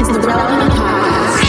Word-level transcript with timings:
is 0.00 0.08
the 0.08 0.20
Relevant 0.26 0.72
Podcast. 0.72 1.42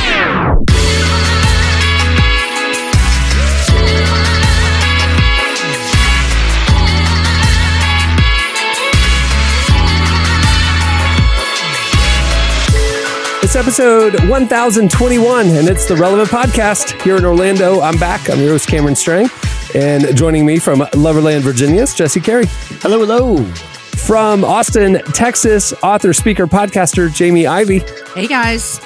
It's 13.42 13.56
episode 13.56 14.20
1021, 14.30 15.48
and 15.48 15.70
it's 15.70 15.86
the 15.86 15.96
Relevant 15.96 16.30
Podcast 16.30 17.02
here 17.04 17.16
in 17.16 17.24
Orlando. 17.24 17.80
I'm 17.80 17.98
back. 17.98 18.30
I'm 18.30 18.40
your 18.40 18.50
host, 18.50 18.68
Cameron 18.68 18.96
Strang. 18.96 19.30
And 19.76 20.16
joining 20.16 20.46
me 20.46 20.60
from 20.60 20.80
Loverland, 20.94 21.42
Virginia, 21.42 21.84
is 21.84 21.94
Jesse 21.94 22.20
Carey. 22.20 22.46
Hello, 22.82 23.00
hello. 23.00 23.83
From 24.06 24.44
Austin, 24.44 25.02
Texas, 25.14 25.72
author, 25.82 26.12
speaker, 26.14 26.46
podcaster, 26.46 27.14
Jamie 27.14 27.48
Ivey. 27.48 27.80
Hey 28.14 28.28
guys. 28.28 28.82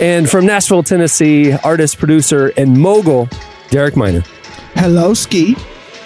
And 0.00 0.28
from 0.30 0.46
Nashville, 0.46 0.82
Tennessee, 0.84 1.52
artist, 1.52 1.98
producer, 1.98 2.52
and 2.56 2.78
mogul, 2.78 3.28
Derek 3.70 3.96
Minor. 3.96 4.22
Hello, 4.74 5.14
Ski. 5.14 5.56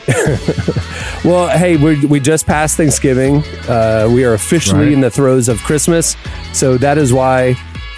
Well, 1.23 1.49
hey, 1.49 1.77
we 1.77 2.07
we 2.07 2.19
just 2.19 2.47
passed 2.47 2.79
Thanksgiving. 2.79 3.45
Uh, 3.69 4.09
we 4.11 4.25
are 4.25 4.33
officially 4.33 4.85
Right. 4.85 4.93
in 4.95 5.01
the 5.03 5.11
throes 5.11 5.51
of 5.51 5.59
Christmas. 5.59 6.17
So 6.55 6.79
that 6.79 6.97
is 6.97 7.13
why 7.13 7.57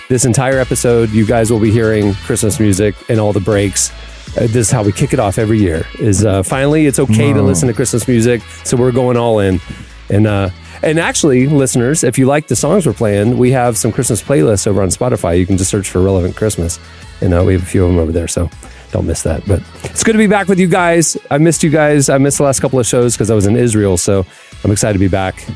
this 0.08 0.24
entire 0.24 0.58
episode, 0.58 1.10
you 1.10 1.24
guys 1.24 1.48
will 1.52 1.60
be 1.60 1.70
hearing 1.70 2.14
Christmas 2.14 2.58
music 2.58 2.96
and 3.08 3.20
all 3.20 3.32
the 3.32 3.38
breaks. 3.38 3.92
Uh, 4.36 4.40
this 4.40 4.56
is 4.56 4.70
how 4.70 4.82
we 4.82 4.92
kick 4.92 5.12
it 5.12 5.20
off 5.20 5.38
every 5.38 5.58
year. 5.58 5.86
Is 5.98 6.24
uh, 6.24 6.42
finally 6.42 6.86
it's 6.86 6.98
okay 6.98 7.32
to 7.32 7.42
listen 7.42 7.68
to 7.68 7.74
Christmas 7.74 8.08
music. 8.08 8.42
So 8.64 8.76
we're 8.76 8.92
going 8.92 9.16
all 9.16 9.40
in. 9.40 9.60
And 10.08 10.26
uh, 10.26 10.50
and 10.82 10.98
actually, 10.98 11.46
listeners, 11.46 12.02
if 12.02 12.18
you 12.18 12.26
like 12.26 12.48
the 12.48 12.56
songs 12.56 12.86
we're 12.86 12.92
playing, 12.92 13.38
we 13.38 13.52
have 13.52 13.78
some 13.78 13.92
Christmas 13.92 14.22
playlists 14.22 14.66
over 14.66 14.82
on 14.82 14.88
Spotify. 14.88 15.38
You 15.38 15.46
can 15.46 15.56
just 15.56 15.70
search 15.70 15.88
for 15.88 16.00
Relevant 16.02 16.36
Christmas, 16.36 16.80
and 17.20 17.32
uh, 17.32 17.44
we 17.46 17.52
have 17.52 17.62
a 17.62 17.66
few 17.66 17.84
of 17.84 17.90
them 17.90 18.00
over 18.00 18.10
there. 18.10 18.26
So 18.26 18.50
don't 18.90 19.06
miss 19.06 19.22
that. 19.22 19.46
But 19.46 19.62
it's 19.84 20.02
good 20.02 20.12
to 20.12 20.18
be 20.18 20.26
back 20.26 20.48
with 20.48 20.58
you 20.58 20.66
guys. 20.66 21.16
I 21.30 21.38
missed 21.38 21.62
you 21.62 21.70
guys. 21.70 22.08
I 22.08 22.18
missed 22.18 22.38
the 22.38 22.44
last 22.44 22.60
couple 22.60 22.80
of 22.80 22.86
shows 22.86 23.14
because 23.14 23.30
I 23.30 23.34
was 23.34 23.46
in 23.46 23.56
Israel. 23.56 23.96
So 23.96 24.26
I'm 24.64 24.70
excited 24.70 24.94
to 24.94 24.98
be 24.98 25.08
back. 25.08 25.46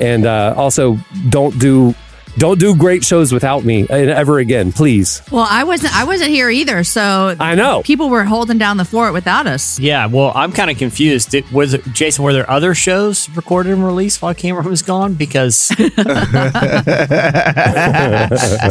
And 0.00 0.26
uh, 0.26 0.54
also, 0.56 0.98
don't 1.28 1.56
do 1.58 1.94
don't 2.38 2.58
do 2.58 2.74
great 2.74 3.04
shows 3.04 3.32
without 3.32 3.64
me 3.64 3.86
uh, 3.88 3.94
ever 3.94 4.38
again, 4.38 4.72
please. 4.72 5.22
Well, 5.30 5.46
I 5.48 5.64
wasn't 5.64 5.94
I 5.94 6.04
wasn't 6.04 6.30
here 6.30 6.48
either, 6.50 6.82
so 6.84 7.36
I 7.38 7.54
know. 7.54 7.82
people 7.82 8.08
were 8.08 8.24
holding 8.24 8.58
down 8.58 8.76
the 8.78 8.84
fort 8.84 9.12
without 9.12 9.46
us. 9.46 9.78
Yeah, 9.78 10.06
well, 10.06 10.32
I'm 10.34 10.52
kind 10.52 10.70
of 10.70 10.78
confused. 10.78 11.30
Did, 11.30 11.50
was 11.50 11.74
it, 11.74 11.84
Jason? 11.92 12.24
Were 12.24 12.32
there 12.32 12.48
other 12.50 12.74
shows 12.74 13.28
recorded 13.30 13.72
and 13.72 13.84
released 13.84 14.22
while 14.22 14.34
Cameron 14.34 14.68
was 14.68 14.82
gone? 14.82 15.14
Because 15.14 15.68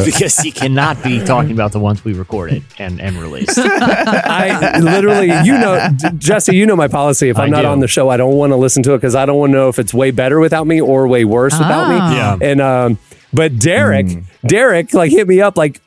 because 0.04 0.38
he 0.38 0.50
cannot 0.50 1.02
be 1.02 1.24
talking 1.24 1.52
about 1.52 1.72
the 1.72 1.80
ones 1.80 2.04
we 2.04 2.12
recorded 2.12 2.64
and 2.78 3.00
and 3.00 3.16
released. 3.16 3.58
I 3.58 4.78
literally, 4.78 5.28
you 5.44 5.52
know, 5.52 5.88
Jesse, 6.18 6.56
you 6.56 6.66
know 6.66 6.76
my 6.76 6.88
policy. 6.88 7.28
If 7.28 7.38
I'm 7.38 7.44
I 7.44 7.48
not 7.48 7.62
do. 7.62 7.68
on 7.68 7.80
the 7.80 7.88
show, 7.88 8.08
I 8.08 8.16
don't 8.16 8.34
want 8.34 8.52
to 8.52 8.56
listen 8.56 8.82
to 8.84 8.94
it 8.94 8.98
because 8.98 9.14
I 9.14 9.26
don't 9.26 9.38
want 9.38 9.50
to 9.50 9.56
know 9.58 9.68
if 9.68 9.78
it's 9.78 9.94
way 9.94 10.10
better 10.10 10.40
without 10.40 10.66
me 10.66 10.80
or 10.80 11.06
way 11.06 11.24
worse 11.24 11.58
without 11.58 11.88
me. 11.88 11.96
Oh. 11.96 12.12
Yeah. 12.16 12.38
And 12.40 12.60
um, 12.60 12.98
but 13.32 13.58
Derek, 13.58 14.06
Derek, 14.46 14.92
like 14.94 15.10
hit 15.10 15.28
me 15.28 15.40
up 15.40 15.56
like. 15.56 15.80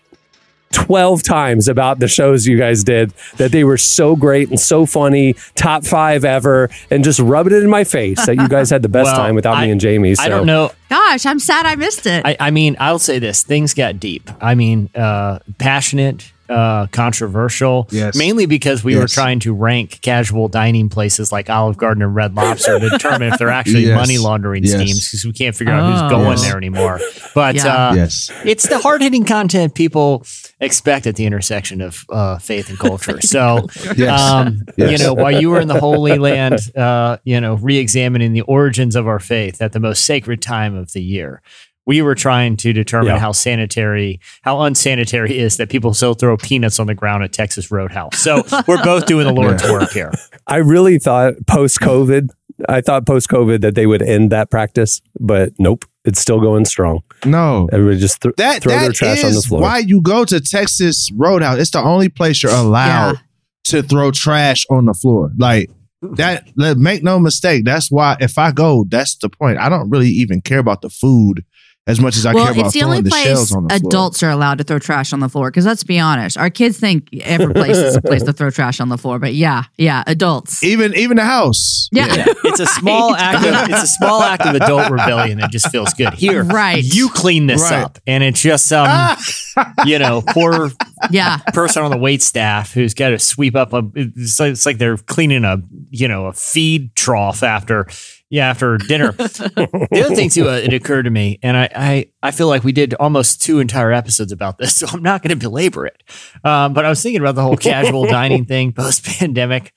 12 0.71 1.23
times 1.23 1.69
about 1.69 1.99
the 1.99 2.07
shows 2.07 2.45
you 2.45 2.57
guys 2.57 2.83
did 2.83 3.13
that 3.37 3.53
they 3.53 3.63
were 3.63 3.77
so 3.77 4.13
great 4.13 4.49
and 4.49 4.59
so 4.59 4.85
funny, 4.85 5.33
top 5.53 5.85
five 5.85 6.25
ever, 6.25 6.69
and 6.91 7.01
just 7.01 7.17
rubbed 7.21 7.53
it 7.53 7.63
in 7.63 7.69
my 7.69 7.85
face 7.85 8.25
that 8.25 8.35
you 8.35 8.49
guys 8.49 8.71
had 8.71 8.81
the 8.81 8.89
best 8.89 9.05
Well, 9.13 9.15
time 9.15 9.35
without 9.35 9.55
I- 9.55 9.65
me 9.67 9.71
and 9.71 9.79
Jamie. 9.79 10.15
So. 10.15 10.23
I 10.23 10.27
don't 10.27 10.45
know. 10.45 10.71
Gosh, 10.89 11.25
I'm 11.25 11.39
sad 11.39 11.65
I 11.65 11.75
missed 11.75 12.05
it. 12.05 12.25
I, 12.25 12.35
I 12.41 12.51
mean, 12.51 12.75
I'll 12.77 12.99
say 12.99 13.19
this: 13.19 13.41
things 13.41 13.73
got 13.73 14.01
deep. 14.01 14.29
I 14.41 14.53
mean, 14.53 14.89
uh, 14.95 15.39
passionate, 15.59 16.29
uh, 16.49 16.87
controversial. 16.87 17.87
Yes. 17.91 18.15
Mainly 18.15 18.45
because 18.45 18.83
we 18.83 18.95
were 18.95 19.07
trying 19.07 19.39
to 19.41 19.53
rank 19.53 19.99
casual 20.01 20.47
dining 20.47 20.89
places 20.89 21.31
like 21.31 21.49
Olive 21.49 21.77
Garden 21.77 22.03
and 22.03 22.13
Red 22.15 22.35
Lobster 22.35 22.79
to 22.79 22.89
determine 22.89 23.33
if 23.33 23.39
they're 23.39 23.49
actually 23.49 23.83
Yes. 23.87 23.95
money 23.97 24.17
laundering 24.17 24.63
Yes. 24.63 24.73
schemes 24.73 25.07
because 25.09 25.25
we 25.25 25.33
can't 25.33 25.55
figure 25.55 25.73
out 25.73 25.83
Oh. 25.83 25.91
who's 25.91 26.11
going 26.11 26.29
Yes. 26.37 26.41
there 26.43 26.57
anymore. 26.57 26.99
But 27.33 27.55
Yeah. 27.55 27.89
uh, 27.89 27.93
yes. 27.95 28.31
it's 28.43 28.67
the 28.67 28.79
hard 28.79 29.01
hitting 29.01 29.23
content 29.25 29.73
people 29.75 30.25
expect 30.61 31.05
at 31.07 31.15
the 31.15 31.25
intersection 31.25 31.81
of 31.81 32.05
uh, 32.09 32.37
faith 32.37 32.69
and 32.69 32.79
culture. 32.79 33.19
So, 33.21 33.67
Yes. 33.97 34.19
um, 34.21 34.61
Yes. 34.77 34.91
you 34.99 35.05
know, 35.05 35.13
while 35.13 35.31
you 35.31 35.49
were 35.49 35.59
in 35.59 35.67
the 35.67 35.79
Holy 35.79 36.17
Land, 36.17 36.59
uh, 36.77 37.17
you 37.23 37.39
know, 37.41 37.55
re 37.55 37.77
examining 37.77 38.33
the 38.33 38.41
origins 38.41 38.95
of 38.95 39.07
our 39.07 39.19
faith 39.19 39.61
at 39.61 39.73
the 39.73 39.79
most 39.79 40.05
sacred 40.05 40.41
time 40.41 40.75
of 40.75 40.93
the 40.93 41.01
year, 41.01 41.41
we 41.85 42.01
were 42.01 42.15
trying 42.15 42.57
to 42.57 42.73
determine 42.73 43.13
Yeah. 43.13 43.19
how 43.19 43.31
sanitary, 43.31 44.19
how 44.41 44.61
unsanitary 44.61 45.31
it 45.31 45.37
is 45.37 45.57
that 45.57 45.69
people 45.69 45.93
still 45.93 46.13
throw 46.15 46.35
peanuts 46.37 46.79
on 46.79 46.87
the 46.87 46.95
ground 46.95 47.23
at 47.23 47.31
Texas 47.33 47.71
Roadhouse. 47.71 48.17
So, 48.17 48.43
we're 48.67 48.83
both 48.83 49.05
doing 49.05 49.27
the 49.27 49.33
Lord's 49.33 49.63
Yeah. 49.63 49.71
work 49.71 49.91
here. 49.91 50.11
I 50.47 50.57
really 50.57 50.97
thought 50.99 51.33
post 51.47 51.79
COVID, 51.79 52.29
I 52.69 52.81
thought 52.81 53.05
post 53.05 53.29
COVID 53.29 53.61
that 53.61 53.75
they 53.75 53.85
would 53.85 54.01
end 54.01 54.31
that 54.31 54.49
practice, 54.49 55.01
but 55.19 55.51
nope, 55.59 55.85
it's 56.05 56.19
still 56.19 56.39
going 56.39 56.65
strong. 56.65 57.01
No. 57.25 57.67
Everybody 57.71 57.99
just 57.99 58.21
th- 58.21 58.35
That 58.37 58.61
throw 58.63 58.71
that 58.73 58.81
their 58.81 58.91
trash 58.91 59.23
on 59.23 59.33
the 59.33 59.41
floor. 59.41 59.61
why 59.61 59.79
you 59.79 60.01
go 60.01 60.25
to 60.25 60.39
Texas 60.39 61.11
Roadhouse. 61.15 61.59
It's 61.59 61.71
the 61.71 61.81
only 61.83 62.09
place 62.09 62.41
you're 62.43 62.51
allowed 62.51 63.13
Yeah. 63.15 63.19
to 63.65 63.83
throw 63.83 64.11
trash 64.11 64.65
on 64.69 64.85
the 64.85 64.93
floor. 64.93 65.31
Like 65.37 65.69
that. 66.01 66.47
let- 66.55 66.77
Make 66.77 67.03
no 67.03 67.17
mistake. 67.19 67.65
That's 67.65 67.89
why 67.91 68.15
if 68.19 68.37
I 68.37 68.51
go, 68.51 68.85
that's 68.87 69.15
the 69.17 69.29
point. 69.29 69.57
I 69.57 69.69
don't 69.69 69.89
really 69.89 70.09
even 70.09 70.41
care 70.41 70.59
about 70.59 70.81
the 70.81 70.89
food 70.89 71.43
as 71.87 71.99
much 71.99 72.17
as 72.17 72.25
I 72.25 72.33
care 72.33 72.51
about 72.51 72.57
it's 72.65 72.73
the 72.73 72.79
throwing 72.79 72.97
only 72.97 73.09
the 73.09 73.11
shells 73.11 73.49
place 73.51 73.55
on 73.55 73.63
the 73.67 73.69
floor. 73.79 73.89
adults 73.89 74.23
are 74.23 74.31
allowed 74.31 74.57
to 74.57 74.63
throw 74.63 74.79
trash 74.79 75.13
on 75.13 75.19
the 75.19 75.29
floor. 75.29 75.51
Because 75.51 75.65
let's 75.67 75.83
be 75.83 75.99
honest, 75.99 76.35
our 76.35 76.49
kids 76.49 76.79
think 76.79 77.09
every 77.21 77.53
place 77.53 77.77
is 77.77 77.95
a 77.95 78.01
place 78.01 78.23
to 78.23 78.33
throw 78.33 78.49
trash 78.49 78.79
on 78.79 78.89
the 78.89 78.97
floor. 78.97 79.19
But 79.19 79.35
yeah, 79.35 79.65
yeah, 79.77 80.03
adults. 80.07 80.63
even 80.63 80.95
even 80.95 81.17
the 81.17 81.23
house. 81.23 81.87
Yeah. 81.91 82.25
It's 82.43 82.59
a 82.59 82.65
small 82.65 83.13
act 83.15 83.45
of 83.45 83.69
it's 83.69 83.83
a 83.83 83.87
small 83.87 84.21
act 84.21 84.45
of 84.45 84.55
adult 84.55 84.89
rebellion 84.89 85.37
that 85.39 85.51
just 85.51 85.69
feels 85.69 85.93
good. 85.93 86.13
Here, 86.15 86.43
Right. 86.43 86.83
You 86.83 87.09
clean 87.09 87.47
this 87.47 87.61
Right. 87.61 87.83
up, 87.83 87.99
and 88.07 88.23
it's 88.23 88.41
just 88.41 88.71
um, 88.73 89.17
you 89.85 89.99
know, 89.99 90.23
poor 90.27 90.71
yeah. 91.11 91.37
person 91.53 91.83
on 91.83 91.91
the 91.91 91.97
wait 91.97 92.21
staff 92.23 92.73
who's 92.73 92.93
got 92.93 93.09
to 93.09 93.19
sweep 93.19 93.55
up 93.55 93.73
a. 93.73 93.83
It's 93.95 94.39
like, 94.39 94.51
it's 94.51 94.65
like 94.65 94.77
they're 94.77 94.97
cleaning 94.97 95.43
a 95.45 95.61
you 95.91 96.07
know 96.07 96.25
a 96.27 96.33
feed 96.33 96.95
trough 96.95 97.43
after 97.43 97.87
yeah 98.35 98.49
after 98.49 98.77
dinner. 98.77 99.11
the 99.17 100.03
other 100.05 100.15
thing 100.15 100.29
too, 100.29 100.49
uh, 100.49 100.53
it 100.53 100.73
occurred 100.73 101.03
to 101.03 101.09
me, 101.09 101.39
and 101.41 101.55
I, 101.55 101.69
I 101.73 102.05
I 102.21 102.31
feel 102.31 102.47
like 102.47 102.63
we 102.63 102.73
did 102.73 102.93
almost 102.95 103.41
two 103.41 103.59
entire 103.59 103.93
episodes 103.93 104.31
about 104.31 104.57
this, 104.57 104.75
so 104.77 104.87
I'm 104.91 105.01
not 105.01 105.23
going 105.23 105.29
to 105.29 105.35
belabor 105.35 105.85
it. 105.85 106.03
Um, 106.43 106.73
but 106.73 106.85
I 106.85 106.89
was 106.89 107.01
thinking 107.01 107.21
about 107.21 107.35
the 107.35 107.41
whole 107.41 107.57
casual 107.71 108.05
dining 108.05 108.45
thing 108.45 108.73
post 108.73 109.05
pandemic. 109.05 109.73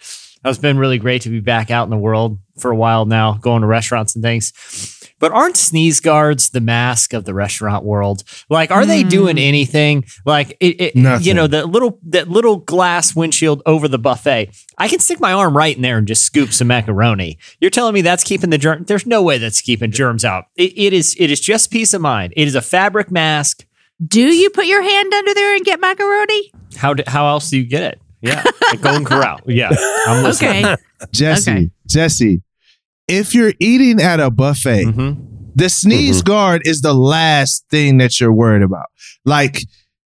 It's 0.48 0.58
been 0.58 0.78
really 0.78 0.98
great 0.98 1.22
to 1.22 1.30
be 1.30 1.40
back 1.40 1.70
out 1.70 1.84
in 1.84 1.90
the 1.90 1.96
world 1.96 2.38
for 2.58 2.70
a 2.70 2.76
while 2.76 3.06
now, 3.06 3.34
going 3.34 3.62
to 3.62 3.66
restaurants 3.66 4.14
and 4.14 4.22
things. 4.22 4.52
But 5.20 5.32
aren't 5.32 5.56
sneeze 5.56 6.00
guards 6.00 6.50
the 6.50 6.60
mask 6.60 7.12
of 7.12 7.24
the 7.24 7.34
restaurant 7.34 7.84
world? 7.84 8.22
Like, 8.48 8.70
are 8.70 8.86
they 8.86 9.02
doing 9.02 9.36
mm. 9.36 9.46
anything? 9.46 10.04
Like, 10.24 10.56
it, 10.60 10.80
it, 10.80 11.24
you 11.24 11.34
know, 11.34 11.48
the 11.48 11.66
little 11.66 11.98
that 12.04 12.28
little 12.28 12.58
glass 12.58 13.16
windshield 13.16 13.62
over 13.66 13.88
the 13.88 13.98
buffet. 13.98 14.50
I 14.76 14.86
can 14.86 15.00
stick 15.00 15.18
my 15.18 15.32
arm 15.32 15.56
right 15.56 15.74
in 15.74 15.82
there 15.82 15.98
and 15.98 16.06
just 16.06 16.22
scoop 16.22 16.52
some 16.52 16.68
macaroni. 16.68 17.38
You're 17.60 17.70
telling 17.70 17.94
me 17.94 18.02
that's 18.02 18.22
keeping 18.22 18.50
the 18.50 18.58
germ? 18.58 18.84
There's 18.84 19.06
no 19.06 19.22
way 19.22 19.38
that's 19.38 19.60
keeping 19.60 19.90
germs 19.90 20.24
out. 20.24 20.46
It, 20.56 20.72
it 20.76 20.92
is. 20.92 21.16
It 21.18 21.30
is 21.30 21.40
just 21.40 21.70
peace 21.70 21.94
of 21.94 22.00
mind. 22.00 22.32
It 22.36 22.46
is 22.46 22.54
a 22.54 22.62
fabric 22.62 23.10
mask. 23.10 23.66
Do 24.04 24.20
you 24.20 24.50
put 24.50 24.66
your 24.66 24.82
hand 24.82 25.12
under 25.12 25.34
there 25.34 25.56
and 25.56 25.64
get 25.64 25.80
macaroni? 25.80 26.52
How 26.76 26.94
do, 26.94 27.02
how 27.06 27.26
else 27.26 27.50
do 27.50 27.58
you 27.58 27.64
get 27.64 27.82
it? 27.82 28.00
Yeah, 28.20 28.42
at 28.72 28.80
Golden 28.80 29.04
Corral. 29.04 29.40
Yeah, 29.46 29.70
I'm 30.06 30.24
listening. 30.24 30.64
Okay. 30.64 30.76
Jesse, 31.12 31.50
Okay. 31.50 31.70
Jesse, 31.86 32.42
if 33.06 33.34
you're 33.34 33.52
eating 33.60 34.00
at 34.00 34.18
a 34.20 34.30
buffet, 34.30 34.84
Mhm. 34.86 35.16
the 35.54 35.68
sneeze 35.68 36.22
guard 36.22 36.62
is 36.64 36.80
the 36.80 36.94
last 36.94 37.64
thing 37.70 37.98
that 37.98 38.18
you're 38.20 38.32
worried 38.32 38.62
about. 38.62 38.86
Like 39.24 39.62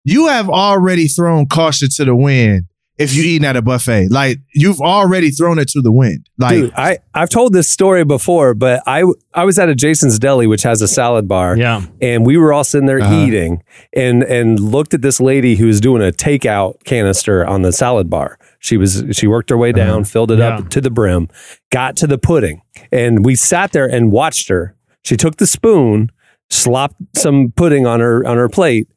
you 0.04 0.26
have 0.28 0.48
already 0.50 1.08
thrown 1.08 1.46
caution 1.46 1.88
to 1.96 2.04
the 2.04 2.14
wind 2.14 2.64
if 2.96 3.12
you're 3.14 3.24
eating 3.24 3.44
at 3.44 3.56
a 3.56 3.62
buffet. 3.62 4.08
Like 4.10 4.38
you've 4.54 4.80
already 4.80 5.30
thrown 5.30 5.58
it 5.58 5.68
to 5.70 5.80
the 5.82 5.90
wind. 5.90 6.28
Like 6.38 6.52
Dude, 6.52 6.72
I, 6.76 6.98
I've 7.12 7.28
told 7.28 7.52
this 7.52 7.68
story 7.70 8.04
before, 8.04 8.54
but 8.54 8.82
I 8.86 9.04
I 9.34 9.44
was 9.44 9.58
at 9.58 9.68
a 9.68 9.74
Jason's 9.74 10.18
Deli, 10.18 10.46
which 10.46 10.62
has 10.62 10.80
a 10.80 10.86
salad 10.88 11.26
bar. 11.26 11.56
Yeah. 11.56 11.82
And 12.00 12.24
we 12.24 12.36
were 12.36 12.52
all 12.52 12.62
sitting 12.64 12.86
there 12.86 13.00
Uh-huh. 13.00 13.14
eating 13.26 13.62
and 13.92 14.22
and 14.22 14.60
looked 14.60 14.94
at 14.94 15.02
this 15.02 15.20
lady 15.20 15.56
who 15.56 15.66
was 15.66 15.80
doing 15.80 16.02
a 16.02 16.12
takeout 16.12 16.84
canister 16.84 17.44
on 17.46 17.62
the 17.62 17.72
salad 17.72 18.08
bar. 18.08 18.38
She 18.60 18.76
was 18.76 19.04
she 19.12 19.26
worked 19.26 19.50
her 19.50 19.58
way 19.58 19.72
down, 19.72 20.04
filled 20.04 20.30
it 20.30 20.38
Yeah. 20.38 20.58
up 20.58 20.68
to 20.70 20.80
the 20.80 20.90
brim, 20.90 21.28
got 21.72 21.96
to 21.96 22.06
the 22.06 22.18
pudding. 22.18 22.62
And 22.92 23.24
we 23.24 23.34
sat 23.34 23.72
there 23.72 23.86
and 23.86 24.12
watched 24.12 24.48
her. 24.48 24.76
She 25.02 25.16
took 25.16 25.36
the 25.36 25.46
spoon, 25.46 26.10
slopped 26.48 26.96
some 27.16 27.52
pudding 27.56 27.86
on 27.86 28.00
her 28.00 28.24
on 28.26 28.36
her 28.36 28.48
plate, 28.48 28.88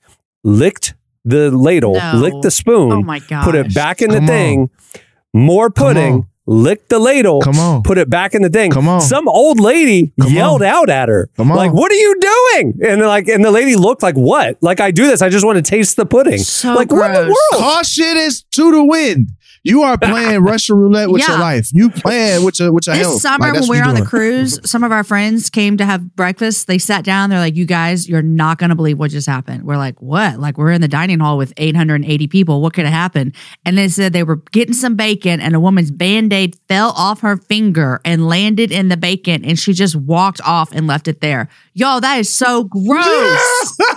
licked 0.43 0.93
the 1.27 1.51
ladle, 1.51 1.93
No. 1.95 2.13
licked 2.15 2.41
the 2.41 2.51
spoon, 2.51 2.91
Oh 2.91 3.01
my 3.01 3.19
god. 3.19 3.43
put 3.43 3.55
it 3.55 3.73
back 3.73 4.01
in 4.01 4.09
the 4.09 4.15
Come 4.15 4.23
on. 4.23 4.27
thing, 4.27 4.69
more 5.33 5.69
Come 5.69 5.85
pudding, 5.87 6.13
on. 6.13 6.27
licked 6.45 6.89
the 6.89 6.99
ladle, 6.99 7.41
Come 7.41 7.59
on. 7.59 7.83
put 7.83 7.97
it 7.97 8.09
back 8.09 8.33
in 8.33 8.41
the 8.41 8.49
thing. 8.49 8.71
Come 8.71 8.87
on. 8.87 9.01
Some 9.01 9.27
old 9.27 9.59
lady 9.59 10.13
Come 10.19 10.31
yelled 10.31 10.61
on. 10.61 10.67
out 10.67 10.89
at 10.89 11.09
her. 11.09 11.29
Come 11.37 11.51
on. 11.51 11.57
Like, 11.57 11.73
what 11.73 11.91
are 11.91 11.95
you 11.95 12.15
doing? 12.19 12.79
And 12.85 13.01
like, 13.01 13.27
and 13.27 13.43
the 13.43 13.51
lady 13.51 13.75
looked 13.75 14.01
like, 14.01 14.15
what? 14.15 14.57
Like, 14.61 14.79
I 14.79 14.91
do 14.91 15.05
this. 15.07 15.21
I 15.21 15.29
just 15.29 15.45
want 15.45 15.57
to 15.57 15.61
taste 15.69 15.97
the 15.97 16.05
pudding. 16.05 16.37
So 16.39 16.73
like, 16.73 16.91
what 16.91 17.07
in 17.07 17.13
the 17.13 17.23
gross. 17.25 17.35
world? 17.51 17.63
Caution 17.75 18.17
is 18.17 18.43
to 18.51 18.71
the 18.71 18.83
wind. 18.85 19.27
You 19.67 19.83
are 19.83 19.97
playing 19.97 20.39
Russian 20.43 20.77
roulette 20.77 21.09
with 21.09 21.27
your 21.27 21.37
life. 21.37 21.69
You 21.73 21.89
playing 21.89 22.43
with 22.45 22.59
your 22.59 22.71
with 22.71 22.87
your 22.87 22.95
This 22.95 23.05
health. 23.07 23.21
summer 23.21 23.51
Like, 23.51 23.61
when 23.61 23.69
we 23.69 23.77
were 23.79 23.83
on 23.85 23.95
the 23.95 24.05
cruise, 24.05 24.59
some 24.69 24.83
of 24.83 24.91
our 24.91 25.03
friends 25.03 25.49
came 25.49 25.77
to 25.77 25.85
have 25.85 26.15
breakfast. 26.15 26.67
They 26.67 26.77
sat 26.77 27.03
down. 27.03 27.29
They're 27.29 27.39
like, 27.39 27.55
"You 27.55 27.65
guys, 27.65 28.07
you're 28.07 28.21
not 28.21 28.57
going 28.57 28.69
to 28.69 28.75
believe 28.75 28.97
what 28.97 29.11
just 29.11 29.27
happened." 29.27 29.63
We're 29.63 29.77
like, 29.77 30.01
"What?" 30.01 30.39
Like 30.39 30.57
we're 30.57 30.71
in 30.71 30.81
the 30.81 30.87
dining 30.87 31.19
hall 31.19 31.37
with 31.37 31.53
880 31.57 32.27
people. 32.27 32.61
What 32.61 32.73
could 32.73 32.85
have 32.85 32.93
happened? 32.93 33.35
And 33.65 33.77
they 33.77 33.89
said 33.89 34.13
they 34.13 34.23
were 34.23 34.37
getting 34.51 34.73
some 34.73 34.95
bacon, 34.95 35.39
and 35.39 35.55
a 35.55 35.59
woman's 35.59 35.91
band 35.91 36.31
aid 36.31 36.57
fell 36.67 36.91
off 36.95 37.21
her 37.21 37.37
finger 37.37 37.99
and 38.05 38.27
landed 38.27 38.71
in 38.71 38.87
the 38.87 38.97
bacon, 38.97 39.43
and 39.43 39.59
she 39.59 39.73
just 39.73 39.95
walked 39.95 40.41
off 40.41 40.71
and 40.71 40.87
left 40.87 41.07
it 41.07 41.21
there. 41.21 41.49
Yo, 41.73 41.99
that 41.99 42.17
is 42.19 42.33
so 42.33 42.63
gross. 42.63 43.77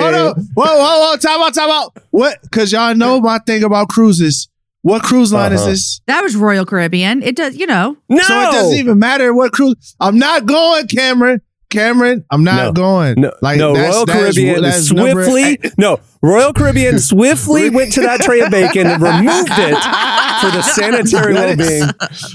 Hold 0.00 0.14
on. 0.14 0.34
Whoa, 0.54 0.64
whoa, 0.64 1.10
whoa. 1.10 1.16
Time 1.16 1.40
out, 1.40 1.54
time 1.54 1.70
out. 1.70 1.96
What? 2.10 2.38
Because 2.42 2.72
y'all 2.72 2.94
know 2.94 3.20
my 3.20 3.38
thing 3.38 3.62
about 3.64 3.88
cruises. 3.88 4.48
What 4.82 5.02
cruise 5.02 5.30
line 5.32 5.52
Uh-huh. 5.52 5.62
is 5.62 5.66
this? 5.66 6.00
that 6.06 6.22
was 6.22 6.34
Royal 6.36 6.64
Caribbean. 6.64 7.22
It 7.22 7.36
does, 7.36 7.54
you 7.56 7.66
know. 7.66 7.96
no. 8.08 8.18
So 8.22 8.40
it 8.40 8.52
doesn't 8.52 8.78
even 8.78 8.98
matter 8.98 9.34
what 9.34 9.52
cruise. 9.52 9.94
I'm 10.00 10.18
not 10.18 10.46
going, 10.46 10.86
Cameron. 10.88 11.42
Cameron, 11.70 12.24
I'm 12.30 12.44
not 12.44 12.66
No. 12.66 12.72
going. 12.72 13.20
No, 13.20 13.32
no 13.42 13.74
that's- 13.74 13.94
Royal 13.94 14.04
that's- 14.06 14.34
Caribbean 14.34 14.62
that's 14.62 14.92
number- 14.92 15.24
swiftly. 15.24 15.70
no, 15.78 16.00
Royal 16.22 16.52
Caribbean 16.52 16.98
swiftly 16.98 17.70
went 17.70 17.92
to 17.92 18.02
that 18.02 18.20
tray 18.20 18.40
of 18.40 18.50
bacon 18.50 18.86
and 18.86 19.02
removed 19.02 19.48
it 19.52 19.74
for 20.40 20.50
the 20.50 20.62
sanitary 20.62 21.34
well-being. 21.34 21.88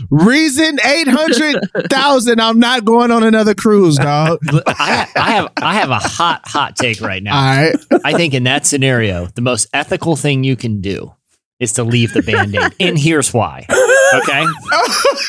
Reason 0.09 0.79
eight 0.85 1.07
hundred 1.07 1.59
thousand. 1.89 2.39
I'm 2.39 2.59
not 2.59 2.85
going 2.85 3.11
on 3.11 3.23
another 3.23 3.53
cruise, 3.53 3.97
dog. 3.97 4.39
I, 4.67 5.07
I 5.15 5.31
have 5.31 5.51
I 5.57 5.73
have 5.75 5.89
a 5.91 5.99
hot 5.99 6.41
hot 6.45 6.75
take 6.75 7.01
right 7.01 7.21
now. 7.21 7.35
All 7.35 7.55
right. 7.57 7.75
I 8.03 8.13
think 8.13 8.33
in 8.33 8.43
that 8.43 8.65
scenario, 8.65 9.27
the 9.27 9.41
most 9.41 9.67
ethical 9.73 10.15
thing 10.15 10.43
you 10.43 10.55
can 10.55 10.81
do 10.81 11.13
is 11.59 11.73
to 11.73 11.83
leave 11.83 12.13
the 12.13 12.21
band-aid. 12.21 12.73
and 12.81 12.97
here's 12.99 13.33
why. 13.33 13.65
Okay? 14.15 14.43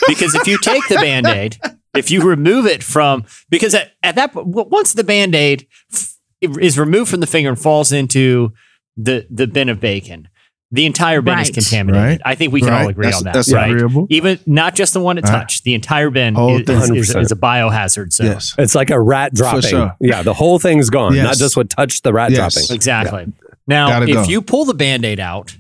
Because 0.08 0.34
if 0.34 0.46
you 0.48 0.58
take 0.60 0.82
the 0.88 0.96
band-aid, 0.96 1.56
if 1.98 2.10
you 2.10 2.22
remove 2.22 2.66
it 2.66 2.82
from 2.82 3.24
because 3.50 3.74
at, 3.74 3.92
at 4.02 4.14
that 4.16 4.32
point, 4.32 4.46
once 4.48 4.92
the 4.92 5.04
band-aid 5.04 5.66
f- 5.92 6.14
is 6.40 6.78
removed 6.78 7.10
from 7.10 7.20
the 7.20 7.26
finger 7.26 7.48
and 7.50 7.58
falls 7.58 7.92
into 7.92 8.52
the 8.96 9.26
the 9.30 9.46
bin 9.46 9.68
of 9.68 9.80
bacon, 9.80 10.28
the 10.70 10.84
entire 10.86 11.20
bin 11.22 11.38
is 11.38 11.50
contaminated. 11.50 12.20
Right. 12.20 12.20
I 12.24 12.34
think 12.34 12.52
we 12.52 12.60
can 12.60 12.72
all 12.72 12.88
agree 12.88 13.04
That's- 13.06 13.20
on 13.20 13.24
that. 13.24 13.34
that's 13.34 13.52
right? 13.52 13.70
agreeable. 13.70 14.06
Even 14.10 14.38
not 14.46 14.74
just 14.74 14.92
the 14.94 15.00
one 15.00 15.16
it 15.18 15.24
Right. 15.24 15.30
touched, 15.30 15.64
the 15.64 15.74
entire 15.74 16.10
bin 16.10 16.34
Whole 16.34 16.60
is, 16.60 16.68
is, 16.68 16.90
is, 17.10 17.14
is 17.16 17.32
a 17.32 17.36
biohazard. 17.36 18.12
So 18.12 18.24
Yes. 18.24 18.54
It's 18.58 18.74
like 18.74 18.90
a 18.90 19.00
rat 19.00 19.32
dropping. 19.34 19.62
sure. 19.62 19.94
Yeah, 20.00 20.22
the 20.22 20.34
whole 20.34 20.58
thing's 20.58 20.90
gone, 20.90 21.14
Yes. 21.14 21.24
not 21.24 21.36
just 21.36 21.56
what 21.56 21.70
touched 21.70 22.02
the 22.04 22.12
rat 22.12 22.30
Yes. 22.32 22.54
dropping. 22.54 22.74
Exactly. 22.74 23.26
Now, 23.68 23.88
Gotta 23.88 24.06
if 24.08 24.14
go. 24.14 24.24
you 24.24 24.42
pull 24.42 24.64
the 24.64 24.74
band-aid 24.74 25.18
out, 25.20 25.54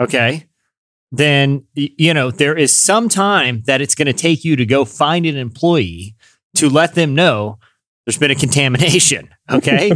okay, 0.00 0.46
then 1.12 1.64
you 1.74 2.12
know 2.12 2.30
there 2.30 2.56
is 2.56 2.72
some 2.72 3.08
time 3.08 3.62
that 3.66 3.80
it's 3.80 3.94
going 3.94 4.06
to 4.06 4.12
take 4.12 4.44
you 4.44 4.56
to 4.56 4.66
go 4.66 4.84
find 4.84 5.26
an 5.26 5.36
employee 5.36 6.16
to 6.56 6.68
let 6.68 6.94
them 6.94 7.14
know 7.14 7.58
there's 8.04 8.18
been 8.18 8.30
a 8.30 8.34
contamination, 8.34 9.28
okay? 9.50 9.92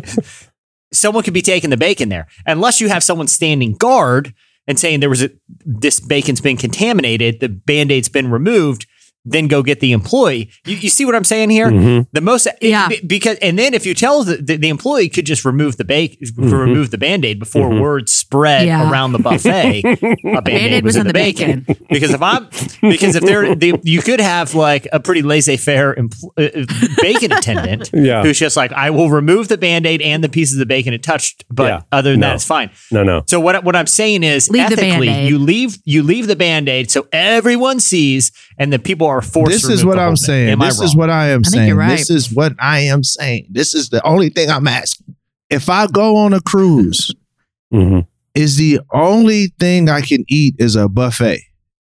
someone 0.92 1.24
could 1.24 1.34
be 1.34 1.42
taking 1.42 1.70
the 1.70 1.76
bacon 1.76 2.08
there. 2.08 2.28
Unless 2.46 2.80
you 2.80 2.88
have 2.88 3.02
someone 3.02 3.26
standing 3.26 3.74
guard 3.74 4.32
and 4.68 4.78
saying 4.78 5.00
there 5.00 5.10
was 5.10 5.22
a 5.22 5.30
this 5.64 6.00
bacon's 6.00 6.40
been 6.40 6.56
contaminated, 6.56 7.40
the 7.40 7.48
band-aid's 7.48 8.08
been 8.08 8.30
removed, 8.30 8.86
then 9.26 9.48
go 9.48 9.62
get 9.62 9.80
the 9.80 9.92
employee. 9.92 10.50
You, 10.64 10.76
you 10.76 10.88
see 10.88 11.04
what 11.04 11.14
I'm 11.14 11.24
saying 11.24 11.50
here? 11.50 11.68
Mhm. 11.70 12.06
The 12.12 12.20
most 12.20 12.46
Yeah. 12.62 12.88
be- 12.88 13.00
because 13.06 13.36
and 13.42 13.58
then 13.58 13.74
if 13.74 13.84
you 13.84 13.92
tell 13.94 14.22
the, 14.24 14.36
the, 14.36 14.56
the 14.56 14.68
employee 14.68 15.08
could 15.08 15.26
just 15.26 15.44
remove 15.44 15.76
the 15.76 15.84
bake 15.84 16.18
remove 16.36 16.90
the 16.90 16.98
band-aid 16.98 17.38
before 17.38 17.68
Mhm. 17.70 17.80
word 17.80 18.08
spread 18.08 18.66
Yeah. 18.66 18.90
around 18.90 19.12
the 19.12 19.18
buffet 19.18 19.82
a 19.84 19.96
band-aid, 19.96 20.44
Band-Aid 20.44 20.84
was, 20.84 20.96
in 20.96 21.06
the 21.06 21.12
bacon. 21.12 21.66
because 21.90 22.10
if 22.14 22.22
I'm 22.22 22.48
because 22.80 23.16
if 23.16 23.22
they're 23.24 23.54
the, 23.54 23.78
you 23.82 24.00
could 24.00 24.20
have 24.20 24.54
like 24.54 24.86
a 24.92 25.00
pretty 25.00 25.22
laissez-faire 25.22 25.94
empl- 25.96 26.30
uh, 26.38 26.60
uh, 26.60 26.66
bacon 27.02 27.32
attendant 27.32 27.90
Yeah. 27.94 28.22
who's 28.22 28.38
just 28.38 28.56
like 28.56 28.72
I 28.72 28.90
will 28.90 29.10
remove 29.10 29.48
the 29.48 29.58
band-aid 29.58 30.00
and 30.02 30.22
the 30.22 30.28
pieces 30.28 30.58
of 30.60 30.68
bacon 30.68 30.94
it 30.94 31.02
touched 31.02 31.44
but 31.50 31.64
Yeah. 31.66 31.80
other 31.92 32.12
than 32.12 32.20
No. 32.20 32.28
that 32.28 32.34
it's 32.36 32.44
fine. 32.44 32.70
No, 32.92 33.02
no. 33.02 33.22
So 33.26 33.40
what 33.40 33.64
what 33.64 33.74
I'm 33.74 33.86
saying 33.86 34.22
is 34.22 34.48
Leave 34.50 34.62
ethically 34.66 35.06
Band-Aid. 35.08 35.28
you 35.30 35.38
leave 35.38 35.78
you 35.84 36.02
leave 36.02 36.26
the 36.28 36.36
band-aid 36.36 36.90
so 36.90 37.06
everyone 37.12 37.80
sees 37.80 38.30
and 38.58 38.72
the 38.72 38.78
people 38.78 39.06
are 39.06 39.15
forced 39.22 39.52
This 39.52 39.64
is 39.70 39.84
what 39.84 39.98
I'm 39.98 40.10
thing. 40.10 40.16
saying. 40.16 40.48
Am 40.50 40.62
I 40.62 40.66
This 40.66 40.80
is 40.80 40.96
what 40.96 41.10
I 41.10 41.28
am 41.28 41.40
I 41.40 41.48
think 41.48 41.54
saying. 41.54 41.68
you're 41.68 41.76
right. 41.76 41.98
This 41.98 42.10
is 42.10 42.32
what 42.32 42.54
I 42.58 42.80
am 42.80 43.02
saying. 43.04 43.46
This 43.50 43.74
is 43.74 43.88
the 43.90 44.04
only 44.06 44.28
thing 44.30 44.50
I'm 44.50 44.66
asking. 44.68 45.14
If 45.50 45.68
I 45.68 45.86
go 45.86 46.16
on 46.16 46.32
a 46.32 46.40
cruise, 46.40 47.14
hmm 47.70 48.00
is 48.34 48.56
the 48.58 48.80
only 48.92 49.46
thing 49.58 49.88
I 49.88 50.02
can 50.02 50.22
eat 50.28 50.56
is 50.58 50.76
a 50.76 50.88
buffet, 50.90 51.40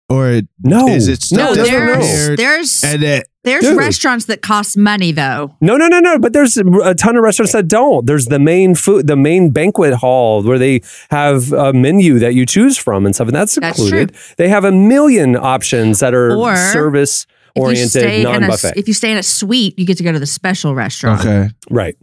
or 0.08 0.40
No, 0.64 0.88
Is 0.88 1.06
it 1.08 1.20
No, 1.30 1.52
stuff 1.52 1.56
that's 1.56 1.69
there's 1.69 1.96
prepared 1.98 2.38
there's 2.38 2.84
and 2.84 3.02
that 3.02 3.26
there's 3.48 3.64
Dude. 3.64 3.76
restaurants 3.76 4.26
that 4.26 4.42
cost 4.42 4.76
money 4.76 5.10
though. 5.12 5.54
No, 5.60 5.76
no, 5.76 5.88
no, 5.88 5.98
no. 6.00 6.18
But 6.18 6.32
there's 6.32 6.56
a 6.56 6.94
ton 6.94 7.16
of 7.16 7.22
restaurants 7.22 7.52
that 7.52 7.66
don't. 7.68 8.06
There's 8.06 8.26
the 8.26 8.38
main 8.38 8.74
food, 8.74 9.06
the 9.06 9.16
main 9.16 9.50
banquet 9.50 9.94
hall 9.94 10.42
where 10.42 10.58
they 10.58 10.82
have 11.10 11.52
a 11.52 11.72
menu 11.72 12.18
that 12.20 12.34
you 12.34 12.46
choose 12.46 12.76
from 12.76 13.06
and 13.06 13.14
stuff, 13.14 13.28
and 13.28 13.34
that's 13.34 13.56
That's 13.56 13.78
included. 13.78 14.14
They 14.36 14.48
have 14.48 14.64
a 14.64 14.72
million 14.72 15.34
options 15.36 16.00
that 16.00 16.14
are 16.14 16.36
Or 16.36 16.54
service 16.56 17.26
oriented, 17.56 18.22
non 18.22 18.46
buffet. 18.46 18.74
if 18.76 18.86
you 18.86 18.94
stay 18.94 19.10
in 19.10 19.18
a 19.18 19.22
suite, 19.22 19.78
you 19.78 19.84
get 19.86 19.96
to 19.98 20.04
go 20.04 20.12
to 20.12 20.18
the 20.18 20.26
special 20.26 20.74
restaurant. 20.74 21.20
okay? 21.20 21.48
Right. 21.70 21.96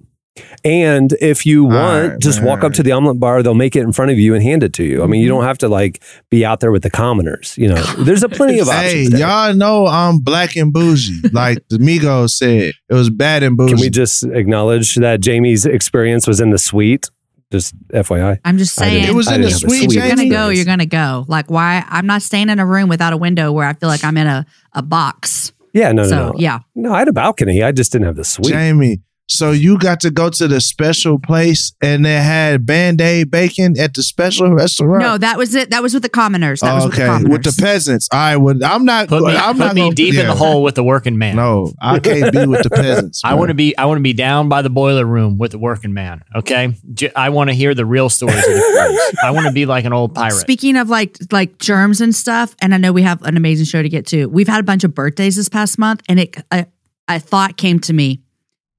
And 0.63 1.13
if 1.21 1.45
you 1.45 1.63
want, 1.63 2.09
right, 2.09 2.19
just 2.19 2.39
right, 2.39 2.47
walk 2.47 2.63
up 2.63 2.73
to 2.73 2.83
the 2.83 2.91
omelet 2.91 3.19
bar. 3.19 3.41
They'll 3.43 3.53
make 3.53 3.75
it 3.75 3.81
in 3.81 3.91
front 3.93 4.11
of 4.11 4.19
you 4.19 4.33
and 4.33 4.43
hand 4.43 4.63
it 4.63 4.73
to 4.73 4.83
you. 4.83 5.03
I 5.03 5.07
mean, 5.07 5.15
Mm-hmm. 5.19 5.23
you 5.23 5.27
don't 5.29 5.43
have 5.43 5.57
to 5.59 5.69
like 5.69 6.03
be 6.29 6.43
out 6.45 6.59
there 6.59 6.71
with 6.71 6.83
the 6.83 6.89
commoners. 6.89 7.57
You 7.57 7.69
know, 7.69 7.81
there's 7.99 8.23
a 8.23 8.29
plenty 8.29 8.59
of 8.59 8.67
Hey, 8.67 8.87
options. 9.03 9.09
there. 9.11 9.19
y'all 9.21 9.53
know 9.53 9.87
I'm 9.87 10.19
black 10.19 10.55
and 10.57 10.73
bougie, 10.73 11.21
like 11.31 11.59
the 11.69 11.77
Migos 11.77 12.31
said. 12.31 12.73
It 12.89 12.93
was 12.93 13.09
bad 13.09 13.43
and 13.43 13.55
bougie. 13.55 13.73
Can 13.73 13.81
we 13.81 13.89
just 13.89 14.23
acknowledge 14.23 14.95
that 14.95 15.21
Jamie's 15.21 15.65
experience 15.65 16.27
was 16.27 16.41
in 16.41 16.49
the 16.49 16.57
suite? 16.57 17.09
Just 17.51 17.75
FYI. 17.89 18.39
I'm 18.43 18.57
just 18.57 18.73
saying. 18.75 19.07
It 19.07 19.13
was 19.13 19.27
in 19.31 19.41
the 19.41 19.47
didn't 19.47 19.61
have 19.61 19.71
a 19.71 19.75
suite, 19.77 19.83
if 19.91 19.93
you're 19.93 20.07
gonna 20.09 20.27
go, 20.29 20.49
you're 20.49 20.65
gonna 20.65 20.85
go. 20.87 21.25
Like 21.27 21.49
why? 21.49 21.85
I'm 21.87 22.07
not 22.07 22.23
staying 22.23 22.49
in 22.49 22.59
a 22.59 22.65
room 22.65 22.89
without 22.89 23.13
a 23.13 23.17
window 23.17 23.51
where 23.51 23.67
I 23.67 23.73
feel 23.73 23.87
like 23.87 24.03
I'm 24.03 24.17
in 24.17 24.27
a, 24.27 24.45
a 24.73 24.81
box. 24.81 25.53
Yeah, 25.71 25.91
no, 25.91 26.03
no, 26.07 26.29
no. 26.31 26.33
yeah, 26.37 26.59
No, 26.73 26.93
I 26.93 26.99
had 26.99 27.09
a 27.09 27.13
balcony. 27.13 27.61
I 27.61 27.71
just 27.73 27.91
didn't 27.91 28.05
have 28.07 28.15
the 28.15 28.23
suite. 28.23 28.47
Jamie. 28.47 29.01
So 29.27 29.51
you 29.51 29.79
got 29.79 29.99
to 30.01 30.11
go 30.11 30.29
to 30.29 30.47
the 30.47 30.61
special 30.61 31.17
place 31.17 31.73
and 31.81 32.05
they 32.05 32.15
had 32.15 32.65
Band 32.65 33.01
Aid 33.01 33.31
bacon 33.31 33.77
at 33.79 33.95
the 33.95 34.03
special 34.03 34.53
restaurant. 34.53 35.01
no, 35.01 35.17
that 35.17 35.37
was 35.37 35.55
it. 35.55 35.71
That 35.71 35.81
was 35.81 35.95
with 35.95 36.03
the 36.03 36.09
commoners. 36.09 36.59
That 36.59 36.75
was 36.75 36.85
with 36.85 36.95
the 36.95 37.01
okay, 37.01 37.07
commoners. 37.07 37.31
with 37.31 37.43
the 37.43 37.61
peasants. 37.61 38.07
I 38.11 38.37
would. 38.37 38.61
I'm 38.61 38.85
not. 38.85 39.07
Put 39.07 39.23
me, 39.23 39.35
I'm 39.35 39.55
put 39.55 39.65
not 39.65 39.75
me 39.75 39.81
gonna- 39.81 39.95
deep 39.95 40.13
in 40.13 40.27
the 40.27 40.35
hole 40.35 40.61
with 40.61 40.75
the 40.75 40.83
working 40.83 41.17
man. 41.17 41.37
No, 41.37 41.73
I 41.81 41.99
can't 41.99 42.31
be 42.31 42.45
with 42.45 42.63
the 42.63 42.69
peasants. 42.69 43.21
I 43.25 43.33
want 43.33 43.49
to 43.49 43.55
be. 43.55 43.75
I 43.77 43.85
want 43.85 43.97
to 43.97 44.03
be 44.03 44.13
down 44.13 44.47
by 44.47 44.61
the 44.61 44.69
boiler 44.69 45.05
room 45.05 45.39
with 45.39 45.51
the 45.51 45.59
working 45.59 45.93
man. 45.93 46.21
Okay, 46.35 46.75
I 47.15 47.29
want 47.29 47.49
to 47.49 47.55
hear 47.55 47.73
the 47.73 47.85
real 47.85 48.09
stories. 48.09 48.37
Of 48.37 48.43
the. 48.43 49.17
I 49.23 49.31
want 49.31 49.47
to 49.47 49.53
be 49.53 49.65
like 49.65 49.85
an 49.85 49.93
old 49.93 50.13
pirate. 50.13 50.33
Speaking 50.33 50.77
of 50.77 50.89
like 50.89 51.17
like 51.31 51.57
germs 51.57 51.99
and 51.99 52.13
stuff, 52.13 52.55
and 52.61 52.75
I 52.75 52.77
know 52.77 52.91
we 52.91 53.01
have 53.01 53.23
an 53.23 53.37
amazing 53.37 53.65
show 53.65 53.81
to 53.81 53.89
get 53.89 54.05
to. 54.07 54.27
We've 54.27 54.47
had 54.47 54.59
a 54.59 54.63
bunch 54.63 54.83
of 54.83 54.93
birthdays 54.93 55.35
this 55.35 55.49
past 55.49 55.79
month, 55.79 56.03
and 56.07 56.19
it 56.19 56.37
a, 56.51 56.67
a 57.07 57.19
thought 57.19 57.57
came 57.57 57.79
to 57.79 57.93
me 57.93 58.21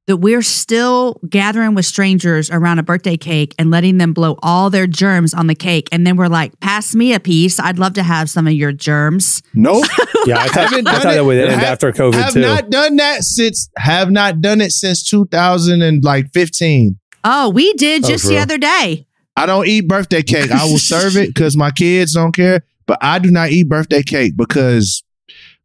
that 0.07 0.19
we're 0.19 0.43
still 0.43 1.21
gathering 1.29 1.75
with 1.75 1.85
strangers 1.85 2.51
around 2.51 2.79
a 2.79 2.83
birthday 2.83 3.17
cake 3.17 3.55
and 3.59 3.71
letting 3.71 3.99
them 3.99 4.13
blow 4.13 4.39
all 4.43 4.71
their 4.71 4.87
germs 4.87 5.35
on 5.35 5.47
the 5.49 5.55
cake, 5.55 5.89
and 5.93 6.07
then 6.07 6.17
we're 6.17 6.29
like, 6.29 6.59
"Pass 6.61 6.95
me 6.95 7.13
a 7.13 7.21
piece. 7.21 7.59
I'd 7.59 7.79
love 7.79 7.95
to 7.95 8.03
have 8.03 8.31
some 8.31 8.47
of 8.47 8.53
your 8.53 8.73
germs." 8.73 9.43
Nope. 9.55 9.85
Yeah, 10.27 10.39
I 10.41 10.49
thought, 10.49 10.71
Haven't 10.71 10.89
I 10.89 10.93
done 10.93 11.03
thought 11.03 11.13
it. 11.13 11.15
that 11.17 11.25
would 11.25 11.39
end 11.39 11.51
Have- 11.53 11.63
after 11.63 11.93
COVID 11.93 12.15
have 12.15 12.33
too. 12.33 12.41
not 12.41 12.69
done 12.69 12.97
that 12.97 13.23
since. 13.23 13.69
Have 13.79 14.11
not 14.11 14.41
done 14.41 14.61
it 14.61 14.73
since 14.73 15.09
2000 15.09 15.83
and 15.83 16.03
like 16.03 16.33
15. 16.33 16.99
Oh, 17.23 17.51
we 17.51 17.73
did 17.75 18.05
Oh, 18.05 18.09
just 18.09 18.25
for 18.25 18.29
the 18.31 18.35
real? 18.35 18.43
other 18.43 18.59
day. 18.59 19.07
I 19.37 19.47
don't 19.47 19.69
eat 19.69 19.87
birthday 19.87 20.23
cake. 20.23 20.51
I 20.51 20.65
will 20.65 20.79
serve 20.79 21.17
it 21.17 21.29
because 21.35 21.57
my 21.57 21.71
kids 21.71 22.15
don't 22.15 22.35
care, 22.35 22.63
but 22.87 22.99
I 23.03 23.21
do 23.21 23.31
not 23.31 23.51
eat 23.51 23.69
birthday 23.69 24.03
cake 24.03 24.37
because, 24.37 25.05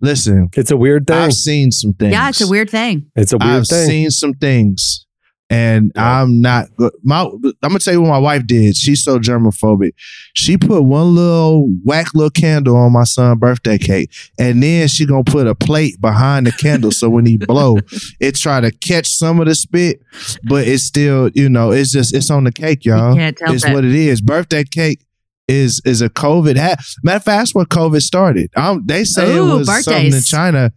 listen, 0.01 0.49
it's 0.55 0.71
a 0.71 0.77
weird 0.77 1.07
thing. 1.07 1.17
I've 1.17 1.33
seen 1.33 1.71
some 1.71 1.93
things. 1.93 2.11
Yeah, 2.13 2.29
it's 2.29 2.41
a 2.41 2.47
weird 2.49 2.69
thing. 2.69 3.09
it's 3.15 3.31
a 3.33 3.37
weird 3.37 3.47
thing. 3.49 3.55
I've 3.59 3.67
thing. 3.67 3.87
seen 3.87 4.09
some 4.11 4.33
things, 4.33 5.05
and 5.49 5.91
Yeah. 5.95 6.21
I'm 6.21 6.41
not 6.41 6.67
good. 6.77 6.91
My, 7.03 7.21
I'm 7.23 7.51
gonna 7.61 7.79
tell 7.79 7.93
you 7.93 8.01
what 8.01 8.09
my 8.09 8.17
wife 8.17 8.47
did. 8.47 8.75
She's 8.77 9.03
so 9.03 9.19
germophobic. 9.19 9.91
She 10.33 10.57
put 10.57 10.83
one 10.83 11.13
little 11.15 11.69
whack 11.83 12.13
little 12.13 12.29
candle 12.29 12.75
on 12.77 12.93
my 12.93 13.03
son's 13.03 13.39
birthday 13.39 13.77
cake, 13.77 14.11
and 14.39 14.63
then 14.63 14.87
she 14.87 15.05
gonna 15.05 15.23
put 15.23 15.47
a 15.47 15.55
plate 15.55 15.99
behind 16.01 16.47
the 16.47 16.51
candle 16.53 16.91
so 16.91 17.09
when 17.09 17.25
he 17.25 17.37
blow, 17.51 17.77
it 18.19 18.35
try 18.35 18.61
to 18.61 18.71
catch 18.71 19.07
some 19.09 19.39
of 19.39 19.47
the 19.47 19.55
spit, 19.55 20.01
but 20.43 20.67
it's 20.67 20.83
still, 20.83 21.29
you 21.33 21.49
know, 21.49 21.71
it's 21.71 21.91
just 21.91 22.15
it's 22.15 22.29
on 22.31 22.43
the 22.45 22.51
cake, 22.51 22.85
y'all. 22.85 23.11
You 23.11 23.17
can't 23.19 23.37
tell 23.37 23.53
It's 23.53 23.63
that. 23.63 23.73
what 23.73 23.83
it 23.85 23.93
is. 23.93 24.21
Birthday 24.21 24.63
cake 24.63 25.03
is 25.47 25.81
is 25.85 26.01
a 26.01 26.09
COVID. 26.09 26.57
Ha- 26.57 26.75
Matter 27.03 27.17
of 27.17 27.23
fact, 27.23 27.39
that's 27.41 27.55
what 27.55 27.69
COVID 27.69 28.01
started. 28.01 28.49
Um, 28.55 28.83
they 28.85 29.03
say 29.03 29.35
Ooh, 29.37 29.55
it 29.55 29.59
was 29.59 29.83
something 29.83 30.13
in. 30.13 30.21
China. 30.21 30.71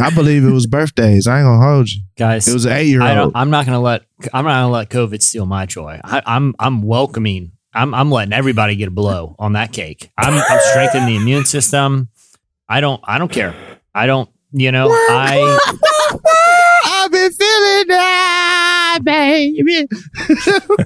I 0.00 0.10
believe 0.10 0.44
it 0.44 0.50
was 0.50 0.66
birthdays. 0.78 1.26
I 1.26 1.38
ain't 1.38 1.46
gonna 1.46 1.64
hold 1.64 1.88
you. 1.90 2.02
Guys, 2.16 2.48
It 2.48 2.52
was 2.54 2.64
an 2.64 2.72
eight 2.72 2.88
year 2.88 3.02
old. 3.02 3.32
I'm 3.34 3.50
not 3.50 3.64
gonna 3.66 3.80
let 3.80 4.02
I'm 4.32 4.44
not 4.44 4.62
gonna 4.62 4.70
let 4.72 4.88
COVID 4.90 5.22
steal 5.22 5.46
my 5.46 5.66
joy. 5.66 6.00
I, 6.02 6.22
I'm 6.26 6.54
I'm 6.58 6.82
welcoming. 6.82 7.52
I'm 7.72 7.94
I'm 7.94 8.10
letting 8.10 8.32
everybody 8.32 8.76
get 8.76 8.88
a 8.88 8.92
blow 8.92 9.36
on 9.38 9.52
that 9.54 9.72
cake. 9.72 10.10
I'm, 10.16 10.32
I'm 10.34 10.60
strengthening 10.70 11.06
the 11.08 11.16
immune 11.16 11.44
system. 11.44 12.08
I 12.68 12.80
don't 12.80 13.00
I 13.04 13.18
don't 13.18 13.30
care. 13.30 13.54
I 13.94 14.06
don't. 14.06 14.28
You 14.56 14.70
know 14.70 14.88
I 14.90 15.58
I've 16.86 17.10
been 17.10 17.32
feeling 17.32 17.88
that, 17.88 18.43
baby. 19.02 19.86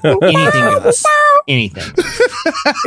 anything 0.04 0.80
goes. 0.82 1.04
Anything. 1.46 2.04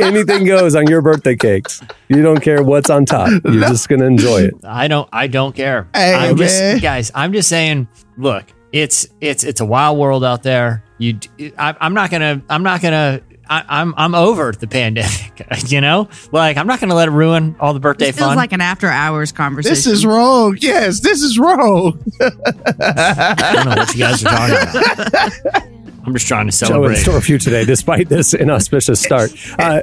Anything 0.00 0.44
goes 0.46 0.74
on 0.74 0.86
your 0.86 1.02
birthday 1.02 1.36
cakes. 1.36 1.82
You 2.08 2.22
don't 2.22 2.40
care 2.40 2.62
what's 2.62 2.90
on 2.90 3.04
top. 3.04 3.30
You're 3.44 3.68
just 3.68 3.88
gonna 3.88 4.06
enjoy 4.06 4.42
it. 4.42 4.54
I 4.64 4.88
don't 4.88 5.08
I 5.12 5.26
don't 5.26 5.54
care. 5.54 5.88
Hey, 5.94 6.14
I'm 6.14 6.36
just 6.36 6.60
man. 6.60 6.78
guys. 6.78 7.10
I'm 7.14 7.32
just 7.32 7.48
saying. 7.48 7.88
Look, 8.16 8.44
it's 8.72 9.06
it's 9.20 9.44
it's 9.44 9.60
a 9.60 9.66
wild 9.66 9.98
world 9.98 10.24
out 10.24 10.42
there. 10.42 10.82
You, 10.98 11.18
I, 11.58 11.74
I'm 11.80 11.94
not 11.94 12.10
gonna. 12.10 12.42
I'm 12.48 12.62
not 12.62 12.80
gonna. 12.80 13.20
I, 13.52 13.64
I'm 13.80 13.94
I'm 13.96 14.14
over 14.14 14.52
the 14.52 14.66
pandemic. 14.66 15.10
You 15.66 15.80
know, 15.80 16.08
like 16.30 16.56
I'm 16.56 16.66
not 16.66 16.80
gonna 16.80 16.94
let 16.94 17.08
it 17.08 17.10
ruin 17.12 17.56
all 17.60 17.74
the 17.74 17.80
birthday 17.80 18.06
This 18.06 18.16
feels 18.16 18.28
fun. 18.28 18.36
like 18.36 18.52
an 18.52 18.60
after 18.60 18.86
hours 18.88 19.32
conversation. 19.32 19.72
This 19.74 19.86
is 19.86 20.06
wrong. 20.06 20.56
Yes, 20.60 21.00
this 21.00 21.20
is 21.22 21.38
wrong. 21.38 22.02
I 22.20 23.52
don't 23.54 23.64
know 23.66 23.76
what 23.76 23.92
you 23.94 23.98
guys 24.00 24.24
are 24.24 24.28
talking 24.28 25.02
about. 25.02 25.62
I'm 26.06 26.12
just 26.14 26.26
trying 26.26 26.48
to 26.50 26.56
Joe 26.56 26.66
in 26.66 26.72
celebrate. 26.72 26.94
store 26.96 27.20
for 27.20 27.32
you 27.32 27.38
today, 27.38 27.64
despite 27.64 28.08
this 28.08 28.34
inauspicious 28.34 29.00
start. 29.00 29.30
Uh, 29.58 29.82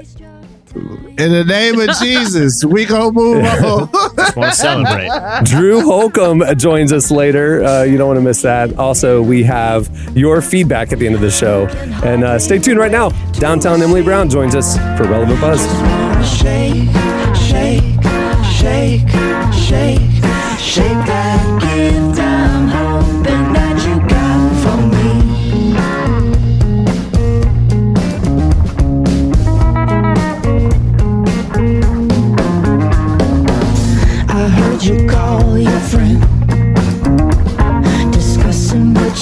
In 0.75 1.31
the 1.31 1.43
name 1.47 1.79
of 1.79 1.89
Jesus, 1.97 2.63
we 2.63 2.85
gonna 2.85 3.11
move 3.11 3.43
on. 3.43 3.89
Just 4.15 4.35
want 4.35 4.53
to 4.53 4.57
celebrate. 4.59 5.09
Drew 5.45 5.81
Holcomb 5.81 6.43
joins 6.57 6.93
us 6.93 7.09
later. 7.11 7.63
Uh, 7.63 7.83
you 7.83 7.97
don't 7.97 8.07
want 8.07 8.17
to 8.17 8.23
miss 8.23 8.41
that. 8.43 8.77
Also, 8.77 9.21
we 9.21 9.43
have 9.43 9.89
your 10.15 10.41
feedback 10.41 10.91
at 10.91 10.99
the 10.99 11.05
end 11.07 11.15
of 11.15 11.21
the 11.21 11.31
show. 11.31 11.67
And 12.03 12.23
uh, 12.23 12.38
stay 12.39 12.59
tuned 12.59 12.79
right 12.79 12.91
now. 12.91 13.09
Downtown 13.33 13.81
Emily 13.81 14.03
Brown 14.03 14.29
joins 14.29 14.53
us 14.55 14.77
for 14.97 15.05
Relevant 15.05 15.41
Buzz. 15.41 15.59
Shake, 16.38 16.89
shake, 17.35 17.83
shake, 18.59 19.09
shake, 19.53 19.99
shake 20.59 21.18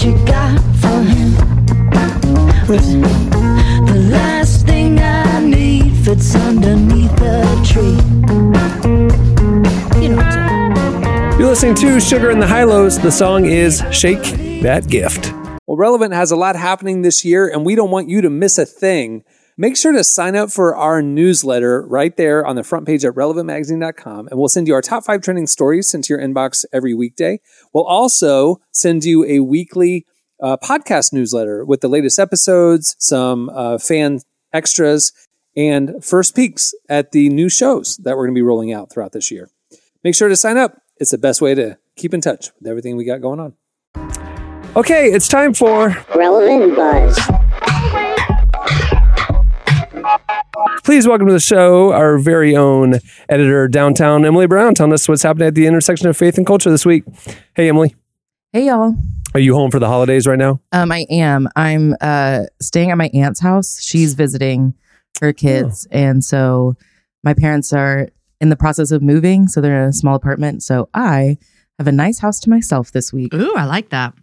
you 0.08 0.26
got 0.26 0.58
for 0.80 1.02
him. 1.04 1.36
Listen, 2.66 3.02
the 3.02 4.08
last 4.10 4.66
thing 4.66 5.00
I 5.00 5.42
need 5.44 5.94
fits 5.98 6.34
underneath 6.34 7.14
the 7.18 7.44
tree. 7.68 7.98
You're 11.38 11.50
listening 11.50 11.76
to 11.76 12.00
Sugar 12.00 12.30
and 12.30 12.42
the 12.42 12.48
Hi-Lows. 12.48 13.00
The 13.00 13.12
song 13.12 13.46
is 13.46 13.84
Shake 13.92 14.62
That 14.62 14.88
Gift. 14.88 15.34
Well, 15.66 15.76
Relevant 15.76 16.14
has 16.14 16.32
a 16.32 16.38
lot 16.38 16.56
happening 16.56 17.02
this 17.02 17.26
year, 17.26 17.50
and 17.50 17.66
we 17.66 17.76
don't 17.76 17.92
want 17.92 18.08
you 18.08 18.22
to 18.22 18.30
miss 18.30 18.58
a 18.58 18.66
thing. 18.66 19.26
Make 19.60 19.76
sure 19.76 19.92
to 19.92 20.04
sign 20.04 20.36
up 20.36 20.52
for 20.52 20.76
our 20.76 21.02
newsletter 21.02 21.82
right 21.82 22.16
there 22.16 22.46
on 22.46 22.56
the 22.56 22.64
front 22.64 22.86
page 22.86 23.04
at 23.04 23.16
relevantmagazine.com, 23.16 24.28
and 24.28 24.38
we'll 24.38 24.50
send 24.50 24.68
you 24.68 24.76
our 24.76 24.84
top 24.84 25.04
five 25.04 25.22
trending 25.24 25.48
stories 25.48 25.90
sent 25.90 26.04
to 26.06 26.14
your 26.14 26.22
inbox 26.22 26.64
every 26.72 26.94
weekday. 26.94 27.40
We'll 27.74 27.86
also 27.86 28.62
send 28.72 29.04
you 29.04 29.26
a 29.26 29.40
weekly 29.40 30.06
uh, 30.40 30.58
podcast 30.58 31.12
newsletter 31.12 31.66
with 31.66 31.82
the 31.82 31.88
latest 31.88 32.20
episodes, 32.20 32.96
some 33.00 33.50
uh, 33.50 33.80
fan 33.80 34.20
extras, 34.54 35.12
and 35.56 36.06
first 36.06 36.36
peeks 36.36 36.76
at 36.88 37.12
the 37.12 37.30
new 37.30 37.50
shows 37.50 37.98
that 38.04 38.16
we're 38.16 38.28
going 38.28 38.36
to 38.36 38.40
be 38.40 38.44
rolling 38.44 38.72
out 38.72 38.92
throughout 38.92 39.14
this 39.14 39.32
year. 39.32 39.50
Make 40.04 40.14
sure 40.14 40.30
to 40.30 40.36
sign 40.36 40.58
up. 40.58 40.84
It's 40.98 41.10
the 41.10 41.18
best 41.18 41.42
way 41.42 41.56
to 41.56 41.80
keep 41.96 42.14
in 42.14 42.22
touch 42.22 42.52
with 42.60 42.68
everything 42.68 42.96
we 42.96 43.06
got 43.06 43.22
going 43.22 43.40
on. 43.40 43.56
Okay, 44.76 45.08
it's 45.08 45.28
time 45.28 45.56
for 45.56 45.98
Relevant 46.14 46.76
Buzz. 46.76 47.37
Please 50.84 51.08
welcome 51.08 51.28
to 51.28 51.34
the 51.34 51.40
show 51.40 51.92
our 51.94 52.18
very 52.18 52.56
own 52.56 52.96
editor 53.30 53.68
downtown, 53.68 54.26
Emily 54.26 54.48
Brown, 54.48 54.74
telling 54.74 54.94
us 54.94 55.08
what's 55.08 55.22
happening 55.24 55.48
at 55.48 55.56
the 55.56 55.66
intersection 55.68 56.08
of 56.08 56.16
faith 56.18 56.38
and 56.38 56.48
culture 56.48 56.70
this 56.72 56.86
week. 56.86 57.04
Hey, 57.56 57.70
Emily, 57.70 57.96
Hey 58.54 58.66
y'all. 58.68 58.96
are 59.34 59.40
you 59.40 59.54
home 59.54 59.70
for 59.70 59.80
the 59.80 59.88
holidays 59.88 60.26
right 60.26 60.38
now? 60.40 60.62
Um, 60.72 60.92
I 60.92 61.06
am. 61.10 61.48
I'm 61.56 61.96
uh 62.02 62.46
staying 62.62 62.92
at 62.92 62.98
my 62.98 63.10
aunt's 63.14 63.40
house. 63.40 63.82
She's 63.82 64.14
visiting 64.14 64.74
her 65.22 65.34
kids, 65.34 65.88
and 65.92 66.24
so 66.24 66.76
my 67.24 67.34
parents 67.34 67.74
are 67.74 68.08
in 68.40 68.50
the 68.50 68.56
process 68.56 68.92
of 68.92 69.02
moving, 69.02 69.48
so 69.48 69.62
they're 69.62 69.84
in 69.84 69.90
a 69.90 69.94
small 69.94 70.16
apartment. 70.16 70.64
So 70.64 70.90
I 70.94 71.38
have 71.78 71.88
a 71.88 71.92
nice 71.92 72.20
house 72.20 72.40
to 72.42 72.50
myself 72.50 72.92
this 72.92 73.12
week. 73.12 73.34
Ooh, 73.34 73.54
I 73.56 73.66
like 73.66 73.90
that. 73.90 74.14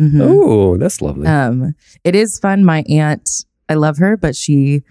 Mhm. 0.00 0.20
Oh, 0.22 0.76
that's 0.78 1.02
lovely. 1.02 1.26
Um, 1.26 1.74
it 2.04 2.14
is 2.14 2.38
fun. 2.38 2.64
My 2.64 2.84
aunt, 2.88 3.44
I 3.68 3.74
love 3.74 3.98
her, 3.98 4.16
but 4.16 4.34
she 4.36 4.82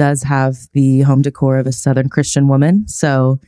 does 0.00 0.22
have 0.22 0.56
the 0.72 1.02
home 1.02 1.20
decor 1.20 1.58
of 1.58 1.66
a 1.66 1.72
Southern 1.72 2.08
Christian 2.08 2.48
woman. 2.48 2.88
So 2.88 3.38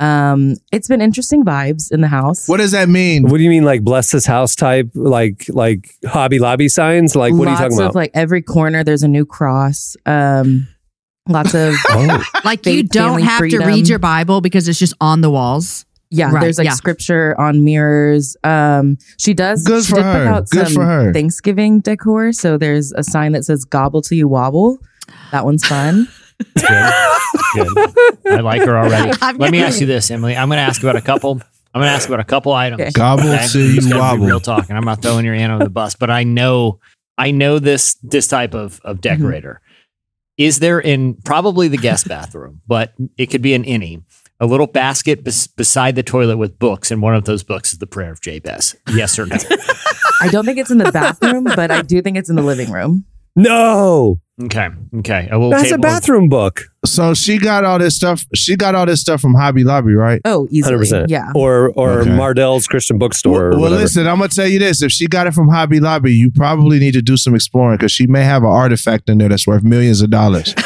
um, 0.00 0.56
it's 0.70 0.86
been 0.86 1.00
interesting 1.00 1.46
vibes 1.46 1.90
in 1.90 2.02
the 2.02 2.08
house. 2.08 2.46
What 2.46 2.58
does 2.58 2.72
that 2.72 2.90
mean? 2.90 3.22
what 3.22 3.38
do 3.38 3.42
you 3.42 3.48
mean, 3.48 3.64
like 3.64 3.82
bless 3.82 4.10
this 4.10 4.26
house 4.26 4.54
type, 4.54 4.90
like 4.94 5.46
like 5.48 5.88
Hobby 6.06 6.38
Lobby 6.38 6.68
signs? 6.68 7.16
Like 7.16 7.32
what 7.32 7.46
lots 7.46 7.48
are 7.48 7.64
you 7.64 7.70
talking 7.70 7.78
of 7.78 7.84
about? 7.86 7.94
like 7.94 8.10
every 8.12 8.42
corner, 8.42 8.84
there's 8.84 9.02
a 9.02 9.08
new 9.08 9.24
cross. 9.24 9.96
Um, 10.04 10.68
lots 11.26 11.54
of 11.54 11.72
oh, 11.88 12.22
Like 12.44 12.66
you 12.66 12.82
don't 12.82 13.20
family, 13.20 13.22
have 13.22 13.48
to 13.48 13.66
read 13.66 13.88
your 13.88 13.98
Bible 13.98 14.42
because 14.42 14.68
it's 14.68 14.78
just 14.78 14.92
on 15.00 15.22
the 15.22 15.30
walls. 15.30 15.86
Yeah, 16.10 16.30
Right, 16.30 16.42
there's 16.42 16.58
like 16.58 16.66
yeah. 16.66 16.74
scripture 16.74 17.34
on 17.40 17.64
mirrors. 17.64 18.36
Um, 18.44 18.98
she 19.16 19.32
does. 19.32 19.64
Good 19.64 19.84
she 19.84 19.90
for 19.90 19.96
did 19.96 20.04
her. 20.04 20.18
Put 20.18 20.26
out 20.26 20.50
Good 20.50 20.66
some 20.66 20.74
for 20.74 20.84
her. 20.84 21.12
Thanksgiving 21.14 21.80
decor. 21.80 22.32
So 22.32 22.58
there's 22.58 22.92
a 22.92 23.02
sign 23.02 23.32
that 23.32 23.44
says 23.44 23.64
"Gobble 23.64 24.02
till 24.02 24.18
you 24.18 24.28
wobble." 24.28 24.78
That 25.32 25.44
one's 25.44 25.66
fun. 25.66 26.08
Good. 26.54 26.66
I 26.66 28.40
like 28.42 28.62
her 28.62 28.76
already. 28.76 29.16
I'm 29.22 29.36
Let 29.36 29.52
me 29.52 29.62
ask 29.62 29.80
you 29.80 29.86
this, 29.86 30.10
Emily. 30.10 30.36
I'm 30.36 30.48
going 30.48 30.58
to 30.58 30.62
ask 30.62 30.82
about 30.82 30.96
a 30.96 31.00
couple. 31.00 31.40
I'm 31.74 31.80
going 31.80 31.90
to 31.90 31.94
ask 31.94 32.08
about 32.08 32.20
a 32.20 32.24
couple 32.24 32.52
items. 32.52 32.80
Okay. 32.80 32.90
Gobble 32.92 33.28
Okay? 33.30 33.46
till 33.48 33.62
you 33.62 33.98
wobble. 33.98 34.26
Real 34.26 34.40
talk, 34.40 34.68
and 34.68 34.78
I'm 34.78 34.84
not 34.84 35.02
throwing 35.02 35.24
your 35.24 35.34
aunt 35.34 35.52
on 35.52 35.58
the 35.58 35.70
bus, 35.70 35.94
but 35.94 36.10
I 36.10 36.24
know, 36.24 36.80
I 37.18 37.30
know 37.30 37.58
this 37.58 37.94
this 38.02 38.26
type 38.26 38.54
of 38.54 38.80
of 38.84 38.96
mm-hmm. 38.96 39.00
decorator. 39.00 39.60
Is 40.36 40.58
there 40.58 40.80
in 40.80 41.14
probably 41.24 41.68
the 41.68 41.76
guest 41.76 42.08
bathroom, 42.08 42.60
but 42.66 42.92
it 43.16 43.26
could 43.26 43.42
be 43.42 43.54
in 43.54 43.64
any 43.64 44.02
a 44.40 44.46
little 44.46 44.66
basket 44.66 45.22
bes- 45.22 45.46
beside 45.46 45.94
the 45.94 46.02
toilet 46.02 46.36
with 46.36 46.58
books, 46.58 46.90
and 46.90 47.00
one 47.00 47.14
of 47.14 47.24
those 47.24 47.42
books 47.42 47.72
is 47.72 47.78
the 47.78 47.86
Prayer 47.86 48.10
of 48.10 48.20
Jabez. 48.20 48.74
Yes 48.92 49.18
or 49.18 49.26
no? 49.26 49.36
I 50.20 50.28
don't 50.28 50.44
think 50.44 50.58
it's 50.58 50.70
in 50.70 50.78
the 50.78 50.90
bathroom, 50.90 51.44
but 51.44 51.70
I 51.70 51.82
do 51.82 52.02
think 52.02 52.16
it's 52.16 52.28
in 52.28 52.36
the 52.36 52.42
living 52.42 52.70
room. 52.70 53.04
No, 53.36 54.20
okay, 54.44 54.68
okay. 54.98 55.28
A 55.30 55.34
little 55.36 55.50
that's 55.50 55.62
a 55.64 55.70
table 55.70 55.74
of- 55.76 55.80
bathroom 55.82 56.28
book. 56.28 56.62
So 56.86 57.14
she 57.14 57.38
got 57.38 57.64
all 57.64 57.78
this 57.78 57.96
stuff. 57.96 58.24
She 58.34 58.56
got 58.56 58.74
all 58.74 58.86
this 58.86 59.00
stuff 59.00 59.20
from 59.20 59.34
Hobby 59.34 59.64
Lobby, 59.64 59.94
right? 59.94 60.20
Oh, 60.24 60.46
easily. 60.50 60.62
Hundred 60.74 60.78
percent. 60.78 61.10
Yeah. 61.10 61.32
Or 61.34 61.70
or 61.70 62.00
Okay. 62.00 62.10
Mardel's 62.14 62.66
Christian 62.66 62.98
Bookstore. 62.98 63.52
or 63.52 63.58
well, 63.58 63.70
listen, 63.70 64.06
I'm 64.06 64.18
gonna 64.18 64.28
tell 64.28 64.46
you 64.46 64.58
this: 64.58 64.82
if 64.82 64.92
she 64.92 65.06
got 65.06 65.26
it 65.26 65.34
from 65.34 65.48
Hobby 65.48 65.80
Lobby, 65.80 66.12
you 66.14 66.30
probably 66.30 66.78
need 66.78 66.92
to 66.92 67.02
do 67.02 67.16
some 67.16 67.34
exploring 67.34 67.76
because 67.78 67.90
she 67.92 68.06
may 68.06 68.22
have 68.22 68.42
an 68.42 68.50
artifact 68.50 69.08
in 69.08 69.18
there 69.18 69.28
that's 69.30 69.46
worth 69.46 69.62
millions 69.64 70.00
of 70.02 70.10
dollars. 70.10 70.54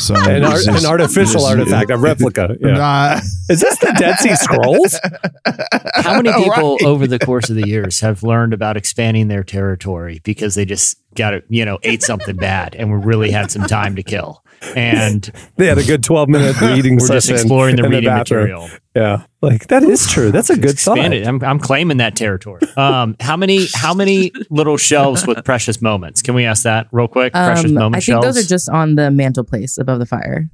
So 0.00 0.14
an, 0.14 0.44
art, 0.44 0.54
it's 0.56 0.64
just- 0.66 0.84
an 0.84 0.90
artificial 0.90 1.40
it's- 1.42 1.50
artifact, 1.58 1.90
a 1.90 1.96
replica. 1.96 2.56
Yeah. 2.60 2.72
Nah, 2.72 3.20
Is 3.50 3.60
this 3.60 3.78
the 3.78 3.94
Dead 3.98 4.16
Sea 4.18 4.34
Scrolls? 4.36 4.98
How 5.94 6.20
many 6.20 6.32
people 6.32 6.76
Right. 6.76 6.82
over 6.84 7.06
the 7.06 7.18
course 7.18 7.50
of 7.50 7.56
the 7.56 7.66
years 7.68 8.00
have 8.00 8.22
learned 8.22 8.52
about 8.52 8.76
expanding 8.76 9.28
their 9.28 9.42
territory 9.44 10.20
because 10.24 10.54
they 10.54 10.64
just 10.64 10.96
got 11.14 11.34
it, 11.34 11.44
you 11.48 11.64
know, 11.64 11.78
ate 11.82 12.02
something 12.02 12.36
bad 12.36 12.74
and 12.74 12.90
we 12.90 12.98
really 12.98 13.30
had 13.30 13.50
some 13.50 13.62
time 13.66 13.96
to 13.96 14.02
kill, 14.02 14.42
and 14.76 15.30
They 15.56 15.66
had 15.66 15.78
a 15.78 15.84
good 15.84 16.02
12 16.02 16.28
minute 16.28 16.60
reading 16.60 16.96
we're 16.98 17.08
just 17.08 17.30
exploring 17.30 17.76
the 17.76 17.82
reading 17.84 18.04
bathroom. 18.04 18.40
material. 18.42 18.70
Yeah. 18.98 19.24
Like 19.40 19.68
that 19.68 19.84
is 19.84 20.06
true. 20.10 20.32
That's 20.32 20.50
a 20.50 20.56
good 20.58 20.78
thought. 20.78 20.98
I'm, 20.98 21.42
I'm 21.44 21.58
claiming 21.60 21.98
that 21.98 22.16
territory. 22.16 22.60
Um, 22.76 23.14
how 23.20 23.36
many 23.36 23.66
how 23.74 23.94
many 23.94 24.32
little 24.50 24.76
shelves 24.76 25.26
with 25.26 25.44
precious 25.44 25.80
moments? 25.80 26.22
Can 26.22 26.34
we 26.34 26.44
ask 26.44 26.64
that 26.64 26.88
real 26.90 27.06
quick? 27.08 27.32
precious 27.32 27.66
Um, 27.66 27.74
moment 27.74 27.94
I 27.96 27.98
think 28.00 28.04
shelves. 28.22 28.26
those 28.34 28.44
are 28.44 28.48
just 28.48 28.68
on 28.68 28.96
the 28.96 29.10
mantelpiece 29.10 29.78
above 29.78 30.00
the 30.00 30.06
fire. 30.06 30.48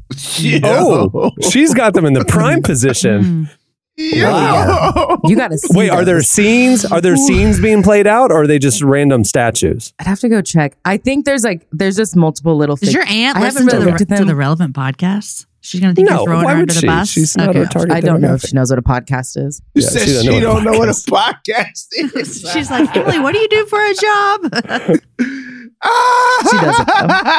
Oh, 0.63 1.31
she's 1.51 1.73
got 1.75 1.95
them 1.95 2.05
in 2.05 2.13
the 2.13 2.25
prime 2.27 2.63
position. 2.63 3.49
Mm. 3.99 4.13
Yo. 4.17 5.21
You 5.29 5.37
got 5.37 5.49
to 5.49 5.59
see. 5.59 5.69
Wait, 5.77 5.91
are 5.91 6.05
there 6.05 6.21
scenes? 6.21 6.85
Are 6.85 7.01
there 7.01 7.17
scenes 7.17 7.61
being 7.61 7.83
played 7.83 8.07
out, 8.07 8.33
or 8.33 8.43
are 8.43 8.47
they 8.47 8.59
just 8.59 8.83
random 8.83 9.23
statues? 9.25 9.93
I'd 10.01 10.07
have 10.07 10.19
to 10.21 10.29
go 10.29 10.43
check. 10.43 10.77
I 10.85 10.97
think 10.97 11.25
there's 11.25 11.45
like 11.45 11.67
there's 11.71 11.97
just 11.97 12.17
multiple 12.17 12.57
little. 12.57 12.77
Things. 12.77 12.93
Does 12.93 13.01
fig- 13.03 13.09
your 13.09 13.17
aunt 13.25 13.37
I 13.37 13.41
listen 13.43 13.63
haven't 13.63 13.71
to, 13.71 13.77
really 13.77 13.85
the, 13.85 13.91
looked 13.99 14.13
at 14.13 14.19
to 14.19 14.25
the 14.25 14.35
relevant 14.35 14.75
podcasts? 14.75 15.47
She's 15.61 15.81
gonna 15.81 15.95
think 15.95 16.11
No, 16.11 16.17
you're 16.17 16.25
throwing 16.27 16.47
her 16.49 16.55
would 16.57 16.71
under 16.71 16.75
the 16.75 16.87
bus. 16.87 17.09
She's 17.09 17.37
not 17.39 17.57
a 17.57 17.65
target. 17.67 17.93
I 17.93 18.01
don't 18.01 18.21
know 18.21 18.35
if 18.35 18.43
she 18.43 18.55
knows 18.55 18.69
what 18.71 18.79
a 18.79 18.83
podcast 18.83 19.39
is. 19.43 19.63
You 19.75 19.83
Yeah, 19.83 19.89
said 19.89 20.01
she 20.03 20.07
she, 20.09 20.13
doesn't 20.13 20.27
know 20.43 20.49
what 20.49 20.63
don't 20.63 20.65
know 20.73 20.79
what 20.79 20.89
a 20.89 20.93
podcast 20.93 21.87
podcast 21.99 22.17
is. 22.17 22.51
She's 22.53 22.71
like, 22.71 22.95
Emily, 22.95 23.19
what 23.21 23.33
do 23.33 23.39
you 23.39 23.49
do 23.49 23.65
for 23.67 23.81
a 23.83 23.95
job? 23.95 24.99
She 26.51 26.59
doesn't 26.59 26.87
know. 26.89 26.95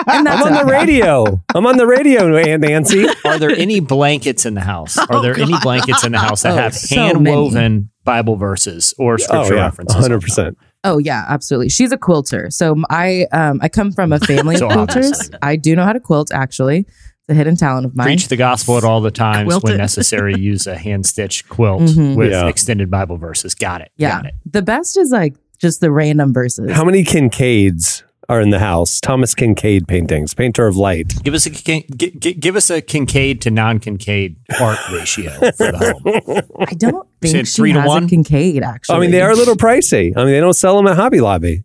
And 0.07 0.25
that's 0.25 0.45
I'm 0.45 0.53
on 0.53 0.65
the 0.65 0.71
radio. 0.71 1.41
I'm 1.53 1.65
on 1.67 1.77
the 1.77 1.85
radio, 1.85 2.35
Aunt 2.37 2.61
Nancy. 2.63 3.05
Are 3.23 3.37
there 3.37 3.51
any 3.51 3.79
blankets 3.79 4.45
in 4.45 4.53
the 4.55 4.61
house? 4.61 4.97
Are 4.97 5.07
Oh, 5.17 5.21
there 5.21 5.37
any 5.39 5.53
blankets 5.61 6.03
in 6.03 6.11
the 6.11 6.17
house 6.17 6.41
that 6.43 6.53
Oh, 6.53 6.55
have 6.55 6.73
so 6.73 6.95
hand 6.95 7.25
woven 7.27 7.89
Bible 8.03 8.35
verses 8.35 8.93
or 8.97 9.17
scripture 9.19 9.37
Oh 9.37 9.43
scripture 9.43 9.55
yeah, 9.57 9.65
references? 9.65 9.95
100. 9.95 10.21
percent 10.21 10.57
Oh 10.83 10.97
yeah, 10.97 11.25
absolutely. 11.27 11.69
She's 11.69 11.91
a 11.91 11.97
quilter. 11.97 12.49
So 12.49 12.75
I 12.89 13.27
um 13.31 13.59
I 13.61 13.69
come 13.69 13.91
from 13.91 14.11
a 14.13 14.19
family 14.19 14.55
So 14.57 14.67
of 14.67 14.71
quilters. 14.73 14.87
obviously. 15.11 15.37
I 15.41 15.55
do 15.55 15.75
know 15.75 15.83
how 15.83 15.93
to 15.93 15.99
quilt 15.99 16.31
actually. 16.33 16.79
It's 16.79 17.29
a 17.29 17.33
hidden 17.33 17.55
talent 17.55 17.85
of 17.85 17.95
mine. 17.95 18.05
Preach 18.07 18.27
the 18.27 18.37
gospel 18.37 18.77
at 18.77 18.83
all 18.83 19.01
the 19.01 19.11
times 19.11 19.47
Quilt 19.47 19.63
when 19.63 19.73
it. 19.73 19.77
necessary. 19.77 20.35
Use 20.39 20.65
a 20.67 20.77
hand 20.77 21.05
stitched 21.05 21.47
quilt 21.49 21.81
Mhm. 21.83 22.15
with 22.15 22.31
Yeah. 22.31 22.47
extended 22.47 22.89
Bible 22.89 23.17
verses. 23.17 23.53
Got 23.55 23.81
it. 23.81 23.91
Yeah. 23.97 24.11
Got 24.17 24.25
it. 24.27 24.33
The 24.51 24.61
best 24.63 24.97
is 24.97 25.11
like 25.11 25.35
just 25.59 25.79
the 25.81 25.91
random 25.91 26.33
verses. 26.33 26.71
How 26.71 26.83
many 26.85 27.03
Kinkades 27.03 28.03
are 28.29 28.41
in 28.41 28.49
the 28.49 28.59
house? 28.59 28.99
Thomas 28.99 29.33
Kinkade 29.35 29.87
paintings, 29.87 30.33
painter 30.33 30.67
of 30.67 30.77
light. 30.77 31.13
Give 31.23 31.33
us 31.33 31.45
a 31.45 31.49
kin- 31.51 31.83
gi- 31.95 32.11
gi- 32.19 32.33
give 32.33 32.55
us 32.55 32.69
a 32.69 32.81
Kinkade 32.81 33.41
to 33.41 33.51
non 33.51 33.79
Kinkade 33.79 34.35
art 34.59 34.79
ratio 34.91 35.31
for 35.51 35.71
the 35.71 36.41
home. 36.57 36.57
I 36.67 36.73
don't 36.73 37.07
think 37.21 37.47
she 37.47 37.53
three 37.53 37.73
to 37.73 37.81
has 37.81 37.87
one? 37.87 38.03
a 38.03 38.07
Kinkade 38.07 38.61
actually. 38.61 38.95
I 38.95 38.99
mean, 38.99 39.11
they 39.11 39.21
are 39.21 39.31
a 39.31 39.35
little 39.35 39.55
pricey. 39.55 40.13
I 40.15 40.23
mean, 40.23 40.33
they 40.33 40.39
don't 40.39 40.53
sell 40.53 40.75
them 40.77 40.87
at 40.87 40.95
Hobby 40.95 41.21
Lobby. 41.21 41.63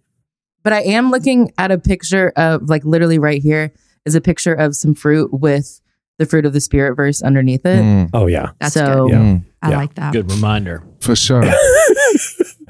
But 0.62 0.72
I 0.74 0.82
am 0.82 1.10
looking 1.10 1.52
at 1.58 1.70
a 1.70 1.78
picture 1.78 2.30
of 2.36 2.68
like 2.68 2.84
literally 2.84 3.18
right 3.18 3.40
here 3.42 3.72
is 4.04 4.14
a 4.14 4.20
picture 4.20 4.52
of 4.54 4.74
some 4.76 4.94
fruit 4.94 5.30
with 5.32 5.80
the 6.18 6.26
fruit 6.26 6.44
of 6.44 6.52
the 6.52 6.60
spirit 6.60 6.96
verse 6.96 7.22
underneath 7.22 7.64
it. 7.64 7.80
Mm, 7.82 8.10
Oh 8.12 8.26
yeah. 8.26 8.50
That's 8.60 8.74
so 8.74 9.08
good. 9.08 9.12
Yeah. 9.14 9.38
I 9.62 9.70
Yeah. 9.70 9.76
like 9.78 9.94
that. 9.94 10.12
Good 10.12 10.30
reminder. 10.30 10.82
for 11.00 11.16
sure. 11.16 11.42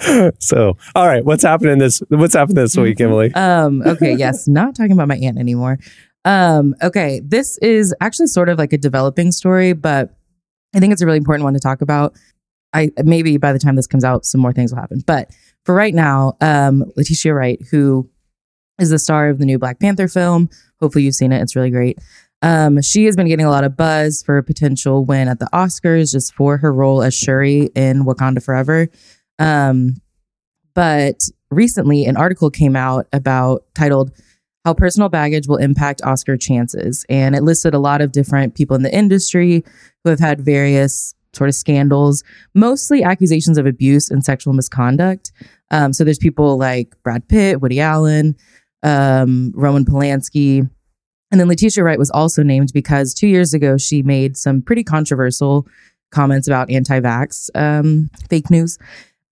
So, 0.38 0.76
all 0.95 1.07
right, 1.07 1.25
what's 1.25 1.42
happening 1.42 1.78
this? 1.78 2.02
What's 2.09 2.35
happened 2.35 2.57
this 2.57 2.76
week, 2.76 3.00
Emily? 3.00 3.33
Um, 3.35 3.83
okay, 3.83 4.14
yes, 4.14 4.49
not 4.49 4.75
talking 4.75 4.92
about 4.92 5.09
my 5.09 5.16
aunt 5.16 5.38
anymore. 5.38 5.78
Um, 6.25 6.75
okay, 6.83 7.21
this 7.25 7.59
is 7.59 7.95
actually 8.00 8.26
sort 8.26 8.49
of 8.49 8.59
like 8.59 8.73
a 8.73 8.78
developing 8.78 9.33
story, 9.33 9.73
but 9.73 10.14
I 10.75 10.80
think 10.80 10.92
it's 10.92 11.02
a 11.02 11.07
really 11.07 11.19
important 11.19 11.45
one 11.45 11.54
to 11.54 11.61
talk 11.61 11.83
about. 11.83 12.14
I 12.73 12.90
maybe 13.02 13.37
by 13.37 13.52
the 13.52 13.59
time 13.59 13.76
this 13.76 13.87
comes 13.87 14.04
out, 14.04 14.25
some 14.25 14.40
more 14.40 14.52
things 14.52 14.73
will 14.73 14.80
happen. 14.80 15.02
But 15.07 15.30
for 15.64 15.75
right 15.75 15.95
now, 15.95 16.37
um, 16.40 16.85
Letitia 16.97 17.35
Wright, 17.35 17.61
who 17.71 18.09
is 18.78 18.90
the 18.90 18.99
star 18.99 19.28
of 19.28 19.38
the 19.38 19.45
new 19.45 19.59
Black 19.59 19.80
Panther 19.80 20.09
film, 20.09 20.49
hopefully 20.80 21.04
you've 21.04 21.14
seen 21.14 21.33
it. 21.33 21.42
It's 21.42 21.57
really 21.57 21.71
great. 21.71 21.99
Um, 22.42 22.80
she 22.80 23.04
has 23.04 23.16
been 23.16 23.28
getting 23.28 23.45
a 23.45 23.50
lot 23.50 23.64
of 23.64 23.76
buzz 23.76 24.23
for 24.23 24.38
a 24.38 24.42
potential 24.42 25.04
win 25.04 25.28
at 25.28 25.38
the 25.38 25.49
Oscars 25.52 26.12
just 26.12 26.35
for 26.35 26.57
her 26.57 26.73
role 26.73 27.02
as 27.02 27.14
Shuri 27.14 27.71
in 27.75 28.04
Wakanda 28.04 28.42
Forever. 28.42 28.88
Um, 29.40 29.97
but 30.75 31.28
recently, 31.50 32.04
an 32.04 32.16
article 32.16 32.50
came 32.50 32.76
out 32.76 33.09
about 33.12 33.64
titled 33.75 34.12
"How 34.64 34.75
Personal 34.75 35.09
Baggage 35.09 35.49
Will 35.49 35.56
Impact 35.56 36.00
Oscar 36.04 36.37
Chances," 36.37 37.04
and 37.09 37.35
it 37.35 37.42
listed 37.42 37.75
a 37.75 37.80
lot 37.80 38.00
of 38.00 38.12
different 38.12 38.54
people 38.54 38.76
in 38.76 38.85
the 38.85 38.94
industry 38.94 39.64
who 40.04 40.11
have 40.11 40.20
had 40.20 40.40
various 40.40 41.14
sort 41.32 41.49
of 41.49 41.54
scandals, 41.54 42.23
mostly 42.54 43.02
accusations 43.02 43.59
of 43.59 43.66
abuse 43.66 44.11
and 44.11 44.25
sexual 44.25 44.52
misconduct. 44.52 45.32
Um, 45.70 45.92
so 45.92 46.04
there's 46.04 46.18
people 46.18 46.56
like 46.59 46.94
Brad 47.02 47.28
Pitt, 47.28 47.61
Woody 47.61 47.80
Allen, 47.80 48.37
um, 48.82 49.52
Roman 49.54 49.85
Polanski. 49.85 50.68
And 51.30 51.40
then 51.40 51.47
Letitia 51.47 51.85
Wright 51.85 51.99
was 51.99 52.11
also 52.11 52.42
named 52.42 52.73
because 52.75 53.14
two 53.14 53.28
years 53.28 53.54
ago 53.54 53.76
she 53.78 54.02
made 54.02 54.37
some 54.37 54.62
pretty 54.62 54.82
controversial 54.82 55.68
comments 56.11 56.49
about 56.49 56.68
anti-vax 56.70 57.50
um, 57.54 58.11
fake 58.28 58.50
news. 58.50 58.78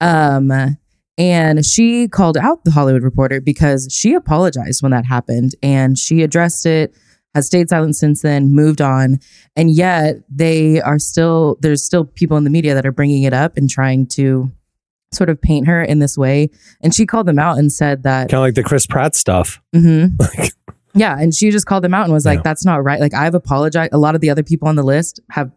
Um, 0.01 0.77
and 1.17 1.67
she 1.67 2.07
called 2.09 2.37
out 2.37 2.65
the 2.65 2.71
Hollywood 2.71 3.03
Reporter 3.03 3.41
because 3.41 3.89
she 3.91 4.15
apologized 4.15 4.83
when 4.83 4.93
that 4.93 5.05
happened 5.05 5.55
and 5.63 5.99
she 5.99 6.23
addressed 6.23 6.65
it, 6.65 6.95
has 7.35 7.47
stayed 7.47 7.69
silent 7.69 7.97
since 7.97 8.23
then, 8.23 8.55
moved 8.55 8.81
on. 8.81 9.19
And 9.57 9.71
yet 9.71 10.17
they 10.29 10.81
are 10.81 10.99
still, 10.99 11.59
there's 11.61 11.83
still 11.83 12.05
people 12.05 12.37
in 12.37 12.45
the 12.45 12.51
media 12.51 12.75
that 12.75 12.87
are 12.87 12.93
bringing 12.93 13.25
it 13.25 13.33
up 13.33 13.57
and 13.57 13.69
trying 13.69 14.07
to 14.09 14.53
sort 15.13 15.29
of 15.31 15.41
paint 15.41 15.67
her 15.67 15.83
in 15.83 15.99
this 15.99 16.17
way. 16.17 16.51
And 16.83 16.95
she 16.95 17.05
called 17.07 17.27
them 17.27 17.39
out 17.39 17.59
and 17.59 17.73
said 17.73 18.05
that 18.05 18.29
Kind 18.29 18.35
of 18.35 18.41
like 18.43 18.55
the 18.55 18.63
Chris 18.63 18.87
Pratt 18.87 19.15
stuff. 19.17 19.61
Mhm. 19.75 20.53
yeah, 20.95 21.19
and 21.19 21.35
she 21.35 21.51
just 21.51 21.67
called 21.67 21.83
them 21.85 21.95
out 21.95 22.05
and 22.05 22.13
was 22.13 22.25
like, 22.27 22.39
Yeah. 22.39 22.43
"That's 22.43 22.65
not 22.65 22.83
right." 22.85 23.01
Like 23.01 23.15
I've 23.15 23.35
apologized. 23.35 23.93
A 23.93 23.99
lot 23.99 24.15
of 24.15 24.21
the 24.21 24.31
other 24.31 24.43
people 24.43 24.69
on 24.69 24.77
the 24.77 24.83
list 24.83 25.21
have 25.31 25.51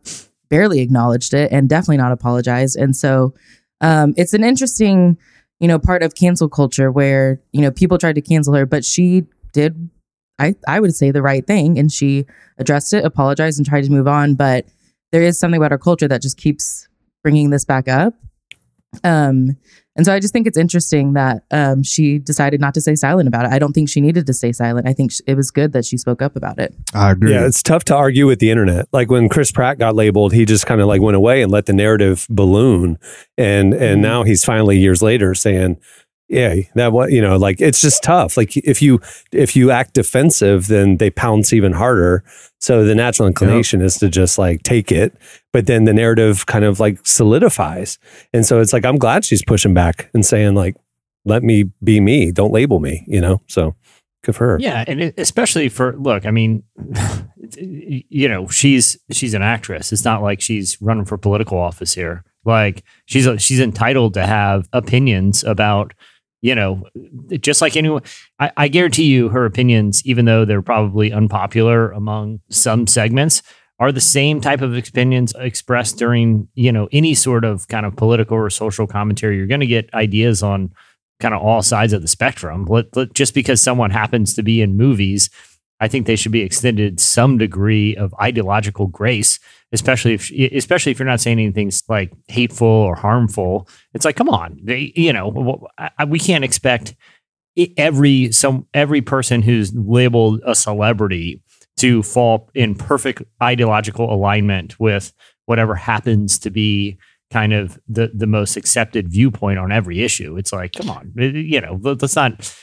barely 0.49 0.79
acknowledged 0.81 1.33
it 1.33 1.51
and 1.51 1.67
definitely 1.69 1.97
not 1.97 2.11
apologized. 2.11 2.75
And 2.77 2.95
so, 2.95 3.33
um, 3.81 4.13
it's 4.15 4.33
an 4.33 4.43
interesting, 4.43 5.17
you 5.59 5.67
know, 5.67 5.79
part 5.79 6.03
of 6.03 6.15
cancel 6.15 6.47
culture 6.47 6.91
where 6.91 7.41
you 7.51 7.61
know 7.61 7.71
people 7.71 7.97
tried 7.97 8.15
to 8.15 8.21
cancel 8.21 8.53
her, 8.53 8.65
but 8.65 8.85
she 8.85 9.25
did, 9.51 9.89
I 10.39 10.55
I 10.67 10.79
would 10.79 10.95
say 10.95 11.11
the 11.11 11.21
right 11.21 11.45
thing, 11.45 11.77
and 11.77 11.91
she 11.91 12.25
addressed 12.57 12.93
it, 12.93 13.03
apologized, 13.03 13.59
and 13.59 13.65
tried 13.65 13.83
to 13.83 13.91
move 13.91 14.07
on. 14.07 14.35
But 14.35 14.65
there 15.11 15.21
is 15.23 15.39
something 15.39 15.57
about 15.57 15.71
our 15.71 15.77
culture 15.77 16.07
that 16.07 16.21
just 16.21 16.37
keeps 16.37 16.87
bringing 17.23 17.49
this 17.49 17.65
back 17.65 17.87
up. 17.87 18.13
Um, 19.03 19.57
and 19.95 20.05
so 20.05 20.13
I 20.13 20.19
just 20.19 20.31
think 20.33 20.47
it's 20.47 20.57
interesting 20.57 21.13
that 21.13 21.43
um, 21.51 21.83
she 21.83 22.17
decided 22.17 22.61
not 22.61 22.73
to 22.75 22.81
stay 22.81 22.95
silent 22.95 23.27
about 23.27 23.45
it. 23.45 23.51
I 23.51 23.59
don't 23.59 23.73
think 23.73 23.89
she 23.89 23.99
needed 24.01 24.25
to 24.27 24.33
stay 24.33 24.51
silent. 24.51 24.87
I 24.87 24.93
think 24.93 25.11
sh- 25.11 25.19
it 25.27 25.35
was 25.35 25.51
good 25.51 25.73
that 25.73 25.85
she 25.85 25.97
spoke 25.97 26.21
up 26.21 26.35
about 26.35 26.59
it. 26.59 26.73
I 26.93 27.11
agree. 27.11 27.31
Yeah, 27.33 27.45
it's 27.45 27.61
tough 27.61 27.83
to 27.85 27.95
argue 27.95 28.25
with 28.27 28.39
the 28.39 28.49
internet. 28.51 28.87
Like 28.93 29.11
when 29.11 29.27
Chris 29.29 29.51
Pratt 29.51 29.77
got 29.79 29.95
labeled, 29.95 30.33
he 30.33 30.45
just 30.45 30.65
kind 30.65 30.79
of 30.81 30.87
like 30.87 31.01
went 31.01 31.17
away 31.17 31.41
and 31.41 31.51
let 31.51 31.65
the 31.65 31.73
narrative 31.73 32.25
balloon. 32.29 32.97
And 33.37 33.73
and 33.73 33.99
Mhm. 33.99 34.01
now 34.01 34.23
he's 34.23 34.45
finally 34.45 34.77
years 34.77 35.01
later 35.01 35.35
saying, 35.35 35.77
"Yeah, 36.31 36.55
that 36.75 36.91
what 36.91 37.11
you 37.11 37.21
know." 37.21 37.37
Like 37.37 37.61
it's 37.61 37.81
just 37.81 38.01
tough. 38.01 38.37
Like 38.37 38.55
if 38.57 38.81
you 38.81 38.99
if 39.31 39.55
you 39.55 39.69
act 39.69 39.93
defensive, 39.93 40.67
then 40.67 40.97
they 40.97 41.09
pounce 41.09 41.53
even 41.53 41.73
harder. 41.73 42.23
So 42.59 42.85
the 42.85 42.95
natural 42.95 43.27
inclination 43.27 43.81
is 43.81 43.97
to 43.97 44.09
just 44.09 44.37
like 44.37 44.63
take 44.63 44.91
it, 44.91 45.15
but 45.51 45.67
then 45.67 45.83
the 45.83 45.93
narrative 45.93 46.45
kind 46.45 46.63
of 46.63 46.79
like 46.79 47.05
solidifies. 47.05 47.99
And 48.33 48.45
so 48.45 48.59
it's 48.59 48.73
like 48.73 48.85
I'm 48.85 48.97
glad 48.97 49.25
she's 49.25 49.43
pushing 49.43 49.73
back 49.73 50.09
and 50.13 50.25
saying 50.25 50.55
like, 50.55 50.75
"Let 51.25 51.43
me 51.43 51.71
be 51.83 51.99
me. 51.99 52.31
Don't 52.31 52.53
label 52.53 52.79
me." 52.79 53.03
You 53.07 53.21
know. 53.21 53.41
So 53.47 53.75
good 54.23 54.35
for 54.35 54.45
her. 54.45 54.57
Yeah, 54.59 54.83
and 54.87 55.13
especially 55.17 55.69
for 55.69 55.95
look, 55.97 56.25
I 56.25 56.31
mean, 56.31 56.63
you 57.57 58.29
know, 58.29 58.47
she's 58.47 58.97
she's 59.11 59.33
an 59.33 59.41
actress. 59.41 59.91
It's 59.91 60.05
not 60.05 60.21
like 60.21 60.41
she's 60.41 60.81
running 60.81 61.05
for 61.05 61.17
political 61.17 61.57
office 61.57 61.93
here. 61.93 62.23
Like 62.45 62.83
she's 63.05 63.27
she's 63.41 63.59
entitled 63.59 64.13
to 64.15 64.25
have 64.25 64.67
opinions 64.73 65.43
about, 65.43 65.93
you 66.41 66.55
know, 66.55 66.83
just 67.39 67.61
like 67.61 67.77
anyone. 67.77 68.01
I, 68.39 68.51
I 68.57 68.67
guarantee 68.67 69.05
you, 69.05 69.29
her 69.29 69.45
opinions, 69.45 70.01
even 70.05 70.25
though 70.25 70.43
they're 70.45 70.61
probably 70.61 71.11
unpopular 71.11 71.91
among 71.91 72.39
some 72.49 72.87
segments, 72.87 73.41
are 73.79 73.91
the 73.91 74.01
same 74.01 74.41
type 74.41 74.61
of 74.61 74.75
opinions 74.75 75.33
expressed 75.37 75.97
during 75.97 76.47
you 76.53 76.71
know 76.71 76.87
any 76.91 77.13
sort 77.13 77.45
of 77.45 77.67
kind 77.67 77.85
of 77.85 77.95
political 77.95 78.37
or 78.37 78.49
social 78.49 78.87
commentary. 78.87 79.37
You're 79.37 79.47
going 79.47 79.61
to 79.61 79.67
get 79.67 79.93
ideas 79.93 80.43
on 80.43 80.71
kind 81.19 81.33
of 81.35 81.41
all 81.41 81.61
sides 81.61 81.93
of 81.93 82.01
the 82.01 82.07
spectrum. 82.07 82.65
Let, 82.65 82.95
let- 82.95 83.13
just 83.13 83.33
because 83.33 83.61
someone 83.61 83.91
happens 83.91 84.33
to 84.33 84.43
be 84.43 84.61
in 84.61 84.75
movies, 84.75 85.29
I 85.81 85.87
think 85.87 86.05
they 86.05 86.15
should 86.15 86.31
be 86.31 86.41
extended 86.41 86.99
some 86.99 87.37
degree 87.39 87.95
of 87.97 88.13
ideological 88.21 88.87
grace, 88.87 89.39
especially 89.73 90.13
if 90.13 90.31
especially 90.31 90.91
if 90.91 90.99
you're 90.99 91.07
not 91.07 91.19
saying 91.19 91.39
anything 91.39 91.71
like 91.89 92.13
hateful 92.27 92.67
or 92.67 92.95
harmful. 92.95 93.67
It's 93.93 94.05
like, 94.05 94.15
come 94.15 94.29
on, 94.29 94.59
they, 94.63 94.93
you 94.95 95.11
know, 95.11 95.67
we 96.07 96.19
can't 96.19 96.43
expect 96.43 96.95
every 97.77 98.31
some 98.31 98.67
every 98.73 99.01
person 99.01 99.41
who's 99.41 99.73
labeled 99.73 100.39
a 100.45 100.55
celebrity 100.55 101.41
to 101.77 102.03
fall 102.03 102.49
in 102.53 102.75
perfect 102.75 103.23
ideological 103.41 104.13
alignment 104.13 104.79
with 104.79 105.11
whatever 105.47 105.73
happens 105.75 106.37
to 106.39 106.51
be 106.51 106.97
kind 107.31 107.53
of 107.53 107.79
the 107.87 108.11
the 108.13 108.27
most 108.27 108.55
accepted 108.55 109.09
viewpoint 109.09 109.57
on 109.57 109.71
every 109.71 110.01
issue. 110.03 110.37
It's 110.37 110.53
like, 110.53 110.73
come 110.73 110.89
on, 110.89 111.11
eh, 111.19 111.31
you 111.33 111.59
know, 111.61 111.79
let- 111.81 112.01
let's 112.01 112.15
not 112.15 112.55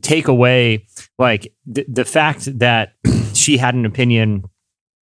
take 0.00 0.28
away 0.28 0.86
like 1.18 1.52
the, 1.66 1.84
the 1.88 2.04
fact 2.04 2.58
that 2.58 2.94
she 3.34 3.56
had 3.58 3.74
an 3.74 3.84
opinion 3.84 4.44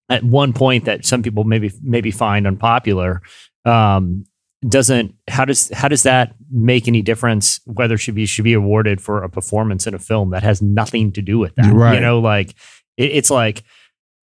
at 0.09 0.23
one 0.23 0.53
point 0.53 0.85
that 0.85 1.05
some 1.05 1.23
people 1.23 1.45
maybe 1.45 1.73
maybe 1.83 2.11
find 2.11 2.47
unpopular. 2.47 3.23
Um, 3.65 4.25
doesn't 4.67 5.15
how 5.29 5.45
does 5.45 5.71
how 5.75 5.89
does 5.89 6.05
that 6.05 6.35
make 6.51 6.89
any 6.89 7.03
difference 7.03 7.61
whether 7.67 7.99
she 7.99 8.13
be 8.13 8.25
should 8.25 8.45
be 8.45 8.55
awarded 8.55 8.99
for 8.99 9.23
a 9.23 9.29
performance 9.29 9.87
in 9.87 9.93
a 9.93 9.99
film 9.99 10.31
that 10.31 10.43
has 10.43 10.63
nothing 10.63 11.13
to 11.13 11.21
do 11.21 11.39
with 11.39 11.55
that 11.57 11.71
right. 11.71 11.97
you 11.97 12.01
know 12.01 12.19
like 12.19 12.55
it, 12.97 13.11
it's 13.13 13.31
like 13.31 13.63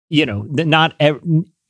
you 0.08 0.24
know 0.24 0.46
not 0.48 0.94
ev- 0.98 1.20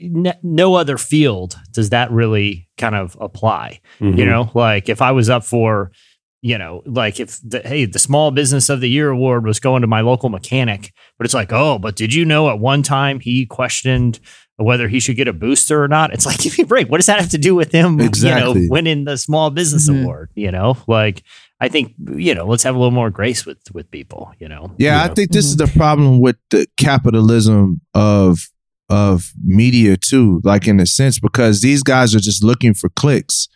n- 0.00 0.38
no 0.42 0.74
other 0.74 0.98
field 0.98 1.56
does 1.72 1.90
that 1.90 2.10
really 2.10 2.68
kind 2.78 2.94
of 2.94 3.16
apply. 3.20 3.80
Mhm. 4.00 4.18
You 4.18 4.26
know, 4.26 4.50
like 4.54 4.88
if 4.88 5.02
I 5.02 5.12
was 5.12 5.28
up 5.30 5.44
for, 5.44 5.92
you 6.42 6.56
know, 6.56 6.82
like 6.86 7.20
if 7.20 7.38
the 7.44 7.60
hey, 7.60 7.84
the 7.84 7.98
small 7.98 8.30
business 8.30 8.68
of 8.68 8.80
the 8.80 8.88
year 8.88 9.10
award 9.10 9.44
was 9.44 9.60
going 9.60 9.82
to 9.82 9.86
my 9.86 10.00
local 10.00 10.28
mechanic, 10.28 10.92
but 11.18 11.24
it's 11.24 11.34
like, 11.34 11.52
oh, 11.52 11.78
but 11.78 11.96
did 11.96 12.14
you 12.14 12.24
know 12.24 12.48
at 12.48 12.58
one 12.58 12.82
time 12.82 13.20
he 13.20 13.44
questioned 13.46 14.20
whether 14.56 14.88
he 14.88 15.00
should 15.00 15.16
get 15.16 15.28
a 15.28 15.32
booster 15.32 15.82
or 15.82 15.88
not? 15.88 16.12
It's 16.12 16.26
like, 16.26 16.38
give 16.38 16.56
me 16.58 16.64
a 16.64 16.66
break. 16.66 16.88
What 16.88 16.98
does 16.98 17.06
that 17.06 17.20
have 17.20 17.30
to 17.30 17.38
do 17.38 17.54
with 17.54 17.72
him, 17.72 18.00
Exactly. 18.00 18.62
you 18.62 18.68
know, 18.68 18.72
winning 18.72 19.04
the 19.04 19.16
small 19.18 19.50
business 19.50 19.88
Mhm. 19.88 20.02
award? 20.02 20.30
You 20.34 20.50
know, 20.50 20.76
like 20.86 21.22
I 21.60 21.68
think, 21.68 21.94
you 22.16 22.34
know, 22.34 22.46
let's 22.46 22.62
have 22.62 22.74
a 22.74 22.78
little 22.78 22.90
more 22.90 23.10
grace 23.10 23.44
with 23.44 23.58
with 23.74 23.90
people, 23.90 24.32
you 24.38 24.48
know. 24.48 24.72
Yeah, 24.78 24.96
Yeah. 24.96 25.10
I 25.10 25.14
think 25.14 25.32
this 25.32 25.44
is 25.44 25.56
the 25.56 25.66
problem 25.66 26.20
with 26.20 26.36
the 26.50 26.66
capitalism 26.76 27.80
of 27.94 28.48
of 28.88 29.32
media 29.44 29.96
too, 29.96 30.40
like 30.42 30.66
in 30.66 30.80
a 30.80 30.86
sense, 30.86 31.18
because 31.20 31.60
these 31.60 31.82
guys 31.82 32.14
are 32.14 32.18
just 32.20 32.42
looking 32.42 32.74
for 32.74 32.88
clicks. 32.88 33.46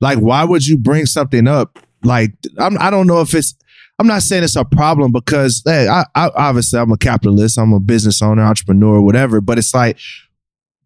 Like, 0.00 0.18
why 0.18 0.44
would 0.44 0.66
you 0.66 0.76
bring 0.76 1.06
something 1.06 1.46
up? 1.48 1.78
Like, 2.04 2.32
I'm, 2.58 2.76
I 2.80 2.90
don't 2.90 3.06
know 3.06 3.20
if 3.20 3.34
it's. 3.34 3.54
I'm 4.00 4.08
not 4.08 4.22
saying 4.22 4.42
it's 4.42 4.56
a 4.56 4.64
problem 4.64 5.12
because 5.12 5.62
hey, 5.64 5.86
I, 5.86 6.04
I 6.16 6.28
obviously 6.34 6.80
I'm 6.80 6.90
a 6.90 6.96
capitalist, 6.96 7.58
I'm 7.58 7.72
a 7.72 7.78
business 7.78 8.20
owner, 8.22 8.42
entrepreneur, 8.42 9.00
whatever. 9.00 9.40
But 9.40 9.56
it's 9.58 9.72
like 9.72 9.98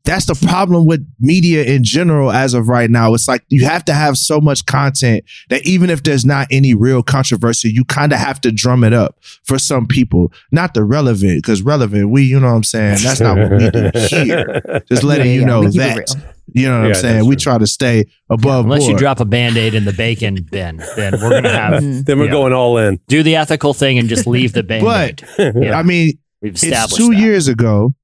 that's 0.09 0.25
the 0.25 0.47
problem 0.47 0.87
with 0.87 1.07
media 1.21 1.65
in 1.65 1.85
general 1.85 2.33
as 2.33 2.55
of 2.55 2.69
right 2.69 2.91
now. 2.91 3.13
It's 3.13 3.29
like 3.29 3.45
you 3.49 3.67
have 3.67 3.85
to 3.87 3.93
have 3.93 4.17
so 4.17 4.41
much 4.41 4.65
content 4.65 5.25
that 5.51 5.67
even 5.67 5.91
if 5.91 6.03
there's 6.03 6.25
not 6.25 6.49
any 6.51 6.73
real 6.73 7.03
controversy, 7.03 7.71
you 7.71 7.85
kind 7.85 8.13
of 8.15 8.19
have 8.19 8.41
to 8.41 8.51
drum 8.51 8.85
it 8.85 8.95
up 8.95 9.19
for 9.45 9.59
some 9.59 9.87
people. 9.87 10.33
Not 10.51 10.73
the 10.73 10.83
relevant, 10.83 11.43
because 11.43 11.61
relevant, 11.61 12.09
we, 12.09 12.23
you 12.23 12.41
know 12.41 12.49
what 12.49 12.55
I'm 12.55 12.65
saying? 12.65 12.99
That's 13.03 13.21
not 13.21 13.37
what 13.37 13.51
we 13.51 13.71
do 13.71 13.91
here. 13.95 14.83
Just 14.89 15.03
letting 15.03 15.27
Yeah, 15.27 15.33
you 15.33 15.45
know 15.45 15.61
we 15.61 15.77
that. 15.77 16.35
Real. 16.55 16.63
You 16.63 16.69
know 16.71 16.79
what 16.81 16.89
Yeah, 16.89 16.95
I'm 16.95 17.01
saying? 17.01 17.27
We 17.27 17.37
try 17.37 17.59
to 17.59 17.67
stay 17.67 18.05
above 18.31 18.65
Unless 18.67 18.87
you 18.89 18.97
drop 18.97 19.21
a 19.21 19.25
band-aid 19.25 19.75
in 19.75 19.85
the 19.85 19.93
bacon 19.93 20.43
bin, 20.51 20.83
then 20.97 21.13
we're 21.21 21.31
gonna 21.31 21.49
have 21.51 21.83
Mhm. 21.83 22.05
Then 22.05 22.19
we're 22.19 22.27
Yeah. 22.27 22.31
going 22.33 22.53
all 22.53 22.79
in. 22.79 22.99
do 23.09 23.23
the 23.23 23.37
ethical 23.37 23.75
thing 23.75 23.99
and 23.99 24.09
just 24.09 24.27
leave 24.27 24.53
the 24.53 24.63
band-aid. 24.63 25.23
Yeah. 25.39 25.79
I 25.79 25.83
mean, 25.83 26.19
We've 26.43 26.53
it's 26.53 26.63
established 26.63 26.97
two 26.97 27.11
that. 27.11 27.19
years 27.21 27.49
ago. 27.49 27.95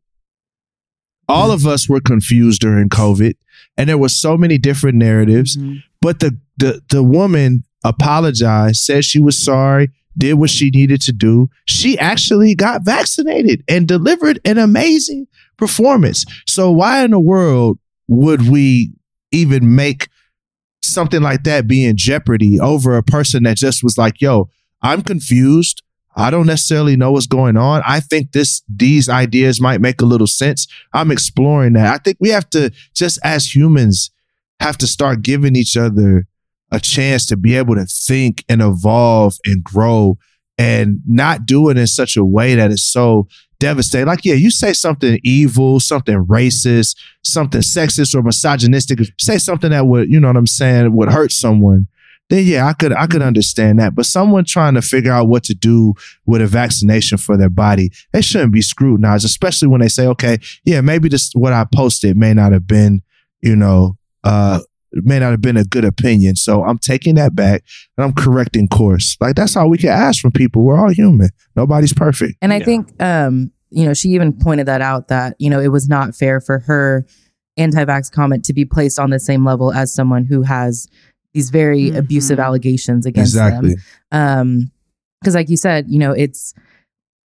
All 1.29 1.51
of 1.51 1.67
us 1.67 1.89
were 1.89 2.01
confused 2.01 2.61
during 2.61 2.89
COVID, 2.91 3.35
and 3.79 3.89
there 3.89 3.97
were 3.99 4.11
so 4.11 4.37
many 4.37 4.59
different 4.59 4.99
narratives. 4.99 5.57
Mhm. 5.57 5.83
But 6.03 6.21
the 6.21 6.39
the 6.59 6.83
the 6.91 7.03
woman 7.03 7.65
apologized, 7.83 8.77
said 8.85 9.05
she 9.05 9.21
was 9.21 9.37
sorry, 9.43 9.89
did 10.17 10.35
what 10.35 10.51
she 10.51 10.71
needed 10.71 11.01
to 11.03 11.13
do. 11.13 11.49
She 11.65 11.99
actually 11.99 12.55
got 12.55 12.85
vaccinated 12.85 13.63
and 13.69 13.89
delivered 13.89 14.39
an 14.45 14.59
amazing 14.59 15.27
performance. 15.57 16.25
So 16.47 16.71
why 16.71 17.05
in 17.05 17.11
the 17.13 17.21
world 17.21 17.79
would 18.09 18.49
we 18.49 18.93
even 19.33 19.75
make 19.75 20.09
something 20.83 21.23
like 21.23 21.45
that 21.45 21.67
be 21.67 21.85
in 21.85 21.97
jeopardy 21.97 22.61
over 22.61 22.97
a 22.97 23.03
person 23.03 23.45
that 23.45 23.57
just 23.57 23.83
was 23.83 23.97
like, 23.99 24.21
"Yo, 24.21 24.49
I'm 24.83 25.03
confused. 25.03 25.83
I 26.17 26.31
don't 26.31 26.47
necessarily 26.47 26.97
know 26.97 27.13
what's 27.13 27.27
going 27.27 27.57
on. 27.57 27.83
I 27.87 28.01
think 28.01 28.33
this 28.33 28.63
these 28.69 29.09
ideas 29.09 29.61
might 29.61 29.81
make 29.81 30.01
a 30.01 30.07
little 30.07 30.27
sense. 30.27 30.67
I'm 30.93 31.11
exploring 31.11 31.73
that. 31.73 31.93
I 31.93 31.99
think 31.99 32.19
we 32.21 32.29
have 32.29 32.49
to 32.51 32.71
just 32.95 33.19
as 33.25 33.55
humans 33.55 34.11
have 34.61 34.79
to 34.79 34.87
start 34.87 35.23
giving 35.23 35.57
each 35.57 35.77
other 35.77 36.27
a 36.71 36.81
chance 36.81 37.27
to 37.27 37.37
be 37.37 37.57
able 37.57 37.75
to 37.75 37.87
think 37.87 38.45
and 38.49 38.63
evolve 38.63 39.35
and 39.45 39.63
grow 39.63 40.19
and 40.59 41.01
not 41.07 41.47
do 41.47 41.69
it 41.69 41.79
in 41.79 41.87
such 41.87 42.17
a 42.17 42.25
way 42.25 42.55
that 42.55 42.71
is 42.71 42.85
so 42.85 43.27
devastating. 43.59 44.07
Like, 44.07 44.25
yeah, 44.25 44.35
you 44.35 44.51
say 44.51 44.73
something 44.73 45.19
evil, 45.25 45.81
something 45.81 46.25
racist, 46.27 46.97
something 47.23 47.61
sexist 47.61 48.15
or 48.15 48.23
misogynistic, 48.23 49.01
say 49.19 49.39
something 49.39 49.71
that 49.71 49.87
would, 49.87 50.11
you 50.11 50.21
know 50.21 50.29
what 50.29 50.37
I'm 50.37 50.47
saying, 50.47 50.95
would 50.95 51.11
hurt 51.11 51.33
someone. 51.33 51.89
Then 52.31 52.47
yeah, 52.47 52.67
I 52.67 52.73
could 52.73 52.93
I 52.93 53.07
could 53.07 53.21
understand 53.21 53.79
that. 53.79 53.95
But 53.95 54.07
someone 54.07 54.45
trying 54.45 54.75
to 54.75 54.83
figure 54.83 55.13
out 55.13 55.29
what 55.29 55.45
to 55.45 55.55
do 55.55 55.95
with 56.25 56.41
a 56.41 56.47
vaccination 56.47 57.19
for 57.19 57.37
their 57.37 57.51
body, 57.51 57.91
they 58.13 58.23
shouldn't 58.23 58.53
be 58.53 58.63
scrutinized, 58.63 59.27
especially 59.27 59.69
when 59.69 59.83
they 59.83 59.89
say, 59.89 60.07
okay, 60.07 60.39
yeah, 60.65 60.81
maybe 60.81 61.09
this 61.09 61.33
what 61.35 61.53
I 61.53 61.67
posted 61.75 62.17
may 62.17 62.33
not 62.33 62.53
have 62.53 62.67
been, 62.67 63.03
you 63.43 63.55
know, 63.55 63.99
uh 64.25 64.61
may 65.03 65.19
not 65.19 65.31
have 65.33 65.41
been 65.41 65.57
a 65.57 65.65
good 65.65 65.85
opinion. 65.85 66.37
So 66.37 66.63
I'm 66.65 66.79
taking 66.79 67.15
that 67.17 67.35
back 67.35 67.63
and 67.97 68.05
I'm 68.05 68.13
correcting 68.13 68.69
course. 68.69 69.17
Like 69.21 69.35
that's 69.37 69.57
all 69.57 69.69
we 69.69 69.79
can 69.79 69.91
ask 69.91 70.21
from 70.21 70.33
people. 70.33 70.63
We're 70.63 70.79
all 70.79 70.91
human. 70.91 71.31
Nobody's 71.57 71.93
perfect. 71.93 72.35
And 72.43 72.53
I 72.53 72.59
Yeah. 72.59 72.65
think, 72.65 73.03
um, 73.03 73.51
you 73.71 73.85
know, 73.85 73.95
she 73.95 74.11
even 74.11 74.33
pointed 74.33 74.67
that 74.67 74.81
out 74.81 75.09
that, 75.09 75.35
you 75.39 75.51
know, 75.51 75.61
it 75.61 75.69
was 75.69 75.89
not 75.89 76.15
fair 76.15 76.41
for 76.41 76.61
her 76.61 77.05
anti 77.57 77.85
vax 77.85 78.11
comment 78.11 78.45
to 78.45 78.53
be 78.53 78.65
placed 78.65 78.99
on 78.99 79.11
the 79.11 79.19
same 79.19 79.45
level 79.45 79.73
as 79.73 79.93
someone 79.95 80.25
who 80.25 80.43
has 80.43 80.87
these 81.33 81.51
very 81.51 81.91
Mhm. 81.91 81.97
abusive 81.97 82.39
allegations 82.39 83.07
against 83.07 83.35
them. 83.35 83.75
Um, 84.13 84.71
because 85.21 85.35
like 85.35 85.49
you 85.49 85.57
said, 85.57 85.87
you 85.89 85.99
know, 85.99 86.13
it's, 86.13 86.55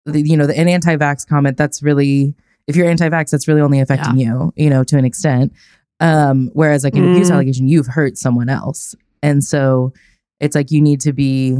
the, 0.06 0.22
you 0.22 0.38
know, 0.38 0.48
the, 0.48 0.58
an 0.58 0.68
anti 0.68 0.96
vax 0.96 1.28
comment 1.28 1.58
that's 1.58 1.84
really, 1.84 2.34
if 2.68 2.76
you're 2.76 2.88
anti 2.90 3.10
vax, 3.10 3.30
that's 3.32 3.48
really 3.48 3.62
only 3.62 3.80
affecting 3.80 4.18
you, 4.18 4.54
you 4.56 4.70
know, 4.70 4.84
to 4.86 4.98
an 4.98 5.06
extent. 5.06 5.52
Um, 6.00 6.50
whereas 6.54 6.84
like 6.84 6.96
an 6.96 7.04
abuse 7.12 7.30
Mm. 7.30 7.34
allegation, 7.34 7.68
you've 7.68 7.88
hurt 7.88 8.18
someone 8.18 8.50
else. 8.50 8.96
And 9.22 9.44
so 9.44 9.92
it's 10.40 10.56
like 10.56 10.72
you 10.72 10.82
need 10.82 11.02
to 11.02 11.14
be 11.14 11.58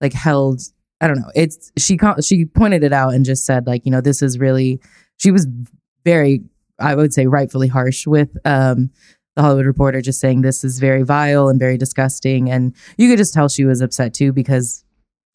like 0.00 0.12
held 0.12 0.62
I 1.02 1.08
don't 1.08 1.18
know. 1.18 1.30
It's 1.34 1.72
she 1.76 1.98
she 2.22 2.46
pointed 2.46 2.82
it 2.82 2.92
out 2.94 3.12
and 3.12 3.22
just 3.24 3.44
said 3.44 3.66
like, 3.66 3.84
you 3.84 3.92
know, 3.92 4.00
this 4.00 4.22
is 4.22 4.38
really 4.38 4.80
she 5.18 5.30
was 5.30 5.46
very 6.04 6.42
I 6.78 6.94
would 6.94 7.12
say 7.12 7.26
rightfully 7.26 7.68
harsh 7.68 8.06
with 8.06 8.34
um 8.46 8.90
the 9.34 9.42
Hollywood 9.42 9.66
Reporter 9.66 10.00
just 10.00 10.20
saying 10.20 10.40
this 10.40 10.64
is 10.64 10.78
very 10.78 11.02
vile 11.02 11.48
and 11.50 11.60
very 11.60 11.76
disgusting 11.76 12.50
and 12.50 12.74
you 12.96 13.10
could 13.10 13.18
just 13.18 13.34
tell 13.34 13.50
she 13.50 13.66
was 13.66 13.82
upset 13.82 14.14
too 14.14 14.32
because 14.32 14.82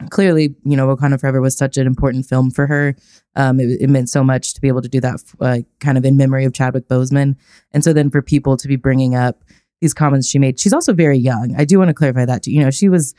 clearly, 0.10 0.56
you 0.64 0.76
know, 0.78 0.88
Wakanda 0.88 1.20
Forever 1.20 1.42
was 1.42 1.56
such 1.58 1.78
an 1.78 1.86
important 1.88 2.26
film 2.26 2.52
for 2.52 2.68
her. 2.68 2.96
Um 3.36 3.60
it, 3.60 3.82
it 3.82 3.90
meant 3.90 4.10
so 4.10 4.24
much 4.24 4.54
to 4.56 4.62
be 4.62 4.68
able 4.68 4.82
to 4.82 4.90
do 4.90 5.00
that 5.02 5.20
uh, 5.40 5.58
kind 5.80 5.98
of 5.98 6.06
in 6.06 6.18
memory 6.18 6.46
of 6.46 6.54
Chadwick 6.54 6.88
Boseman. 6.88 7.36
And 7.72 7.84
so 7.84 7.94
then 7.94 8.10
for 8.10 8.22
people 8.22 8.58
to 8.58 8.68
be 8.68 8.76
bringing 8.76 9.16
up 9.16 9.44
these 9.80 9.94
comments 9.94 10.28
she 10.28 10.38
made, 10.40 10.60
she's 10.60 10.74
also 10.74 10.94
very 10.94 11.18
young. 11.18 11.56
I 11.58 11.66
do 11.66 11.78
want 11.80 11.90
to 11.90 11.94
clarify 11.94 12.26
that 12.26 12.44
too. 12.44 12.52
You 12.52 12.62
know, 12.64 12.72
she 12.72 12.90
was 12.90 13.14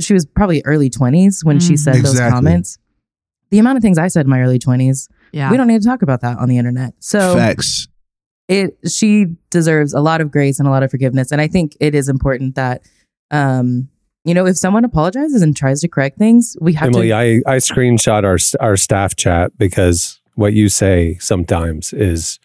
she 0.00 0.14
was 0.14 0.24
probably 0.26 0.62
early 0.64 0.88
20s 0.90 1.44
when 1.44 1.60
she 1.60 1.74
Mm. 1.74 1.78
said 1.78 1.94
those 1.96 2.18
comments. 2.18 2.78
The 3.50 3.58
amount 3.58 3.76
of 3.76 3.82
things 3.82 3.98
I 3.98 4.08
said 4.08 4.24
in 4.26 4.30
my 4.30 4.40
early 4.40 4.58
20s, 4.58 5.08
Yeah. 5.32 5.50
we 5.50 5.56
don't 5.58 5.66
need 5.66 5.82
to 5.82 5.86
talk 5.86 6.00
about 6.02 6.22
that 6.22 6.38
on 6.38 6.48
the 6.48 6.56
internet. 6.58 6.94
So 7.00 7.34
Facts. 7.36 7.86
it 8.48 8.76
she 8.90 9.36
deserves 9.50 9.92
a 9.94 10.00
lot 10.00 10.20
of 10.22 10.30
grace 10.30 10.58
and 10.58 10.66
a 10.66 10.70
lot 10.70 10.82
of 10.82 10.90
forgiveness 10.90 11.30
and 11.30 11.40
I 11.40 11.46
think 11.48 11.76
it 11.78 11.94
is 11.94 12.08
important 12.08 12.54
that 12.56 12.82
um 13.30 13.88
you 14.24 14.34
know 14.34 14.46
if 14.46 14.56
someone 14.56 14.84
apologizes 14.84 15.42
and 15.42 15.56
tries 15.56 15.80
to 15.80 15.88
correct 15.88 16.18
things, 16.18 16.56
we 16.60 16.72
have 16.74 16.88
Emily, 16.88 17.08
to 17.08 17.14
I, 17.14 17.24
I 17.46 17.56
screenshot 17.56 18.24
our 18.24 18.38
our 18.64 18.76
staff 18.76 19.16
chat 19.16 19.56
because 19.58 20.20
what 20.34 20.52
you 20.52 20.68
say 20.68 21.16
sometimes 21.20 21.92
is 21.92 22.38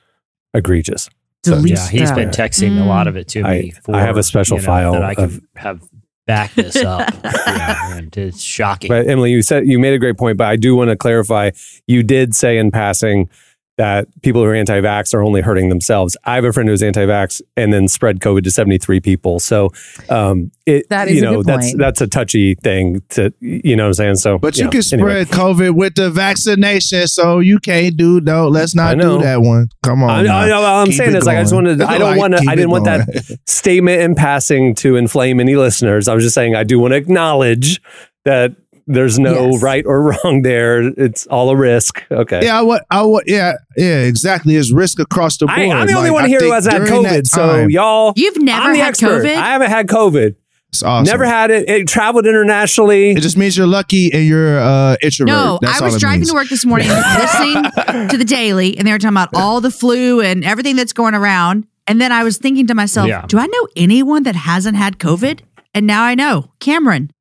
egregious. 0.54 1.10
delete 1.44 1.72
Yeah, 1.74 1.88
he's 1.90 2.12
been 2.12 2.34
stuff. 2.34 2.48
texting 2.52 2.82
a 2.82 2.86
lot 2.86 3.08
of 3.08 3.16
it 3.16 3.28
to 3.30 3.44
I- 3.44 3.60
me. 3.62 3.72
For, 3.84 3.96
I 3.96 4.02
have 4.02 4.18
a 4.18 4.24
special 4.24 4.58
you 4.58 4.62
know, 4.64 4.66
file 4.66 4.92
that 4.94 5.04
I 5.04 5.16
can 5.16 5.24
of- 5.26 5.42
have 5.56 5.82
back 6.26 6.54
this 6.56 6.76
up. 6.76 7.14
yeah, 7.24 7.96
and 7.98 8.16
it's 8.18 8.42
shocking. 8.42 8.90
But 8.90 9.08
Emily, 9.08 9.32
you 9.32 9.42
said 9.42 9.66
you 9.66 9.80
made 9.80 9.94
a 9.94 10.00
great 10.00 10.18
point, 10.18 10.38
but 10.38 10.48
I 10.48 10.58
do 10.58 10.76
want 10.76 10.90
to 10.90 10.98
clarify. 10.98 11.52
You 11.88 12.04
did 12.04 12.36
say 12.36 12.58
in 12.58 12.70
passing 12.72 13.30
that 13.78 14.08
people 14.24 14.42
who 14.42 14.48
are 14.48 14.56
anti-vax 14.56 15.14
are 15.14 15.22
only 15.22 15.42
hurting 15.42 15.70
themselves. 15.70 16.18
I 16.24 16.36
have 16.36 16.44
a 16.46 16.52
friend 16.52 16.68
who's 16.68 16.82
anti-vax 16.82 17.42
and 17.56 17.72
then 17.72 17.88
spread 17.88 18.20
COVID 18.20 18.44
to 18.44 18.52
73 18.52 19.00
people. 19.02 19.40
So 19.40 19.70
um, 20.10 20.52
it 20.66 20.90
That 20.90 21.08
is 21.08 21.16
you 21.16 21.22
know 21.22 21.38
good 21.38 21.46
that's 21.46 21.76
that's 21.76 22.02
a 22.02 22.08
touchy 22.08 22.56
thing 22.56 23.02
to 23.10 23.32
you 23.40 23.76
know 23.76 23.84
what 23.84 23.88
I'm 23.90 23.94
saying. 23.94 24.16
So 24.16 24.38
But 24.40 24.58
you 24.58 24.64
know, 24.66 24.72
can 24.72 24.82
anyway. 24.94 25.26
spread 25.26 25.28
COVID 25.40 25.76
with 25.76 25.96
the 25.96 26.10
vaccination, 26.10 27.08
so 27.08 27.40
you 27.40 27.60
can't 27.60 27.96
do 27.96 28.20
no. 28.22 28.48
Let's 28.48 28.74
not 28.76 28.98
do 28.98 29.20
that 29.20 29.42
one. 29.42 29.70
Come 29.84 30.04
on. 30.04 30.10
I, 30.10 30.22
now. 30.24 30.38
I 30.40 30.48
know. 30.48 30.64
I'm 30.66 30.88
Keep 30.88 30.96
saying 30.96 31.10
it 31.12 31.18
is 31.18 31.26
like 31.26 31.38
I 31.38 31.42
just 31.42 31.52
going. 31.54 31.66
wanted. 31.66 31.82
I 31.84 31.98
don't 32.00 32.12
Like, 32.12 32.20
want 32.20 32.34
to. 32.38 32.46
I 32.50 32.56
didn't 32.56 32.72
want 32.72 32.86
going. 32.86 33.00
that 33.06 33.40
statement 33.48 34.02
in 34.02 34.16
passing 34.16 34.74
to 34.76 34.96
inflame 34.96 35.40
any 35.40 35.56
listeners. 35.56 36.08
I 36.08 36.16
was 36.16 36.24
just 36.24 36.34
saying 36.36 36.56
I 36.56 36.64
do 36.64 36.80
want 36.80 36.94
to 36.94 36.98
acknowledge 36.98 37.80
that 38.26 38.56
there's 38.88 39.20
no 39.20 39.52
Yes. 39.52 39.62
right 39.62 39.86
or 39.86 40.02
wrong 40.24 40.42
there. 40.42 40.82
It's 40.82 41.28
all 41.28 41.50
a 41.50 41.56
risk. 41.56 42.04
Okay. 42.10 42.44
Yeah, 42.46 42.60
I 42.60 42.62
would. 42.64 42.82
I 42.90 43.04
would. 43.04 43.24
Yeah, 43.28 43.54
yeah, 43.76 44.00
exactly. 44.00 44.56
It's 44.56 44.72
risk 44.72 45.00
across 45.00 45.38
the 45.38 45.46
board. 45.48 45.60
I, 45.60 45.64
I'm 45.72 45.88
the 45.88 45.94
only 45.94 46.10
Like, 46.10 46.16
one 46.16 46.26
I 46.26 46.28
here 46.30 46.40
who 46.40 46.52
hasn't 46.52 46.74
had 46.74 46.86
during 46.88 47.04
that 47.04 47.24
COVID. 47.26 47.28
So 47.28 47.68
y'all, 47.68 48.14
You've 48.16 48.42
never 48.42 48.68
I'm 48.68 48.74
the 48.74 48.80
had 48.80 48.90
expert. 48.90 49.24
COVID? 49.24 49.36
I 49.36 49.48
haven't 49.52 49.70
had 49.70 49.88
COVID. 49.88 50.36
it's 50.70 50.84
awesome. 50.84 51.06
Never 51.12 51.26
had 51.26 51.52
it. 51.52 51.70
It 51.70 51.88
traveled 51.88 52.26
internationally. 52.26 53.12
It 53.12 53.22
just 53.22 53.38
means 53.38 53.58
you're 53.58 53.68
lucky 53.68 54.12
and 54.14 54.26
you're 54.26 54.60
uh, 54.60 54.96
introvert. 55.02 55.28
No, 55.28 55.60
That's 55.62 55.82
I 55.82 55.86
was 55.86 55.96
it 55.96 56.00
driving 56.00 56.20
means. 56.22 56.30
to 56.30 56.36
work 56.36 56.50
this 56.50 56.66
morning 56.66 56.88
listening 57.20 57.64
to 58.10 58.18
the 58.18 58.26
daily, 58.26 58.78
and 58.78 58.88
they 58.88 58.92
were 58.92 59.00
talking 59.00 59.14
about 59.16 59.30
all 59.34 59.62
the 59.62 59.72
flu 59.72 60.22
and 60.22 60.44
everything 60.46 60.76
that's 60.76 60.94
going 60.94 61.14
around. 61.16 61.68
And 61.90 62.02
then 62.02 62.12
I 62.12 62.24
was 62.26 62.38
thinking 62.38 62.68
to 62.68 62.74
myself, 62.76 63.08
Yeah. 63.08 63.26
do 63.28 63.38
I 63.40 63.46
know 63.48 63.68
anyone 63.78 64.24
that 64.24 64.36
hasn't 64.36 64.76
had 64.76 65.00
COVID? 65.00 65.40
And 65.74 65.88
now 65.88 66.04
I 66.04 66.16
know. 66.16 66.52
Cameron. 66.60 67.12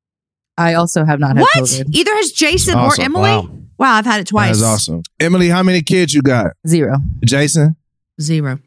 I 0.58 0.74
also 0.74 1.04
have 1.04 1.20
not 1.20 1.36
had 1.36 1.42
What? 1.42 1.64
COVID. 1.64 1.94
Either 1.94 2.14
has 2.16 2.32
Jason 2.32 2.74
Awesome. 2.76 3.02
or 3.02 3.04
Emily? 3.04 3.22
Wow. 3.30 3.50
Wow. 3.78 3.94
I've 3.94 4.06
had 4.06 4.20
it 4.20 4.26
twice. 4.28 4.60
That's 4.60 4.62
awesome. 4.62 5.02
Emily, 5.20 5.48
how 5.48 5.62
many 5.62 5.82
kids 5.82 6.14
you 6.14 6.22
got? 6.22 6.52
Zero. 6.66 6.96
Jason? 7.24 7.76
Zero. 8.20 8.58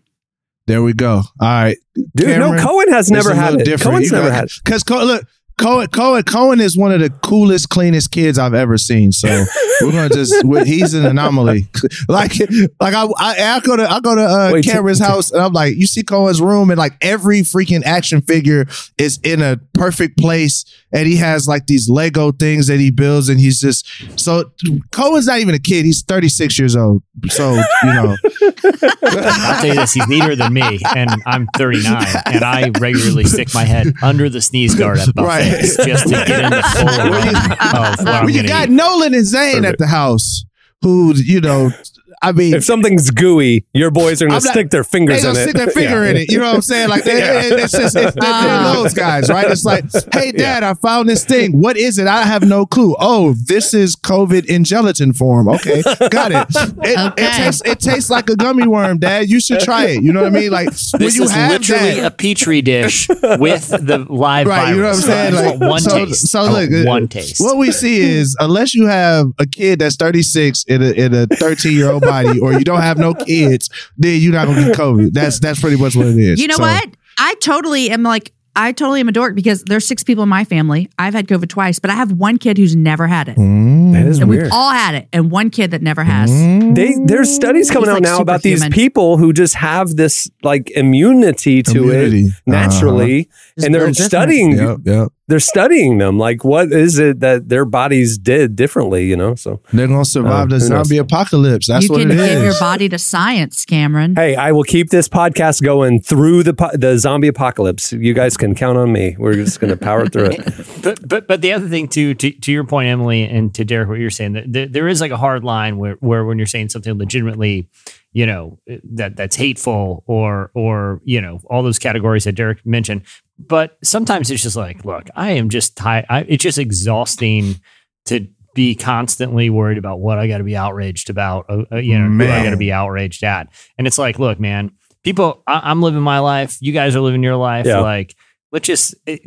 There 0.67 0.83
we 0.83 0.93
go. 0.93 1.23
All 1.39 1.47
right. 1.47 1.77
Dude, 2.15 2.27
Cameron, 2.27 2.57
no, 2.57 2.61
Cohen 2.63 2.91
has 2.91 3.09
never 3.09 3.33
had 3.33 3.53
little 3.53 3.61
it. 3.61 3.65
different. 3.65 3.91
Cohen's 3.93 4.05
You 4.11 4.17
never 4.17 4.29
got- 4.29 4.35
had 4.35 4.43
it. 4.45 4.51
Cause 4.65 4.83
Co- 4.83 5.03
look, 5.03 5.25
Cohen, 5.57 5.87
Cohen, 5.87 6.23
Cohen 6.23 6.61
is 6.61 6.77
one 6.77 6.93
of 6.93 7.01
the 7.01 7.09
coolest, 7.09 7.67
cleanest 7.69 8.11
kids 8.11 8.37
I've 8.39 8.53
ever 8.53 8.77
seen. 8.77 9.11
So 9.11 9.27
we're 9.81 9.91
gonna 9.91 10.07
just 10.09 10.33
he's 10.67 10.93
an 10.93 11.05
anomaly. 11.05 11.67
like, 12.07 12.33
like 12.79 12.93
I, 12.93 13.03
I, 13.17 13.55
I 13.55 13.59
go 13.61 13.75
to 13.75 13.89
I 13.91 13.99
go 13.99 14.15
to 14.15 14.21
uh, 14.21 14.49
Wait, 14.53 14.63
Cameron's 14.63 14.99
t- 14.99 15.05
house 15.05 15.31
and 15.31 15.41
I'm 15.41 15.51
like, 15.51 15.75
you 15.75 15.85
see 15.87 16.01
Cohen's 16.03 16.39
room 16.39 16.69
and 16.69 16.77
like 16.77 16.93
every 17.01 17.41
freaking 17.41 17.83
action 17.83 18.21
figure 18.21 18.67
is 18.97 19.19
in 19.23 19.41
a 19.41 19.59
perfect 19.79 20.17
place, 20.17 20.65
and 20.91 21.07
he 21.07 21.15
has 21.17 21.47
like 21.47 21.65
these 21.67 21.89
Lego 21.89 22.31
things 22.31 22.67
that 22.67 22.79
he 22.79 22.91
builds, 22.91 23.29
and 23.29 23.39
he's 23.39 23.59
just 23.61 23.87
so 24.19 24.51
Cohen's 24.91 25.27
not 25.27 25.39
even 25.39 25.55
a 25.55 25.59
kid. 25.59 25.85
He's 25.85 26.03
36 26.03 26.59
years 26.59 26.75
old. 26.75 27.01
So 27.29 27.53
you 27.53 27.93
know, 27.93 28.15
I'll 29.03 29.61
tell 29.61 29.67
you 29.67 29.73
this: 29.75 29.93
he's 29.93 30.07
neater 30.07 30.35
than 30.35 30.53
me, 30.53 30.79
and 30.95 31.09
I'm 31.25 31.47
39, 31.57 32.05
and 32.25 32.43
I 32.43 32.71
regularly 32.79 33.23
stick 33.25 33.53
my 33.53 33.63
head 33.65 33.87
under 34.01 34.29
the 34.29 34.41
sneeze 34.41 34.75
guard 34.75 34.99
at 34.99 35.13
buffets 35.15 35.77
Right. 35.79 35.87
just 35.87 36.03
to 36.07 36.09
get 36.25 36.43
in 36.45 36.51
the 36.51 36.61
full 36.77 37.01
aroma 37.01 37.89
of 37.93 38.05
what 38.05 38.23
I'm 38.23 38.29
you 38.29 38.47
got 38.47 38.69
eat. 38.69 38.73
Nolan 38.73 39.13
and 39.13 39.25
Zane 39.25 39.65
at 39.65 39.77
the 39.77 39.87
house, 39.87 40.43
who 40.81 41.13
you 41.15 41.41
know, 41.41 41.71
I 42.21 42.31
mean, 42.33 42.53
If 42.53 42.65
something's 42.65 43.11
gooey, 43.11 43.65
your 43.73 43.91
boys 43.91 44.21
are 44.21 44.25
gonna 44.27 44.35
not- 44.41 44.51
stick 44.51 44.69
their 44.71 44.83
fingers 44.83 45.19
in 45.19 45.23
gonna 45.23 45.39
it. 45.39 45.43
stick 45.43 45.55
their 45.55 45.67
finger 45.71 46.03
Yeah. 46.03 46.09
in 46.11 46.17
it. 46.17 46.31
You 46.31 46.39
know 46.39 46.47
what 46.47 46.55
I'm 46.55 46.61
saying? 46.61 46.89
Like 46.89 47.03
they, 47.05 47.13
it- 47.21 47.59
it's 47.59 47.71
just 47.71 47.95
it's, 47.95 48.13
they're, 48.13 48.13
they're 48.13 48.73
those 48.73 48.93
guys, 48.93 49.29
right? 49.29 49.49
It's 49.49 49.63
like, 49.65 49.85
hey, 50.13 50.31
Dad, 50.31 50.63
I 50.63 50.73
found 50.73 51.07
this 51.07 51.23
thing. 51.23 51.59
What 51.61 51.77
is 51.77 51.97
it? 51.97 52.07
I 52.07 52.23
have 52.23 52.43
no 52.43 52.65
clue. 52.65 52.95
Oh, 52.99 53.33
this 53.45 53.73
is 53.73 53.95
COVID 53.95 54.45
in 54.45 54.63
gelatin 54.63 55.13
form. 55.13 55.47
Okay, 55.49 55.81
got 56.09 56.31
it. 56.31 56.47
It, 56.85 56.99
Okay. 56.99 57.25
it 57.25 57.33
tastes 57.35 57.61
it 57.65 57.79
tastes 57.79 58.09
like 58.09 58.29
a 58.29 58.35
gummy 58.35 58.67
worm, 58.67 58.97
Dad. 58.99 59.29
You 59.29 59.39
should 59.39 59.59
try 59.61 59.85
it. 59.85 60.03
You 60.03 60.11
know 60.13 60.23
what 60.23 60.35
I 60.35 60.39
mean? 60.39 60.51
Like 60.51 60.67
when 60.91 60.99
This 61.01 61.15
you 61.15 61.23
is 61.23 61.31
have 61.31 61.51
literally 61.51 61.95
that, 62.01 62.05
a 62.05 62.11
petri 62.11 62.61
dish 62.61 63.07
with 63.07 63.69
the 63.69 64.05
live 64.09 64.47
Right, 64.47 64.73
virus. 64.73 64.75
you 64.75 64.81
know 64.81 64.87
what 64.87 64.95
I'm 64.95 65.01
saying? 65.01 65.59
Like, 65.59 65.69
one 65.69 65.79
so- 65.81 66.05
taste. 66.05 66.27
so 66.27 66.43
look, 66.51 66.69
one 66.87 67.07
taste. 67.07 67.39
What 67.39 67.57
we 67.57 67.71
see 67.71 67.99
is 68.01 68.35
unless 68.39 68.73
you 68.75 68.87
have 68.87 69.27
a 69.39 69.45
kid 69.45 69.79
that's 69.79 69.95
36 69.95 70.63
in 70.67 70.81
a 70.83 70.91
in 70.91 71.13
a 71.13 71.25
13 71.27 71.73
year 71.73 71.91
old 71.91 72.03
body, 72.09 72.39
or 72.39 72.53
you 72.53 72.63
don't 72.63 72.81
have 72.81 72.97
no 72.97 73.13
kids, 73.13 73.69
then 73.97 74.19
you're 74.21 74.33
not 74.33 74.47
gonna 74.47 74.65
get 74.67 74.75
COVID. 74.77 75.13
That's 75.13 75.39
that's 75.39 75.59
pretty 75.61 75.77
much 75.77 75.95
what 75.95 76.07
it 76.07 76.17
is. 76.17 76.39
You 76.41 76.47
know 76.47 76.55
So- 76.55 76.63
what? 76.63 76.89
I 77.17 77.35
totally 77.41 77.89
am 77.89 78.01
like, 78.03 78.31
I 78.55 78.71
totally 78.71 78.99
am 79.01 79.07
a 79.09 79.11
dork 79.11 79.35
because 79.35 79.63
there's 79.63 79.85
six 79.85 80.03
people 80.03 80.23
in 80.23 80.29
my 80.29 80.43
family. 80.45 80.89
I've 80.97 81.13
had 81.13 81.27
COVID 81.27 81.49
twice, 81.49 81.77
but 81.79 81.89
I 81.91 81.95
have 81.95 82.11
one 82.13 82.37
kid 82.37 82.57
who's 82.57 82.75
never 82.75 83.07
had 83.07 83.27
it. 83.29 83.35
Mm. 83.37 83.91
That 83.93 84.05
is 84.05 84.19
And 84.19 84.29
weird. 84.29 84.43
we've 84.43 84.51
all 84.53 84.71
had 84.71 84.95
it, 84.95 85.07
and 85.13 85.29
one 85.29 85.49
kid 85.49 85.71
that 85.71 85.81
never 85.81 86.03
has. 86.03 86.31
They 86.31 86.95
there's 87.05 87.29
studies 87.33 87.69
coming 87.69 87.89
He's 87.89 87.89
out 87.89 87.93
like 87.95 88.03
now 88.03 88.19
about 88.21 88.41
these 88.41 88.67
people 88.69 89.17
who 89.17 89.33
just 89.33 89.55
have 89.55 89.95
this 89.95 90.29
like 90.43 90.71
immunity 90.71 91.61
to 91.63 91.83
Immunity. 91.83 92.25
it 92.27 92.33
naturally, 92.47 93.29
Just 93.55 93.65
and 93.65 93.75
they're 93.75 93.93
studying 93.93 94.51
Yep, 94.57 94.77
yep. 94.85 95.07
They're 95.29 95.39
studying 95.39 95.97
them. 95.99 96.17
Like, 96.17 96.43
what 96.43 96.71
is 96.73 96.99
it 96.99 97.21
that 97.21 97.47
their 97.49 97.63
bodies 97.65 98.17
did 98.17 98.55
differently? 98.55 99.05
You 99.05 99.15
know, 99.15 99.35
so 99.35 99.61
They're 99.71 99.87
gonna 99.87 100.03
survive 100.03 100.47
Oh, 100.51 100.57
the 100.57 100.63
who 100.63 100.69
knows? 100.69 100.87
zombie 100.87 100.97
apocalypse. 100.97 101.67
That's 101.67 101.85
you 101.85 101.91
what 101.91 102.01
can 102.01 102.11
it 102.11 102.15
give 102.15 102.37
is. 102.39 102.43
your 102.43 102.59
body 102.59 102.89
to 102.89 102.97
science, 102.97 103.63
Cameron. 103.65 104.15
hey, 104.15 104.35
I 104.35 104.51
will 104.51 104.63
keep 104.63 104.89
this 104.89 105.07
podcast 105.07 105.61
going 105.63 106.01
through 106.01 106.43
the 106.43 106.53
po- 106.53 106.75
the 106.75 106.97
zombie 106.97 107.27
apocalypse. 107.29 107.93
You 107.93 108.13
guys 108.13 108.35
can 108.35 108.55
count 108.55 108.77
on 108.77 108.91
me. 108.91 109.15
We're 109.17 109.35
just 109.35 109.59
going 109.59 109.71
to 109.71 109.77
power 109.77 110.05
through 110.07 110.31
it. 110.31 110.53
But 110.81 111.07
but 111.07 111.27
but 111.27 111.41
the 111.41 111.51
other 111.53 111.67
thing 111.67 111.87
too, 111.87 112.13
to 112.15 112.31
to 112.31 112.51
your 112.51 112.63
point, 112.63 112.87
Emily, 112.89 113.23
and 113.23 113.53
to 113.55 113.65
Derek, 113.65 113.89
what 113.89 113.99
you're 113.99 114.09
saying, 114.09 114.33
that 114.33 114.51
there, 114.51 114.65
there 114.67 114.87
is 114.87 115.01
like 115.01 115.11
a 115.11 115.17
hard 115.17 115.43
line 115.43 115.77
where 115.77 115.95
where 115.99 116.23
when 116.25 116.37
you're 116.39 116.47
saying 116.47 116.69
something 116.69 116.97
legitimately, 116.97 117.67
you 118.13 118.25
know, 118.25 118.59
that 118.93 119.15
that's 119.17 119.35
hateful 119.35 120.03
or 120.07 120.51
or 120.55 121.01
you 121.03 121.19
know 121.21 121.41
all 121.49 121.63
those 121.63 121.79
categories 121.79 122.23
that 122.23 122.33
Derek 122.33 122.65
mentioned. 122.65 123.01
But 123.39 123.77
sometimes 123.83 124.29
it's 124.29 124.43
just 124.43 124.55
like, 124.55 124.83
look, 124.85 125.09
I 125.15 125.31
am 125.31 125.49
just 125.49 125.77
tired. 125.77 126.05
I, 126.09 126.21
it's 126.27 126.43
just 126.43 126.57
exhausting 126.57 127.59
to 128.05 128.27
be 128.53 128.75
constantly 128.75 129.49
worried 129.49 129.77
about 129.77 129.99
what 129.99 130.19
I 130.19 130.27
got 130.27 130.39
to 130.39 130.43
be 130.43 130.57
outraged 130.57 131.09
about. 131.09 131.45
Uh, 131.49 131.63
uh, 131.71 131.77
you 131.77 131.97
know, 131.97 132.09
who 132.09 132.31
I 132.31 132.43
got 132.43 132.49
to 132.49 132.57
be 132.57 132.71
outraged 132.71 133.23
at. 133.23 133.47
And 133.77 133.87
it's 133.87 133.97
like, 133.97 134.19
look, 134.19 134.39
man, 134.39 134.71
people, 135.03 135.43
I, 135.47 135.61
I'm 135.63 135.81
living 135.81 136.01
my 136.01 136.19
life. 136.19 136.57
You 136.59 136.73
guys 136.73 136.95
are 136.95 137.01
living 137.01 137.23
your 137.23 137.37
life. 137.37 137.65
Yeah. 137.65 137.79
Like, 137.79 138.15
let's 138.51 138.67
just 138.67 138.95
eh, 139.07 139.17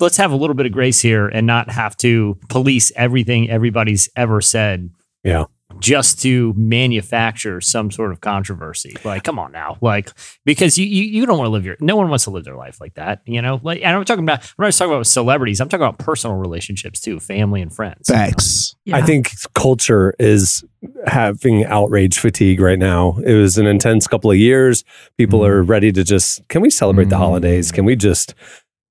let's 0.00 0.16
have 0.16 0.32
a 0.32 0.36
little 0.36 0.54
bit 0.54 0.66
of 0.66 0.72
grace 0.72 1.00
here 1.00 1.28
and 1.28 1.46
not 1.46 1.70
have 1.70 1.96
to 1.98 2.38
police 2.48 2.90
everything 2.96 3.50
everybody's 3.50 4.08
ever 4.16 4.40
said 4.40 4.90
Yeah. 5.22 5.44
Just 5.78 6.20
to 6.20 6.52
manufacture 6.56 7.60
some 7.60 7.90
sort 7.90 8.12
of 8.12 8.20
controversy 8.20 8.94
like 9.04 9.22
come 9.24 9.38
on 9.38 9.52
now 9.52 9.78
like 9.80 10.10
because 10.44 10.76
you 10.76 10.84
you, 10.84 11.04
you 11.04 11.24
don't 11.26 11.38
want 11.38 11.46
to 11.46 11.50
live 11.52 11.64
your 11.64 11.76
no 11.80 11.96
one 11.96 12.08
wants 12.08 12.24
to 12.24 12.30
live 12.30 12.44
their 12.44 12.56
life 12.56 12.80
like 12.80 12.94
that 12.94 13.22
you 13.24 13.40
know 13.40 13.60
like 13.62 13.80
and 13.82 13.96
i'm 13.96 14.04
talking 14.04 14.24
about 14.24 14.40
i'm 14.40 14.62
not 14.64 14.68
just 14.68 14.78
talking 14.78 14.92
about 14.92 15.06
celebrities 15.06 15.60
i'm 15.60 15.68
talking 15.68 15.86
about 15.86 15.98
personal 15.98 16.36
relationships 16.36 17.00
too 17.00 17.20
family 17.20 17.62
and 17.62 17.72
friends 17.74 18.08
Facts. 18.08 18.74
Yeah. 18.84 18.96
I 18.96 19.02
think 19.02 19.30
culture 19.54 20.14
is 20.18 20.64
having 21.06 21.64
outrage 21.66 22.18
fatigue 22.18 22.60
right 22.60 22.78
now. 22.78 23.18
It 23.24 23.34
was 23.34 23.56
an 23.58 23.66
intense 23.66 24.06
couple 24.08 24.30
of 24.30 24.36
years. 24.38 24.84
People 25.18 25.44
are 25.44 25.62
ready 25.62 25.92
to 25.92 26.02
just, 26.02 26.46
can 26.48 26.60
we 26.62 26.70
celebrate 26.70 27.08
the 27.10 27.14
Mm. 27.16 27.20
holidays? 27.20 27.70
Can 27.70 27.84
we 27.84 27.94
just 27.94 28.34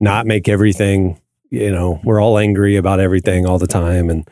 not 0.00 0.26
make 0.26 0.48
everything, 0.48 1.20
you 1.50 1.70
know, 1.70 2.00
we're 2.04 2.20
all 2.22 2.38
angry 2.38 2.76
about 2.76 3.00
everything 3.00 3.44
all 3.46 3.58
the 3.58 3.66
time. 3.66 4.08
And, 4.08 4.26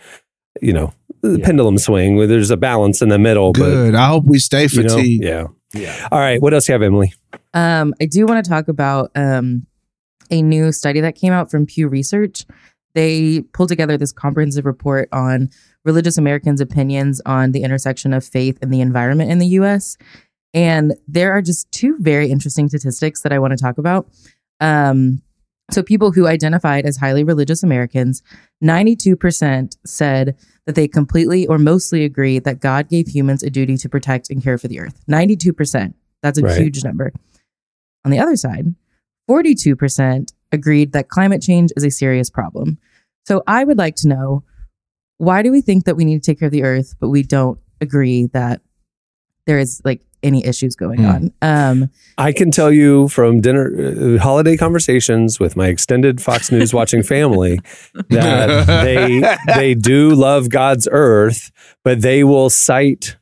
you 0.62 0.72
know, 0.72 0.86
the 0.88 0.97
Yeah. 1.22 1.44
pendulum 1.44 1.78
swing 1.78 2.16
where 2.16 2.26
there's 2.26 2.50
a 2.50 2.56
balance 2.56 3.02
in 3.02 3.08
the 3.08 3.18
middle. 3.18 3.52
Good. 3.52 3.94
I 3.94 4.06
hope 4.06 4.24
we 4.24 4.38
stay 4.38 4.66
But, 4.66 4.72
you 4.74 4.82
know, 4.84 4.88
fatigued. 4.96 5.24
yeah. 5.24 5.44
yeah 5.74 6.08
All 6.12 6.18
right. 6.18 6.40
What 6.40 6.54
else 6.54 6.68
you 6.68 6.72
have, 6.72 6.82
Emily? 6.82 7.12
Um, 7.54 7.94
I 8.00 8.06
do 8.06 8.24
want 8.26 8.44
to 8.44 8.48
talk 8.48 8.68
about 8.68 9.10
um, 9.14 9.66
a 10.30 10.42
new 10.42 10.72
study 10.72 11.00
that 11.00 11.14
came 11.16 11.32
out 11.32 11.50
from 11.50 11.66
Pew 11.66 11.88
Research. 11.88 12.44
They 12.94 13.40
pulled 13.52 13.68
together 13.68 13.96
this 13.96 14.12
comprehensive 14.12 14.64
report 14.64 15.08
on 15.12 15.50
religious 15.84 16.18
Americans' 16.18 16.60
opinions 16.60 17.20
on 17.26 17.52
the 17.52 17.62
intersection 17.62 18.12
of 18.12 18.24
faith 18.24 18.58
and 18.60 18.72
the 18.72 18.80
environment 18.80 19.30
in 19.30 19.38
the 19.38 19.46
US. 19.48 19.96
And 20.54 20.94
there 21.06 21.32
are 21.32 21.42
just 21.42 21.70
two 21.72 21.96
very 22.00 22.30
interesting 22.30 22.68
statistics 22.68 23.22
that 23.22 23.32
I 23.32 23.38
want 23.38 23.52
to 23.52 23.62
talk 23.62 23.78
about. 23.78 24.08
Um, 24.60 25.22
so, 25.70 25.82
people 25.82 26.12
who 26.12 26.26
identified 26.26 26.86
as 26.86 26.96
highly 26.96 27.22
religious 27.24 27.62
Americans, 27.62 28.22
92% 28.64 29.76
said 29.84 30.36
that 30.64 30.74
they 30.74 30.88
completely 30.88 31.46
or 31.46 31.58
mostly 31.58 32.04
agree 32.04 32.38
that 32.38 32.60
God 32.60 32.88
gave 32.88 33.08
humans 33.08 33.42
a 33.42 33.50
duty 33.50 33.76
to 33.78 33.88
protect 33.88 34.30
and 34.30 34.42
care 34.42 34.56
for 34.56 34.68
the 34.68 34.80
earth. 34.80 35.02
92%. 35.10 35.94
That's 36.22 36.38
a 36.38 36.42
Right. 36.42 36.58
huge 36.60 36.82
number. 36.84 37.12
On 38.04 38.10
the 38.10 38.18
other 38.18 38.36
side, 38.36 38.74
42% 39.28 40.32
agreed 40.52 40.92
that 40.92 41.08
climate 41.08 41.42
change 41.42 41.70
is 41.76 41.84
a 41.84 41.90
serious 41.90 42.30
problem. 42.30 42.78
So 43.26 43.42
I 43.46 43.64
would 43.64 43.76
like 43.76 43.94
to 43.96 44.08
know 44.08 44.44
why 45.18 45.42
do 45.42 45.52
we 45.52 45.60
think 45.60 45.84
that 45.84 45.96
we 45.96 46.04
need 46.06 46.22
to 46.22 46.30
take 46.32 46.38
care 46.38 46.46
of 46.46 46.52
the 46.52 46.62
earth, 46.64 46.94
but 46.98 47.10
we 47.10 47.22
don't 47.22 47.58
agree 47.80 48.26
that 48.32 48.62
there 49.46 49.58
is 49.58 49.82
like 49.84 50.00
any 50.22 50.44
issues 50.44 50.74
going 50.76 51.00
Hmm. 51.00 51.06
on? 51.06 51.32
Um, 51.42 51.90
I 52.16 52.32
can 52.32 52.50
tell 52.50 52.72
you 52.72 53.08
from 53.08 53.40
dinner, 53.40 53.72
uh, 54.16 54.18
holiday 54.18 54.56
conversations 54.56 55.38
with 55.38 55.56
my 55.56 55.68
extended 55.68 56.20
Fox 56.20 56.50
News 56.52 56.74
watching 56.74 57.02
family 57.02 57.60
that 58.10 58.66
they 58.84 59.22
they 59.54 59.74
do 59.74 60.14
love 60.14 60.48
God's 60.50 60.88
earth, 60.90 61.50
but 61.84 62.00
they 62.02 62.24
will 62.24 62.50
cite 62.50 63.16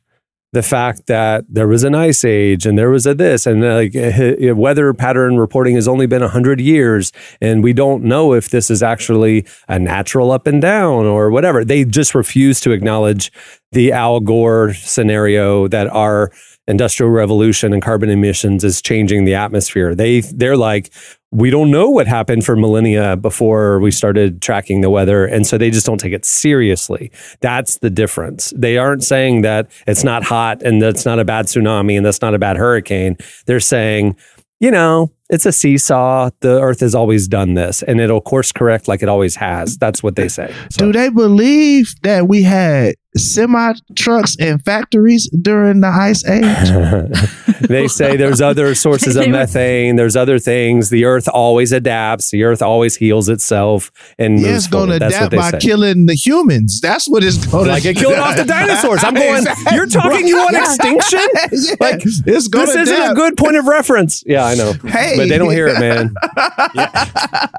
the 0.53 0.63
fact 0.63 1.07
that 1.07 1.43
there 1.49 1.67
was 1.67 1.83
an 1.83 1.93
ice 1.93 2.23
age 2.23 2.65
and 2.65 2.77
there 2.79 2.89
was 2.89 3.05
a 3.05 3.13
this 3.13 3.45
and 3.45 3.61
like 3.61 3.93
uh, 3.95 4.55
weather 4.55 4.93
pattern 4.93 5.37
reporting 5.37 5.75
has 5.75 5.89
only 5.89 6.07
been 6.07 6.21
100 6.21 6.61
years 6.61 7.11
and 7.41 7.61
we 7.61 7.73
don't 7.73 8.01
know 8.01 8.33
if 8.33 8.49
this 8.49 8.71
is 8.71 8.81
actually 8.81 9.45
a 9.67 9.77
natural 9.77 10.31
up 10.31 10.47
and 10.47 10.61
down 10.61 11.05
or 11.05 11.29
whatever 11.29 11.65
they 11.65 11.83
just 11.83 12.15
refuse 12.15 12.61
to 12.61 12.71
acknowledge 12.71 13.29
the 13.73 13.91
al 13.91 14.21
gore 14.21 14.73
scenario 14.73 15.67
that 15.67 15.87
our 15.89 16.31
industrial 16.67 17.11
revolution 17.11 17.73
and 17.73 17.81
carbon 17.81 18.09
emissions 18.09 18.63
is 18.63 18.81
changing 18.81 19.25
the 19.25 19.33
atmosphere 19.33 19.95
they 19.95 20.21
they're 20.21 20.57
like 20.57 20.91
we 21.31 21.49
don't 21.49 21.71
know 21.71 21.89
what 21.89 22.07
happened 22.07 22.45
for 22.45 22.55
millennia 22.55 23.17
before 23.17 23.79
we 23.79 23.91
started 23.91 24.41
tracking 24.41 24.81
the 24.81 24.89
weather. 24.89 25.25
And 25.25 25.45
so 25.45 25.57
they 25.57 25.69
just 25.69 25.85
don't 25.85 25.97
take 25.97 26.13
it 26.13 26.23
seriously. 26.23 27.11
That's 27.41 27.79
the 27.79 27.89
difference. 27.89 28.53
They 28.55 28.77
aren't 28.77 29.03
saying 29.03 29.41
that 29.41 29.69
it's 29.85 30.03
not 30.03 30.23
hot 30.23 30.61
and 30.63 30.81
that's 30.81 31.05
not 31.05 31.19
a 31.19 31.25
bad 31.25 31.47
tsunami 31.47 31.97
and 31.97 32.05
that's 32.05 32.21
not 32.21 32.33
a 32.33 32.39
bad 32.39 32.55
hurricane. 32.55 33.17
They're 33.45 33.59
saying, 33.59 34.15
you 34.61 34.71
know, 34.71 35.11
it's 35.29 35.45
a 35.45 35.51
seesaw. 35.51 36.29
The 36.39 36.61
earth 36.61 36.79
has 36.79 36.95
always 36.95 37.27
done 37.27 37.55
this 37.55 37.83
and 37.83 37.99
it'll 37.99 38.21
course 38.21 38.53
correct 38.53 38.87
like 38.87 39.03
it 39.03 39.09
always 39.09 39.35
has. 39.35 39.77
That's 39.77 40.01
what 40.01 40.15
they 40.15 40.29
say. 40.29 40.53
So, 40.71 40.85
Do 40.85 40.93
they 40.93 41.09
believe 41.09 41.93
that 42.03 42.29
we 42.29 42.43
had 42.43 42.95
semi 43.17 43.73
trucks 43.95 44.35
and 44.39 44.63
factories 44.63 45.29
during 45.29 45.81
the 45.81 45.87
ice 45.87 46.25
age? 46.27 47.61
they 47.67 47.87
say 47.87 48.15
there's 48.17 48.41
other 48.41 48.75
sources 48.85 49.15
of 49.15 49.27
methane. 49.29 49.95
There's 49.95 50.15
other 50.15 50.39
things. 50.39 50.89
The 50.89 51.05
earth 51.05 51.27
always 51.27 51.71
adapts. 51.71 52.31
The 52.31 52.43
earth 52.43 52.61
always 52.61 52.95
heals 52.95 53.29
itself 53.29 53.91
and 54.17 54.39
Yeah, 54.39 54.47
moves 54.51 54.65
it's 54.65 54.67
going 54.67 54.89
to 54.89 54.99
forward. 54.99 55.01
That's 55.11 55.21
what 55.21 55.33
adapt 55.33 55.53
by 55.53 55.59
say. 55.59 55.67
killing 55.67 56.05
the 56.05 56.13
humans. 56.15 56.79
That's 56.81 57.07
what 57.07 57.23
it's 57.23 57.45
going 57.45 57.65
to 57.65 57.71
like 57.71 57.85
it 57.85 57.97
killed 57.97 58.15
off 58.15 58.37
the 58.37 58.43
dinosaurs. 58.45 59.03
I'm 59.03 59.13
going. 59.13 59.45
You're 59.73 59.85
talking. 59.87 60.27
You 60.27 60.37
want 60.37 60.55
extinction? 60.55 61.19
Yeah, 61.33 61.75
Like, 61.79 62.01
it's 62.03 62.47
going 62.47 62.65
This 62.65 62.75
isn't 62.75 63.11
a 63.11 63.13
good 63.13 63.37
point 63.37 63.55
of 63.57 63.65
reference. 63.65 64.23
Yeah, 64.25 64.45
I 64.45 64.55
know. 64.55 64.73
Hey. 64.85 65.15
but 65.17 65.29
they 65.29 65.37
don't 65.37 65.51
hear 65.51 65.67
it, 65.67 65.79
man. 65.79 66.13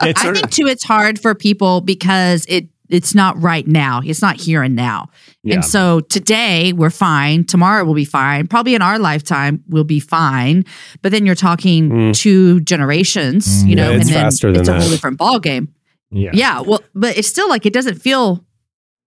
It's 0.02 0.24
I 0.24 0.32
think 0.32 0.50
too 0.50 0.66
it's 0.66 0.84
hard 0.84 1.20
for 1.20 1.34
people 1.34 1.80
because 1.80 2.44
it 2.48 2.68
it's 2.88 3.14
not 3.14 3.40
right 3.40 3.66
now. 3.66 4.00
It's 4.04 4.22
not 4.22 4.36
here 4.36 4.62
and 4.62 4.74
now. 4.74 5.10
Yeah. 5.44 5.54
And 5.56 5.64
so 5.64 6.00
today 6.00 6.72
we're 6.72 6.90
fine. 6.90 7.44
Tomorrow 7.44 7.84
we'll 7.84 7.94
be 7.94 8.04
fine. 8.04 8.48
Probably 8.48 8.74
in 8.74 8.82
our 8.82 8.98
lifetime 8.98 9.62
we'll 9.68 9.84
be 9.84 10.00
fine. 10.00 10.64
But 11.00 11.12
then 11.12 11.24
you're 11.24 11.34
talking 11.36 11.88
Mm. 11.90 12.14
two 12.14 12.60
generations, 12.60 13.62
you 13.64 13.70
Yeah, 13.70 13.74
know, 13.76 13.92
it's 13.92 14.06
and 14.06 14.14
then 14.16 14.22
faster 14.24 14.50
than 14.52 14.60
it's 14.60 14.68
a 14.68 14.78
whole 14.80 14.88
different 14.90 15.16
ball 15.18 15.38
game. 15.38 15.68
yeah. 16.10 16.30
Yeah. 16.34 16.60
Well, 16.60 16.80
but 16.94 17.16
it's 17.16 17.28
still 17.28 17.48
like 17.48 17.66
it 17.66 17.72
doesn't 17.72 18.00
feel. 18.02 18.44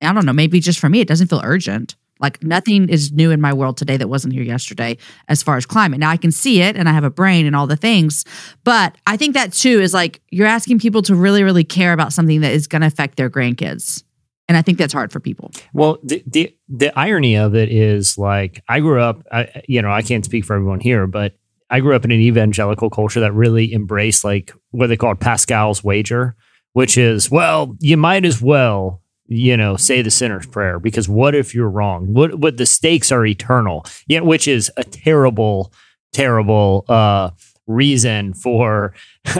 I 0.01 0.13
don't 0.13 0.25
know. 0.25 0.33
Maybe 0.33 0.59
just 0.59 0.79
for 0.79 0.89
me, 0.89 0.99
it 1.01 1.07
doesn't 1.07 1.27
feel 1.27 1.41
urgent. 1.43 1.95
Like 2.19 2.41
nothing 2.43 2.87
is 2.89 3.11
new 3.11 3.29
in 3.31 3.41
my 3.41 3.51
world 3.51 3.77
today 3.77 3.97
that 3.97 4.07
wasn't 4.07 4.33
here 4.33 4.43
yesterday 4.43 4.97
as 5.27 5.41
far 5.43 5.57
as 5.57 5.65
climate. 5.65 5.99
Now 5.99 6.09
I 6.11 6.17
can 6.17 6.31
see 6.31 6.61
it 6.61 6.75
and 6.75 6.87
I 6.87 6.93
have 6.93 7.03
a 7.03 7.09
brain 7.09 7.45
and 7.45 7.55
all 7.55 7.67
the 7.67 7.75
things. 7.75 8.25
But 8.63 8.95
I 9.07 9.17
think 9.17 9.33
that 9.33 9.53
too 9.53 9.81
is 9.81 9.93
like 9.93 10.21
you're 10.29 10.47
asking 10.47 10.79
people 10.79 11.01
to 11.03 11.15
really, 11.15 11.43
really 11.43 11.63
care 11.63 11.93
about 11.93 12.13
something 12.13 12.41
that 12.41 12.51
is 12.53 12.67
going 12.67 12.81
to 12.81 12.87
affect 12.87 13.17
their 13.17 13.29
grandkids. 13.29 14.03
And 14.51 14.57
I 14.57 14.61
think 14.61 14.77
that's 14.77 14.91
hard 14.91 15.13
for 15.13 15.21
people. 15.21 15.49
Well, 15.73 15.97
the, 16.03 16.21
the 16.27 16.53
the 16.67 16.99
irony 16.99 17.37
of 17.37 17.55
it 17.55 17.71
is 17.71 18.17
like 18.17 18.61
I 18.67 18.81
grew 18.81 18.99
up. 18.99 19.25
I, 19.31 19.63
you 19.65 19.81
know, 19.81 19.89
I 19.89 20.01
can't 20.01 20.25
speak 20.25 20.43
for 20.43 20.57
everyone 20.57 20.81
here, 20.81 21.07
but 21.07 21.37
I 21.69 21.79
grew 21.79 21.95
up 21.95 22.03
in 22.03 22.11
an 22.11 22.19
evangelical 22.19 22.89
culture 22.89 23.21
that 23.21 23.31
really 23.31 23.73
embraced 23.73 24.25
like 24.25 24.51
what 24.71 24.87
they 24.87 24.97
called 24.97 25.21
Pascal's 25.21 25.85
wager, 25.85 26.35
which 26.73 26.97
is 26.97 27.31
well, 27.31 27.77
you 27.79 27.95
might 27.95 28.25
as 28.25 28.41
well 28.41 29.01
you 29.29 29.55
know 29.55 29.77
say 29.77 30.01
the 30.01 30.11
sinner's 30.11 30.45
prayer 30.47 30.79
because 30.79 31.07
what 31.07 31.33
if 31.33 31.55
you're 31.55 31.69
wrong? 31.69 32.13
What 32.13 32.35
what 32.35 32.57
the 32.57 32.65
stakes 32.65 33.09
are 33.09 33.25
eternal? 33.25 33.85
Yeah, 34.07 34.19
which 34.19 34.49
is 34.49 34.69
a 34.75 34.83
terrible, 34.83 35.71
terrible. 36.11 36.83
uh 36.89 37.29
reason 37.67 38.33
for 38.33 38.93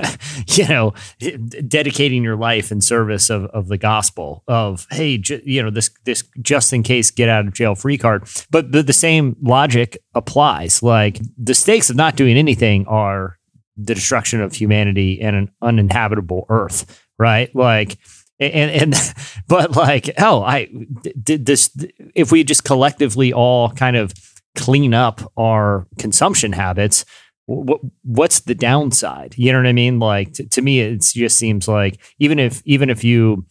you 0.47 0.67
know 0.67 0.93
dedicating 1.67 2.23
your 2.23 2.35
life 2.35 2.71
in 2.71 2.81
service 2.81 3.29
of, 3.29 3.45
of 3.45 3.67
the 3.67 3.77
gospel 3.77 4.43
of 4.47 4.87
hey 4.91 5.17
ju- 5.17 5.41
you 5.43 5.61
know 5.61 5.69
this 5.69 5.89
this 6.05 6.23
just 6.41 6.71
in 6.71 6.83
case 6.83 7.11
get 7.11 7.29
out 7.29 7.47
of 7.47 7.53
jail 7.53 7.75
free 7.75 7.97
card. 7.97 8.27
But 8.49 8.71
the, 8.71 8.83
the 8.83 8.93
same 8.93 9.35
logic 9.41 9.97
applies. 10.13 10.81
Like 10.83 11.19
the 11.37 11.55
stakes 11.55 11.89
of 11.89 11.95
not 11.95 12.15
doing 12.15 12.37
anything 12.37 12.85
are 12.87 13.37
the 13.77 13.95
destruction 13.95 14.41
of 14.41 14.53
humanity 14.53 15.21
and 15.21 15.35
an 15.35 15.51
uninhabitable 15.61 16.45
earth 16.49 17.05
right? 17.17 17.55
Like 17.55 17.97
and 18.39 18.71
and 18.71 19.13
but 19.47 19.75
like 19.75 20.09
oh 20.19 20.41
i 20.41 20.67
did 21.21 21.45
this 21.45 21.69
if 22.15 22.31
we 22.31 22.43
just 22.43 22.63
collectively 22.63 23.31
all 23.31 23.69
kind 23.69 23.95
of 23.95 24.11
clean 24.55 24.93
up 24.93 25.31
our 25.37 25.87
consumption 25.97 26.51
habits 26.51 27.05
what 27.55 27.81
what's 28.03 28.41
the 28.41 28.55
downside? 28.55 29.35
You 29.37 29.51
know 29.51 29.59
what 29.59 29.67
i 29.67 29.73
mean? 29.73 29.99
Like 29.99 30.33
to, 30.33 30.45
to 30.47 30.61
me 30.61 30.79
it 30.81 31.01
just 31.01 31.37
seems 31.37 31.67
like 31.67 31.99
even 32.19 32.39
if 32.39 32.61
even 32.65 32.89
if 32.89 33.03
you 33.03 33.45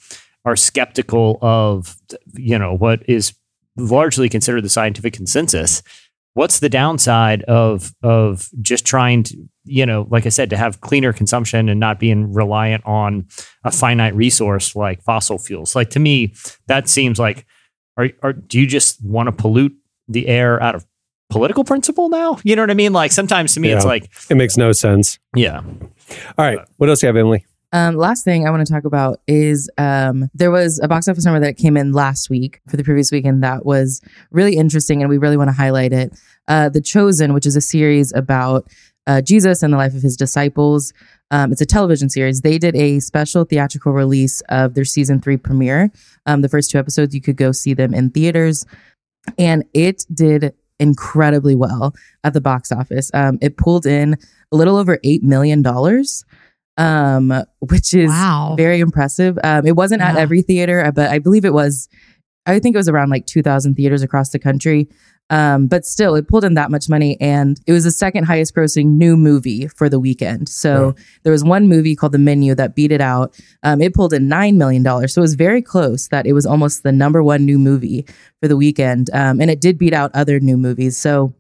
are 0.45 0.57
skeptical 0.57 1.39
of 1.43 1.97
you 2.35 2.59
know 2.59 2.75
what 2.75 3.09
is 3.09 3.35
largely 3.77 4.29
considered 4.29 4.63
the 4.63 4.69
scientific 4.69 5.13
consensus 5.15 5.83
what's 6.35 6.61
the 6.61 6.69
downside 6.69 7.43
of 7.45 7.93
of 8.03 8.49
just 8.61 8.85
trying 8.85 9.23
to 9.23 9.37
you 9.65 9.85
know 9.85 10.07
like 10.11 10.27
i 10.27 10.29
said 10.29 10.51
to 10.51 10.57
have 10.57 10.81
cleaner 10.81 11.13
consumption 11.13 11.69
and 11.69 11.81
not 11.81 11.99
being 11.99 12.33
reliant 12.33 12.85
on 12.87 13.27
a 13.65 13.71
finite 13.71 14.15
resource 14.15 14.75
like 14.77 15.03
fossil 15.03 15.39
fuels? 15.39 15.75
Like 15.75 15.91
to 15.91 16.01
me 16.01 16.35
that 16.67 16.89
seems 16.89 17.19
like 17.19 17.47
are, 17.97 18.11
are 18.23 18.33
do 18.33 18.59
you 18.59 18.67
just 18.67 19.05
want 19.05 19.27
to 19.27 19.33
pollute 19.33 19.77
the 20.09 20.29
air 20.29 20.63
out 20.63 20.75
of 20.75 20.87
political 21.31 21.65
principle 21.65 22.09
now 22.09 22.39
you 22.45 22.55
know 22.57 22.63
what 22.63 22.71
i 22.71 22.75
mean 22.75 22.93
like 22.93 23.13
sometimes 23.13 23.55
to 23.55 23.61
me 23.61 23.71
it's 23.71 23.85
like 23.85 24.11
It 24.29 24.35
makes 24.37 24.57
no 24.57 24.73
sense. 24.73 25.19
yeah 25.35 25.59
All 26.37 26.45
right. 26.45 26.59
What 26.77 26.89
else 26.91 27.01
do 27.01 27.07
you 27.07 27.09
have, 27.09 27.17
Emily? 27.17 27.47
Um, 27.73 27.95
last 27.97 28.25
thing 28.25 28.49
I 28.49 28.51
want 28.51 28.67
to 28.67 28.73
talk 28.73 28.85
about 28.85 29.21
is 29.29 29.71
um, 29.79 30.29
there 30.35 30.51
was 30.51 30.81
a 30.83 30.89
box 30.89 31.07
office 31.07 31.25
number 31.25 31.39
that 31.39 31.57
came 31.57 31.77
in 31.77 31.93
last 31.93 32.29
week 32.29 32.61
for 32.69 32.77
the 32.77 32.83
previous 32.83 33.13
weekend 33.13 33.45
that 33.45 33.65
was 33.65 34.01
really 34.33 34.57
interesting, 34.57 35.03
and 35.03 35.09
we 35.09 35.19
really 35.19 35.37
want 35.37 35.49
to 35.51 35.55
highlight 35.55 35.93
it. 35.93 36.13
Uh, 36.49 36.69
the 36.69 36.81
Chosen, 36.81 37.33
which 37.33 37.47
is 37.47 37.55
a 37.55 37.61
series 37.61 38.13
about 38.13 38.67
uh, 39.07 39.21
Jesus 39.21 39.63
and 39.63 39.73
the 39.73 39.79
life 39.79 39.95
of 39.95 40.03
his 40.03 40.17
disciples. 40.17 40.93
Um, 41.31 41.53
it's 41.53 41.61
a 41.61 41.67
television 41.67 42.11
series. 42.11 42.41
They 42.41 42.59
did 42.59 42.75
a 42.75 42.99
special 42.99 43.45
theatrical 43.45 43.93
release 43.93 44.41
of 44.49 44.75
their 44.75 44.85
season 44.85 45.21
three 45.21 45.37
premiere. 45.37 45.93
Um, 46.27 46.41
the 46.43 46.49
first 46.49 46.73
two 46.73 46.79
episodes, 46.79 47.15
you 47.15 47.21
could 47.21 47.37
go 47.37 47.53
see 47.53 47.73
them 47.73 47.95
in 47.95 48.11
theaters, 48.11 48.67
and 49.39 49.63
it 49.75 50.05
did 50.13 50.55
incredibly 50.81 51.55
well 51.55 51.95
at 52.25 52.33
the 52.33 52.41
box 52.41 52.73
office. 52.73 53.11
Um, 53.15 53.39
it 53.41 53.57
pulled 53.57 53.87
in 53.87 54.17
a 54.53 54.57
little 54.57 54.77
over 54.77 54.99
eight 55.05 55.23
million 55.23 55.63
dollars, 55.63 56.25
um, 56.77 57.33
which 57.61 57.95
is 57.95 58.09
Wow. 58.11 58.55
very 58.57 58.81
impressive. 58.81 59.39
Um, 59.45 59.67
it 59.67 59.77
wasn't 59.77 60.03
at 60.03 60.17
every 60.17 60.43
theater, 60.43 60.91
but 60.95 61.11
I 61.11 61.19
believe 61.19 61.45
it 61.45 61.53
was. 61.53 61.89
I 62.47 62.59
think 62.59 62.75
it 62.75 62.79
was 62.79 62.89
around 62.89 63.11
like 63.11 63.27
two 63.27 63.43
thousand 63.43 63.75
theaters 63.75 64.03
across 64.03 64.31
the 64.31 64.39
country. 64.39 64.89
Um, 65.31 65.69
but 65.69 65.87
still, 65.87 66.17
it 66.17 66.27
pulled 66.29 66.45
in 66.45 66.55
that 66.55 66.71
much 66.71 66.89
money, 66.89 67.17
and 67.21 67.61
it 67.67 67.73
was 67.73 67.85
the 67.85 67.93
second 67.93 68.25
highest 68.25 68.55
grossing 68.55 68.99
new 68.99 69.17
movie 69.17 69.69
for 69.69 69.89
the 69.89 70.01
weekend. 70.01 70.49
So 70.49 70.95
there 71.23 71.33
was 71.33 71.45
one 71.45 71.69
movie 71.69 71.95
called 71.95 72.13
The 72.13 72.19
Menu 72.19 72.55
that 72.57 72.75
beat 72.75 72.91
it 72.91 73.01
out. 73.01 73.41
Um, 73.63 73.81
it 73.81 73.95
pulled 73.95 74.13
in 74.13 74.29
nine 74.29 74.59
million 74.59 74.83
dollars, 74.83 75.15
so 75.15 75.21
it 75.21 75.23
was 75.23 75.35
very 75.35 75.63
close. 75.63 76.09
That 76.09 76.27
it 76.27 76.33
was 76.33 76.47
almost 76.47 76.83
the 76.83 76.93
number 76.93 77.23
one 77.23 77.47
new 77.47 77.59
movie 77.59 78.07
for 78.41 78.49
the 78.49 78.57
weekend, 78.57 79.09
um, 79.13 79.41
and 79.41 79.51
it 79.51 79.61
did 79.61 79.79
beat 79.79 79.95
out 79.95 80.11
other 80.15 80.41
new 80.41 80.57
movies. 80.57 80.97
So 80.97 81.33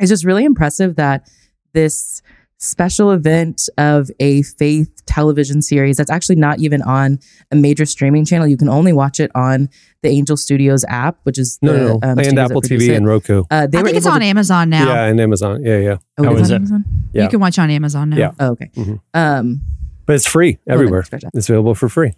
it's 0.00 0.10
just 0.10 0.24
really 0.24 0.44
impressive 0.44 0.96
that 0.96 1.28
this 1.74 2.22
special 2.58 3.10
event 3.12 3.68
of 3.78 4.10
a 4.18 4.42
faith 4.42 5.04
television 5.06 5.60
series 5.62 5.96
that's 5.98 6.10
actually 6.10 6.36
not 6.36 6.58
even 6.58 6.80
on 6.82 7.18
a 7.50 7.56
major 7.56 7.84
streaming 7.84 8.24
channel. 8.24 8.46
You 8.46 8.56
can 8.56 8.68
only 8.68 8.92
watch 8.92 9.20
it 9.20 9.30
on 9.34 9.68
the 10.02 10.08
Angel 10.08 10.36
Studios 10.36 10.84
app, 10.88 11.18
which 11.24 11.38
is 11.38 11.58
No, 11.62 11.72
the, 11.72 11.78
no, 11.78 11.86
no. 11.86 11.94
um, 12.02 12.18
and 12.18 12.38
Apple 12.38 12.62
TV 12.62 12.88
it. 12.88 12.94
and 12.96 13.06
Roku. 13.06 13.44
Uh, 13.50 13.66
they 13.66 13.78
I 13.78 13.82
think 13.82 13.96
it's 13.96 14.06
on 14.06 14.20
to- 14.20 14.26
Amazon 14.26 14.70
now. 14.70 14.86
Yeah, 14.86 15.04
and 15.04 15.20
Amazon. 15.20 15.62
Yeah, 15.62 15.78
yeah. 15.78 15.96
Oh, 16.18 16.24
How 16.24 16.30
it 16.32 16.34
is 16.36 16.40
is 16.42 16.50
on 16.50 16.54
it? 16.54 16.56
Amazon? 16.56 16.84
Yeah. 17.12 17.22
You 17.24 17.28
can 17.28 17.40
watch 17.40 17.58
on 17.58 17.70
Amazon 17.70 18.10
now. 18.10 18.16
Yeah. 18.16 18.30
Oh, 18.40 18.50
okay. 18.52 18.70
Mhm. 18.74 19.00
Um, 19.14 19.60
But 20.06 20.14
it's 20.16 20.26
free 20.26 20.58
everywhere. 20.68 21.04
It's 21.34 21.48
available 21.48 21.74
for 21.74 21.88
free. 21.88 22.12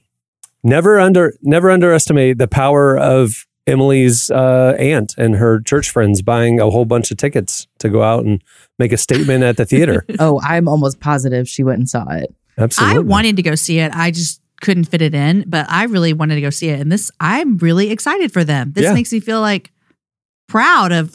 Never 0.63 0.99
under 1.01 1.35
never 1.43 1.71
underestimate 1.71 2.39
the 2.39 2.49
power 2.49 2.99
of 2.99 3.47
Emily's 3.69 4.31
uh, 4.31 4.75
aunt 4.79 5.15
and 5.19 5.37
her 5.37 5.61
church 5.61 5.91
friends 5.91 6.23
buying 6.23 6.59
a 6.61 6.71
whole 6.71 6.85
bunch 6.85 7.11
of 7.11 7.17
tickets 7.19 7.67
to 7.79 7.89
go 7.89 8.03
out 8.03 8.25
and 8.25 8.43
make 8.79 8.93
a 8.93 8.97
statement 8.97 9.45
at 9.45 9.57
the 9.57 9.65
theater. 9.65 10.05
oh, 10.19 10.41
I'm 10.43 10.69
almost 10.69 11.01
positive 11.01 11.49
she 11.49 11.63
went 11.63 11.79
and 11.79 11.89
saw 11.89 12.09
it. 12.11 12.35
Absolutely. 12.57 12.97
I 12.97 12.99
wanted 13.01 13.37
to 13.37 13.43
go 13.43 13.55
see 13.55 13.79
it. 13.79 13.93
I 13.95 14.11
just 14.11 14.41
couldn't 14.61 14.85
fit 14.85 15.03
it 15.03 15.15
in, 15.15 15.45
but 15.47 15.67
I 15.69 15.85
really 15.85 16.13
wanted 16.13 16.35
to 16.37 16.41
go 16.41 16.51
see 16.51 16.69
it. 16.69 16.81
And 16.81 16.91
this, 16.91 17.11
I'm 17.21 17.59
really 17.59 17.91
excited 17.91 18.33
for 18.33 18.43
them. 18.43 18.73
This 18.73 18.85
Yeah. 18.85 18.95
makes 18.95 19.13
me 19.13 19.21
feel 19.21 19.41
like 19.41 19.71
proud 20.49 20.91
of 20.93 21.15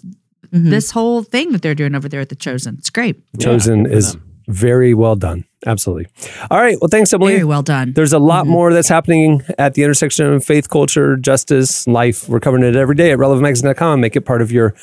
Mhm. 0.53 0.69
this 0.69 0.91
whole 0.91 1.23
thing 1.23 1.51
that 1.51 1.61
they're 1.61 1.75
doing 1.75 1.95
over 1.95 2.07
there 2.07 2.21
at 2.21 2.29
the 2.29 2.35
Chosen. 2.35 2.75
It's 2.77 2.89
great. 2.89 3.21
Chosen 3.39 3.83
good 3.83 3.91
for 3.91 3.97
is 3.97 4.17
very 4.47 4.93
well 4.93 5.15
done. 5.15 5.45
Absolutely. 5.65 6.07
All 6.51 6.59
right. 6.59 6.77
Well, 6.81 6.89
thanks, 6.89 7.13
Emily. 7.13 7.33
Very 7.33 7.43
well 7.45 7.61
done. 7.63 7.93
There's 7.93 8.11
a 8.13 8.19
lot 8.19 8.45
Mhm. 8.45 8.49
more 8.49 8.73
that's 8.73 8.89
happening 8.89 9.41
at 9.57 9.75
the 9.75 9.83
intersection 9.83 10.25
of 10.33 10.43
faith, 10.43 10.69
culture, 10.69 11.15
justice, 11.15 11.87
life. 11.87 12.27
We're 12.27 12.39
covering 12.41 12.63
it 12.63 12.75
every 12.75 12.95
day 12.95 13.11
at 13.11 13.17
relevantmagazine.com. 13.17 14.01
Make 14.01 14.15
it 14.15 14.21
part 14.21 14.41
of 14.41 14.51
your 14.51 14.73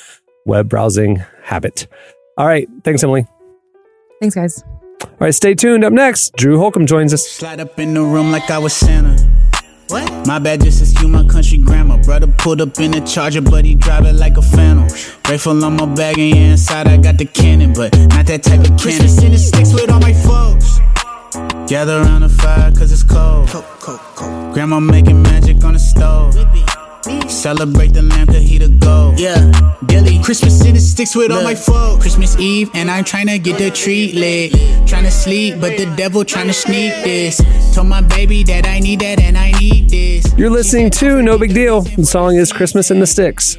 web 0.47 0.69
browsing 0.71 1.23
habit. 1.43 1.87
All 2.39 2.47
right. 2.47 2.67
Thanks, 2.85 3.03
Emily. 3.05 3.27
Thanks, 4.21 4.35
guys. 4.35 4.65
All 5.03 5.09
right. 5.21 5.35
Stay 5.35 5.55
tuned. 5.55 5.85
Up 5.85 5.93
next, 5.93 6.35
Drew 6.37 6.59
Holcomb 6.59 6.87
joins 6.87 7.13
us. 7.13 7.27
Slide 7.29 7.61
up 7.61 7.79
in 7.79 7.93
the 7.95 8.03
room 8.03 8.33
like 8.33 8.51
I 8.51 8.59
was 8.59 8.73
Santa. 8.73 9.30
What? 9.91 10.27
My 10.27 10.39
bad, 10.39 10.63
just 10.63 10.81
excuse 10.81 11.09
my 11.09 11.27
country 11.27 11.59
grammar. 11.59 11.99
Brother 12.05 12.29
pulled 12.29 12.61
up 12.61 12.79
in 12.79 12.93
the 12.93 13.01
charger, 13.01 13.41
but 13.41 13.65
he 13.65 13.75
drive 13.75 14.05
it 14.05 14.15
like 14.15 14.37
a 14.37 14.43
phantom. 14.43 14.87
Rifle 15.29 15.65
on 15.65 15.77
my 15.77 15.87
bag, 15.87 16.17
and 16.17 16.37
yeah, 16.37 16.53
inside 16.53 16.87
I 16.87 16.97
got 16.97 17.19
the 17.19 17.25
cannon, 17.25 17.73
but 17.73 17.97
not 17.99 18.27
that 18.27 18.45
type 18.45 18.61
of 18.61 18.79
cannon. 18.79 19.33
The 19.33 19.39
sticks 19.39 19.73
with 19.73 19.91
all 19.91 19.99
my 19.99 20.13
folks. 20.13 20.79
Gather 21.69 22.03
around 22.03 22.23
the 22.23 22.29
fire, 22.29 22.71
cause 22.73 22.93
it's 22.93 23.03
cold. 23.03 23.49
Grandma 24.55 24.79
making 24.79 25.23
magic 25.23 25.65
on 25.65 25.73
the 25.73 25.81
stove. 25.81 26.37
Celebrate 27.29 27.95
the 27.95 28.03
lamb, 28.03 28.27
cause 28.27 28.37
he 28.37 28.59
the 28.59 28.69
gold. 28.69 29.19
Yeah, 29.19 29.51
Billy. 29.87 30.23
Christmas 30.23 30.65
in 30.65 30.75
the 30.75 30.81
sticks 30.81 31.17
with 31.17 31.33
all 31.33 31.43
my 31.43 31.55
folks. 31.55 32.03
Christmas 32.03 32.39
Eve, 32.39 32.71
and 32.75 32.91
I'm 32.91 33.05
trying 33.05 33.27
to 33.29 33.39
get 33.39 33.59
the 33.59 33.71
tree 33.71 34.13
lit. 34.13 34.53
Trying 34.87 35.05
to 35.05 35.11
sleep, 35.11 35.61
but 35.61 35.77
the 35.79 35.93
devil 35.97 36.25
trying 36.25 36.49
to 36.49 36.53
sneak 36.53 36.93
this. 37.03 37.41
Told 37.75 37.89
my 37.89 38.03
baby 38.03 38.43
that 38.45 38.67
I 38.67 38.81
need 38.81 39.01
that 39.01 39.21
and 39.21 39.39
I 39.39 39.53
need 39.53 39.89
this. 39.89 40.33
You're 40.37 40.51
listening 40.51 40.91
to 40.91 41.23
No 41.23 41.39
Big 41.39 41.55
Deal. 41.55 41.81
The 41.81 42.05
song 42.05 42.37
is 42.37 42.53
Christmas 42.53 42.91
in 42.91 43.01
the 43.01 43.07
Sticks. 43.07 43.57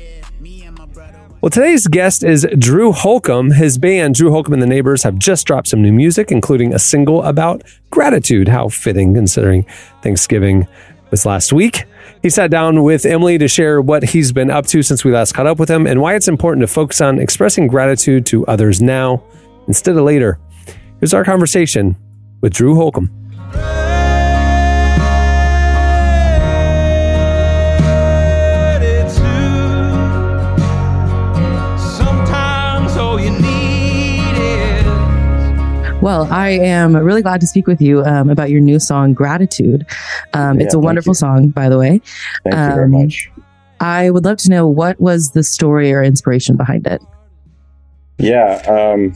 Well, 1.41 1.49
today's 1.49 1.87
guest 1.87 2.23
is 2.23 2.45
Drew 2.59 2.91
Holcomb. 2.91 3.49
His 3.49 3.79
band, 3.79 4.13
Drew 4.13 4.29
Holcomb 4.29 4.53
and 4.53 4.61
the 4.61 4.67
Neighbors, 4.67 5.01
have 5.01 5.17
just 5.17 5.47
dropped 5.47 5.69
some 5.69 5.81
new 5.81 5.91
music, 5.91 6.31
including 6.31 6.71
a 6.71 6.77
single 6.77 7.23
about 7.23 7.63
gratitude. 7.89 8.47
How 8.47 8.69
fitting 8.69 9.15
considering 9.15 9.65
Thanksgiving 10.03 10.67
was 11.11 11.25
last 11.25 11.53
week. 11.53 11.83
He 12.23 12.29
sat 12.29 12.49
down 12.49 12.83
with 12.83 13.05
Emily 13.05 13.37
to 13.37 13.47
share 13.47 13.81
what 13.81 14.03
he's 14.03 14.31
been 14.31 14.49
up 14.49 14.65
to 14.67 14.81
since 14.81 15.03
we 15.03 15.11
last 15.11 15.33
caught 15.33 15.47
up 15.47 15.59
with 15.59 15.69
him 15.69 15.85
and 15.85 16.01
why 16.01 16.15
it's 16.15 16.27
important 16.27 16.61
to 16.61 16.67
focus 16.67 17.01
on 17.01 17.19
expressing 17.19 17.67
gratitude 17.67 18.25
to 18.27 18.45
others 18.47 18.81
now 18.81 19.23
instead 19.67 19.95
of 19.97 20.03
later. 20.03 20.39
Here's 20.99 21.13
our 21.13 21.25
conversation 21.25 21.95
with 22.41 22.53
Drew 22.53 22.75
Holcomb. 22.75 23.09
Well, 36.01 36.27
I 36.31 36.49
am 36.49 36.95
really 36.95 37.21
glad 37.21 37.41
to 37.41 37.47
speak 37.47 37.67
with 37.67 37.79
you 37.79 38.03
um, 38.03 38.31
about 38.31 38.49
your 38.49 38.59
new 38.59 38.79
song, 38.79 39.13
Gratitude. 39.13 39.85
Um, 40.33 40.59
it's 40.59 40.73
a 40.73 40.79
wonderful 40.79 41.11
you. 41.11 41.15
song, 41.15 41.49
by 41.49 41.69
the 41.69 41.77
way. 41.77 42.01
Thank 42.43 42.55
you 42.55 42.75
very 42.75 42.85
Um, 42.85 42.91
much. 42.91 43.29
I 43.79 44.09
would 44.09 44.25
love 44.25 44.37
to 44.37 44.49
know 44.49 44.67
what 44.67 44.99
was 44.99 45.31
the 45.31 45.43
story 45.43 45.93
or 45.93 46.01
inspiration 46.01 46.57
behind 46.57 46.87
it. 46.87 47.03
Yeah. 48.17 48.61
Um, 48.67 49.15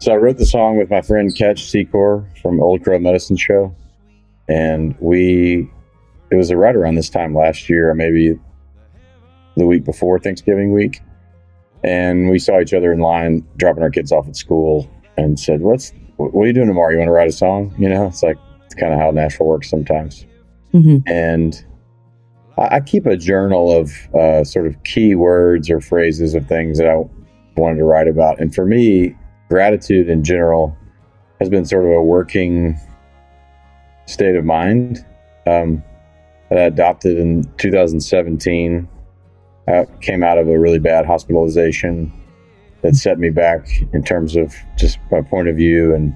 so 0.00 0.12
I 0.12 0.16
wrote 0.16 0.36
the 0.36 0.44
song 0.46 0.76
with 0.76 0.90
my 0.90 1.00
friend 1.00 1.34
Ketch 1.34 1.62
Secor 1.62 2.26
from 2.42 2.60
Old 2.60 2.84
Crow 2.84 2.98
Medicine 2.98 3.38
Show, 3.38 3.74
and 4.48 4.94
we 5.00 5.70
it 6.30 6.36
was 6.36 6.52
right 6.52 6.76
around 6.76 6.96
this 6.96 7.08
time 7.08 7.34
last 7.34 7.70
year, 7.70 7.88
or 7.90 7.94
maybe 7.94 8.38
the 9.56 9.66
week 9.66 9.84
before 9.84 10.18
Thanksgiving 10.18 10.72
week, 10.74 11.00
and 11.84 12.30
we 12.30 12.38
saw 12.38 12.60
each 12.60 12.74
other 12.74 12.92
in 12.92 13.00
line 13.00 13.46
dropping 13.56 13.82
our 13.82 13.90
kids 13.90 14.10
off 14.10 14.26
at 14.26 14.36
school, 14.36 14.90
and 15.16 15.38
said, 15.38 15.62
"Let's. 15.62 15.92
What 16.16 16.44
are 16.44 16.46
you 16.46 16.52
doing 16.52 16.68
tomorrow? 16.68 16.92
You 16.92 16.98
want 16.98 17.08
to 17.08 17.12
write 17.12 17.28
a 17.28 17.32
song? 17.32 17.74
You 17.78 17.88
know, 17.88 18.06
it's 18.06 18.22
like 18.22 18.38
it's 18.64 18.74
kind 18.74 18.92
of 18.92 18.98
how 18.98 19.10
Nashville 19.10 19.46
works 19.46 19.70
sometimes." 19.70 20.26
hmm 20.72 20.96
and 21.06 21.64
I, 22.58 22.76
I 22.76 22.80
keep 22.80 23.06
a 23.06 23.16
journal 23.16 23.70
of 23.72 23.92
uh, 24.14 24.44
sort 24.44 24.66
of 24.66 24.82
key 24.84 25.14
words 25.14 25.70
or 25.70 25.80
phrases 25.80 26.34
of 26.34 26.46
things 26.46 26.78
that 26.78 26.88
I 26.88 27.04
wanted 27.56 27.76
to 27.78 27.84
write 27.84 28.08
about. 28.08 28.40
And 28.40 28.54
for 28.54 28.66
me, 28.66 29.16
gratitude 29.48 30.08
in 30.08 30.24
general 30.24 30.76
has 31.40 31.48
been 31.48 31.64
sort 31.64 31.84
of 31.84 31.90
a 31.92 32.02
working 32.02 32.78
state 34.06 34.36
of 34.36 34.44
mind 34.44 35.04
um, 35.46 35.82
that 36.50 36.58
I 36.58 36.62
adopted 36.62 37.18
in 37.18 37.44
2017. 37.58 38.88
I 39.68 39.86
came 40.00 40.22
out 40.22 40.38
of 40.38 40.48
a 40.48 40.58
really 40.58 40.78
bad 40.78 41.06
hospitalization 41.06 42.12
that 42.82 42.94
set 42.96 43.18
me 43.18 43.30
back 43.30 43.66
in 43.92 44.02
terms 44.02 44.36
of 44.36 44.54
just 44.76 44.98
my 45.10 45.22
point 45.22 45.48
of 45.48 45.56
view. 45.56 45.94
And 45.94 46.12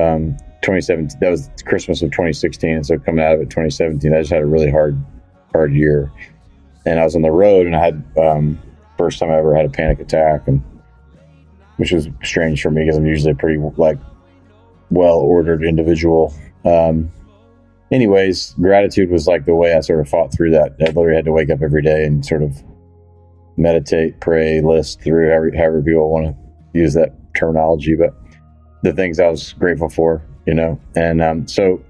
um, 0.00 0.36
2017 0.62 1.18
that 1.20 1.28
was 1.28 1.50
christmas 1.66 2.02
of 2.02 2.10
2016 2.12 2.70
and 2.70 2.86
so 2.86 2.96
coming 2.96 3.22
out 3.22 3.34
of 3.34 3.40
it 3.40 3.50
2017 3.50 4.14
i 4.14 4.20
just 4.20 4.30
had 4.30 4.42
a 4.42 4.46
really 4.46 4.70
hard 4.70 4.96
hard 5.52 5.74
year. 5.74 6.10
And 6.86 7.00
i 7.00 7.04
was 7.04 7.16
on 7.16 7.22
the 7.22 7.32
road 7.32 7.66
and 7.66 7.74
i 7.76 7.84
had 7.84 8.04
um, 8.16 8.62
first 8.96 9.18
time 9.18 9.30
i 9.30 9.36
ever 9.36 9.54
had 9.54 9.66
a 9.66 9.68
panic 9.68 9.98
attack 9.98 10.46
and 10.46 10.62
which 11.76 11.90
was 11.90 12.08
strange 12.22 12.62
for 12.62 12.70
me 12.70 12.84
because 12.84 12.96
i'm 12.96 13.06
usually 13.06 13.32
a 13.32 13.34
pretty 13.34 13.58
like 13.76 13.98
well 14.92 15.18
ordered 15.18 15.64
individual. 15.64 16.34
Um, 16.64 17.10
anyways 17.92 18.54
gratitude 18.54 19.10
was 19.10 19.26
like 19.26 19.44
the 19.44 19.54
way 19.54 19.74
i 19.74 19.80
sort 19.80 20.00
of 20.00 20.08
fought 20.08 20.32
through 20.32 20.50
that 20.50 20.72
i 20.80 20.86
literally 20.86 21.14
had 21.14 21.24
to 21.24 21.32
wake 21.32 21.50
up 21.50 21.62
every 21.62 21.82
day 21.82 22.04
and 22.04 22.24
sort 22.24 22.42
of 22.42 22.62
meditate 23.56 24.18
pray 24.20 24.60
list 24.60 25.00
through 25.02 25.28
however, 25.28 25.52
however 25.54 25.82
people 25.82 26.10
want 26.10 26.26
to 26.26 26.78
use 26.78 26.94
that 26.94 27.12
terminology 27.34 27.94
but 27.94 28.14
the 28.82 28.92
things 28.92 29.18
I 29.18 29.28
was 29.28 29.52
grateful 29.54 29.88
for, 29.88 30.22
you 30.46 30.54
know. 30.54 30.78
And 30.94 31.22
um, 31.22 31.46
so 31.46 31.82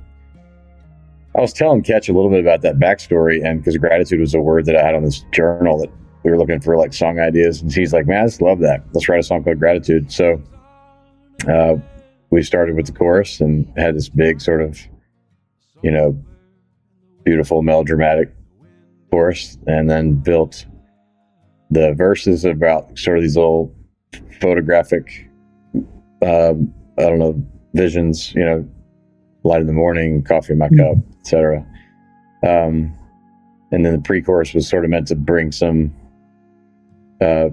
I 1.36 1.40
was 1.40 1.52
telling 1.52 1.82
Ketch 1.82 2.08
a 2.08 2.12
little 2.12 2.30
bit 2.30 2.40
about 2.40 2.60
that 2.62 2.78
backstory, 2.78 3.44
and 3.44 3.60
because 3.60 3.76
gratitude 3.78 4.20
was 4.20 4.34
a 4.34 4.40
word 4.40 4.66
that 4.66 4.76
I 4.76 4.82
had 4.84 4.94
on 4.94 5.02
this 5.02 5.24
journal 5.32 5.78
that 5.78 5.90
we 6.22 6.30
were 6.30 6.38
looking 6.38 6.60
for 6.60 6.76
like 6.76 6.92
song 6.92 7.18
ideas, 7.18 7.62
and 7.62 7.72
he's 7.72 7.92
like, 7.92 8.06
"Man, 8.06 8.22
I 8.22 8.26
just 8.26 8.42
love 8.42 8.60
that. 8.60 8.84
Let's 8.92 9.08
write 9.08 9.20
a 9.20 9.22
song 9.22 9.42
called 9.42 9.58
Gratitude." 9.58 10.12
So 10.12 10.40
uh, 11.48 11.76
we 12.30 12.42
started 12.42 12.76
with 12.76 12.86
the 12.86 12.92
chorus 12.92 13.40
and 13.40 13.66
had 13.76 13.96
this 13.96 14.08
big 14.08 14.40
sort 14.40 14.62
of, 14.62 14.78
you 15.82 15.90
know, 15.90 16.16
beautiful 17.24 17.62
melodramatic 17.62 18.34
chorus, 19.10 19.58
and 19.66 19.90
then 19.90 20.14
built 20.14 20.66
the 21.70 21.94
verses 21.94 22.44
about 22.44 22.98
sort 22.98 23.16
of 23.16 23.22
these 23.22 23.36
little 23.36 23.74
photographic 24.40 25.28
um, 26.22 26.72
I 26.98 27.02
don't 27.02 27.18
know, 27.18 27.42
visions, 27.74 28.34
you 28.34 28.44
know, 28.44 28.68
light 29.44 29.60
in 29.60 29.66
the 29.66 29.72
morning, 29.72 30.22
coffee 30.22 30.52
in 30.52 30.58
my 30.58 30.68
cup, 30.68 30.96
etc. 31.20 31.66
Um, 32.46 32.96
and 33.72 33.84
then 33.84 33.94
the 33.94 34.02
pre-chorus 34.02 34.54
was 34.54 34.68
sort 34.68 34.84
of 34.84 34.90
meant 34.90 35.08
to 35.08 35.16
bring 35.16 35.50
some 35.50 35.92
uh, 37.20 37.48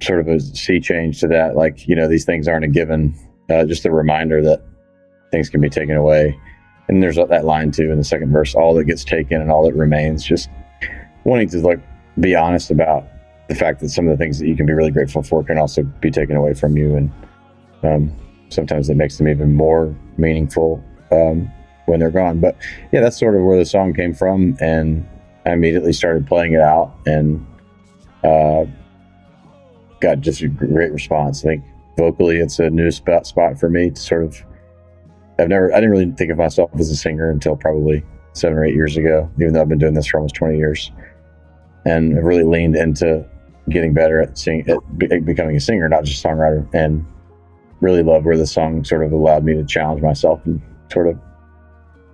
sort 0.00 0.20
of 0.20 0.28
a 0.28 0.38
sea 0.40 0.80
change 0.80 1.20
to 1.20 1.28
that. 1.28 1.56
Like, 1.56 1.88
you 1.88 1.96
know, 1.96 2.06
these 2.06 2.24
things 2.24 2.46
aren't 2.46 2.64
a 2.64 2.68
given, 2.68 3.14
uh, 3.50 3.64
just 3.64 3.84
a 3.84 3.90
reminder 3.90 4.42
that 4.42 4.62
things 5.30 5.48
can 5.48 5.60
be 5.60 5.70
taken 5.70 5.96
away. 5.96 6.38
And 6.92 7.02
there's 7.02 7.16
that 7.16 7.46
line 7.46 7.70
too 7.70 7.90
in 7.90 7.96
the 7.96 8.04
second 8.04 8.32
verse, 8.32 8.54
all 8.54 8.74
that 8.74 8.84
gets 8.84 9.02
taken 9.02 9.40
and 9.40 9.50
all 9.50 9.64
that 9.64 9.74
remains. 9.74 10.22
Just 10.22 10.50
wanting 11.24 11.48
to 11.48 11.58
like 11.60 11.80
be 12.20 12.34
honest 12.36 12.70
about 12.70 13.06
the 13.48 13.54
fact 13.54 13.80
that 13.80 13.88
some 13.88 14.06
of 14.06 14.10
the 14.10 14.22
things 14.22 14.38
that 14.38 14.46
you 14.46 14.54
can 14.54 14.66
be 14.66 14.74
really 14.74 14.90
grateful 14.90 15.22
for 15.22 15.42
can 15.42 15.56
also 15.56 15.82
be 15.82 16.10
taken 16.10 16.36
away 16.36 16.52
from 16.52 16.76
you. 16.76 16.94
And 16.94 17.10
um, 17.82 18.16
sometimes 18.50 18.90
it 18.90 18.98
makes 18.98 19.16
them 19.16 19.26
even 19.26 19.56
more 19.56 19.96
meaningful 20.18 20.84
um, 21.10 21.50
when 21.86 21.98
they're 21.98 22.10
gone. 22.10 22.40
But 22.40 22.58
yeah, 22.92 23.00
that's 23.00 23.18
sort 23.18 23.36
of 23.36 23.42
where 23.42 23.56
the 23.56 23.64
song 23.64 23.94
came 23.94 24.12
from, 24.12 24.58
and 24.60 25.08
I 25.46 25.52
immediately 25.52 25.94
started 25.94 26.26
playing 26.26 26.52
it 26.52 26.60
out 26.60 26.94
and 27.06 27.46
uh, 28.22 28.66
got 30.00 30.20
just 30.20 30.42
a 30.42 30.48
great 30.48 30.92
response. 30.92 31.42
I 31.42 31.48
think 31.48 31.64
vocally, 31.96 32.36
it's 32.36 32.58
a 32.58 32.68
new 32.68 32.90
spot 32.90 33.26
spot 33.26 33.58
for 33.58 33.70
me 33.70 33.88
to 33.88 34.00
sort 34.00 34.24
of. 34.24 34.44
I've 35.42 35.48
never, 35.48 35.72
I 35.72 35.76
didn't 35.76 35.90
really 35.90 36.10
think 36.12 36.30
of 36.30 36.38
myself 36.38 36.70
as 36.78 36.88
a 36.88 36.96
singer 36.96 37.28
until 37.28 37.56
probably 37.56 38.04
seven 38.32 38.56
or 38.56 38.64
eight 38.64 38.76
years 38.76 38.96
ago, 38.96 39.28
even 39.40 39.52
though 39.52 39.60
I've 39.60 39.68
been 39.68 39.78
doing 39.78 39.94
this 39.94 40.06
for 40.06 40.18
almost 40.18 40.36
20 40.36 40.56
years. 40.56 40.92
And 41.84 42.16
I've 42.16 42.24
really 42.24 42.44
leaned 42.44 42.76
into 42.76 43.26
getting 43.68 43.92
better 43.92 44.20
at 44.20 44.38
sing, 44.38 44.68
at 44.70 44.78
be- 44.98 45.18
becoming 45.20 45.56
a 45.56 45.60
singer, 45.60 45.88
not 45.88 46.04
just 46.04 46.24
a 46.24 46.28
songwriter. 46.28 46.72
And 46.72 47.04
really 47.80 48.04
love 48.04 48.24
where 48.24 48.36
the 48.36 48.46
song 48.46 48.84
sort 48.84 49.04
of 49.04 49.10
allowed 49.10 49.42
me 49.42 49.54
to 49.54 49.64
challenge 49.64 50.00
myself 50.00 50.40
and 50.46 50.62
sort 50.92 51.08
of, 51.08 51.18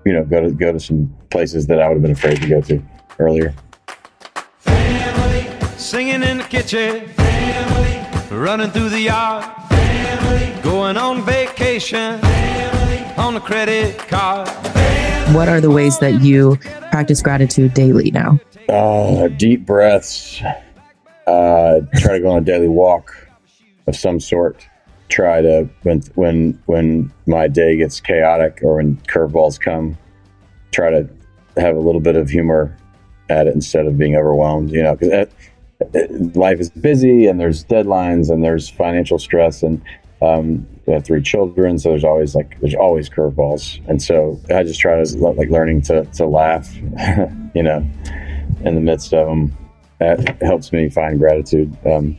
you 0.06 0.14
know, 0.14 0.24
go 0.24 0.40
to 0.40 0.50
go 0.50 0.72
to 0.72 0.80
some 0.80 1.14
places 1.30 1.66
that 1.66 1.82
I 1.82 1.88
would 1.88 1.96
have 1.96 2.02
been 2.02 2.12
afraid 2.12 2.40
to 2.40 2.48
go 2.48 2.62
to 2.62 2.82
earlier. 3.18 3.54
Family, 4.60 5.46
singing 5.76 6.22
in 6.22 6.38
the 6.38 6.44
kitchen, 6.44 7.06
Family. 7.08 8.34
running 8.34 8.70
through 8.70 8.88
the 8.88 9.00
yard, 9.00 9.44
Family. 9.68 10.62
going 10.62 10.96
on 10.96 11.26
vacation 11.26 12.20
on 13.18 13.36
a 13.36 13.40
credit 13.40 13.98
card. 13.98 14.48
What 15.34 15.48
are 15.48 15.60
the 15.60 15.70
ways 15.70 15.98
that 15.98 16.22
you 16.22 16.56
practice 16.90 17.20
gratitude 17.20 17.74
daily 17.74 18.10
now? 18.10 18.38
Uh, 18.68 19.28
deep 19.28 19.66
breaths. 19.66 20.40
Uh, 21.26 21.80
try 21.96 22.14
to 22.14 22.20
go 22.20 22.30
on 22.30 22.38
a 22.38 22.44
daily 22.44 22.68
walk 22.68 23.28
of 23.86 23.96
some 23.96 24.20
sort. 24.20 24.66
Try 25.08 25.42
to 25.42 25.68
when 25.82 26.00
when 26.14 26.62
when 26.66 27.12
my 27.26 27.48
day 27.48 27.76
gets 27.76 28.00
chaotic 28.00 28.60
or 28.62 28.76
when 28.76 28.96
curveballs 29.08 29.60
come, 29.60 29.98
try 30.70 30.90
to 30.90 31.08
have 31.56 31.76
a 31.76 31.80
little 31.80 32.00
bit 32.00 32.14
of 32.14 32.28
humor 32.28 32.76
at 33.28 33.46
it 33.46 33.54
instead 33.54 33.86
of 33.86 33.98
being 33.98 34.16
overwhelmed. 34.16 34.70
You 34.70 34.82
know, 34.82 34.96
because 34.96 35.28
life 36.34 36.60
is 36.60 36.70
busy 36.70 37.26
and 37.26 37.40
there's 37.40 37.64
deadlines 37.64 38.30
and 38.30 38.44
there's 38.44 38.68
financial 38.68 39.18
stress 39.18 39.62
and 39.62 39.82
um, 40.20 40.66
we 40.86 40.92
have 40.92 41.04
three 41.04 41.22
children, 41.22 41.78
so 41.78 41.90
there's 41.90 42.04
always 42.04 42.34
like 42.34 42.60
there's 42.60 42.74
always 42.74 43.08
curveballs, 43.08 43.80
and 43.88 44.02
so 44.02 44.40
I 44.50 44.62
just 44.62 44.80
try 44.80 45.02
to 45.02 45.16
like 45.18 45.50
learning 45.50 45.82
to 45.82 46.04
to 46.04 46.26
laugh, 46.26 46.74
you 47.54 47.62
know, 47.62 47.86
in 48.64 48.74
the 48.74 48.80
midst 48.80 49.12
of 49.12 49.26
them. 49.26 49.56
That 50.00 50.40
helps 50.42 50.72
me 50.72 50.88
find 50.90 51.18
gratitude, 51.18 51.76
um, 51.84 52.16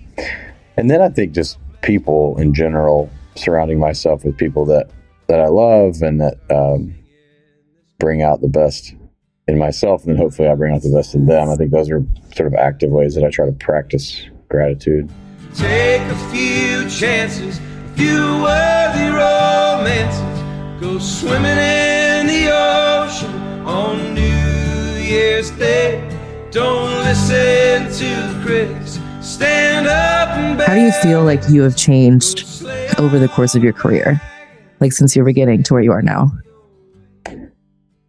and 0.77 0.89
then 0.89 1.01
I 1.01 1.09
think 1.09 1.33
just 1.33 1.57
people 1.81 2.37
in 2.37 2.53
general, 2.53 3.09
surrounding 3.35 3.79
myself 3.79 4.23
with 4.23 4.37
people 4.37 4.65
that 4.65 4.89
that 5.27 5.39
I 5.39 5.47
love 5.47 6.01
and 6.01 6.19
that 6.21 6.37
um, 6.49 6.95
bring 7.99 8.21
out 8.21 8.41
the 8.41 8.47
best 8.47 8.95
in 9.47 9.57
myself, 9.57 10.03
and 10.03 10.11
then 10.11 10.17
hopefully 10.17 10.47
I 10.47 10.55
bring 10.55 10.73
out 10.73 10.81
the 10.81 10.93
best 10.93 11.15
in 11.15 11.25
them. 11.25 11.49
I 11.49 11.55
think 11.55 11.71
those 11.71 11.89
are 11.89 12.03
sort 12.35 12.47
of 12.47 12.53
active 12.53 12.91
ways 12.91 13.15
that 13.15 13.23
I 13.23 13.29
try 13.29 13.45
to 13.45 13.51
practice 13.51 14.23
gratitude. 14.47 15.09
Take 15.55 16.01
a 16.01 16.15
few 16.31 16.87
chances, 16.89 17.59
few 17.99 18.41
worthy 18.41 19.09
romances. 19.09 20.39
Go 20.79 20.97
swimming 20.99 21.57
in 21.57 22.27
the 22.27 22.47
ocean 22.49 23.35
on 23.67 24.13
New 24.13 25.03
Year's 25.03 25.51
Day. 25.51 25.99
Don't 26.49 26.93
listen 27.03 27.91
to 27.91 28.33
the 28.33 28.41
critics. 28.41 28.99
Stand 29.19 29.87
up 29.87 30.29
and 30.29 30.61
How 30.61 30.75
do 30.75 30.79
you 30.79 30.93
feel 30.93 31.25
like 31.25 31.41
you 31.49 31.61
have 31.63 31.75
changed 31.75 32.63
over 32.97 33.19
the 33.19 33.27
course 33.27 33.53
of 33.53 33.65
your 33.65 33.73
career? 33.73 34.21
Like 34.79 34.93
since 34.93 35.13
your 35.13 35.25
beginning 35.25 35.63
to 35.63 35.73
where 35.73 35.83
you 35.83 35.91
are 35.91 36.01
now? 36.01 36.31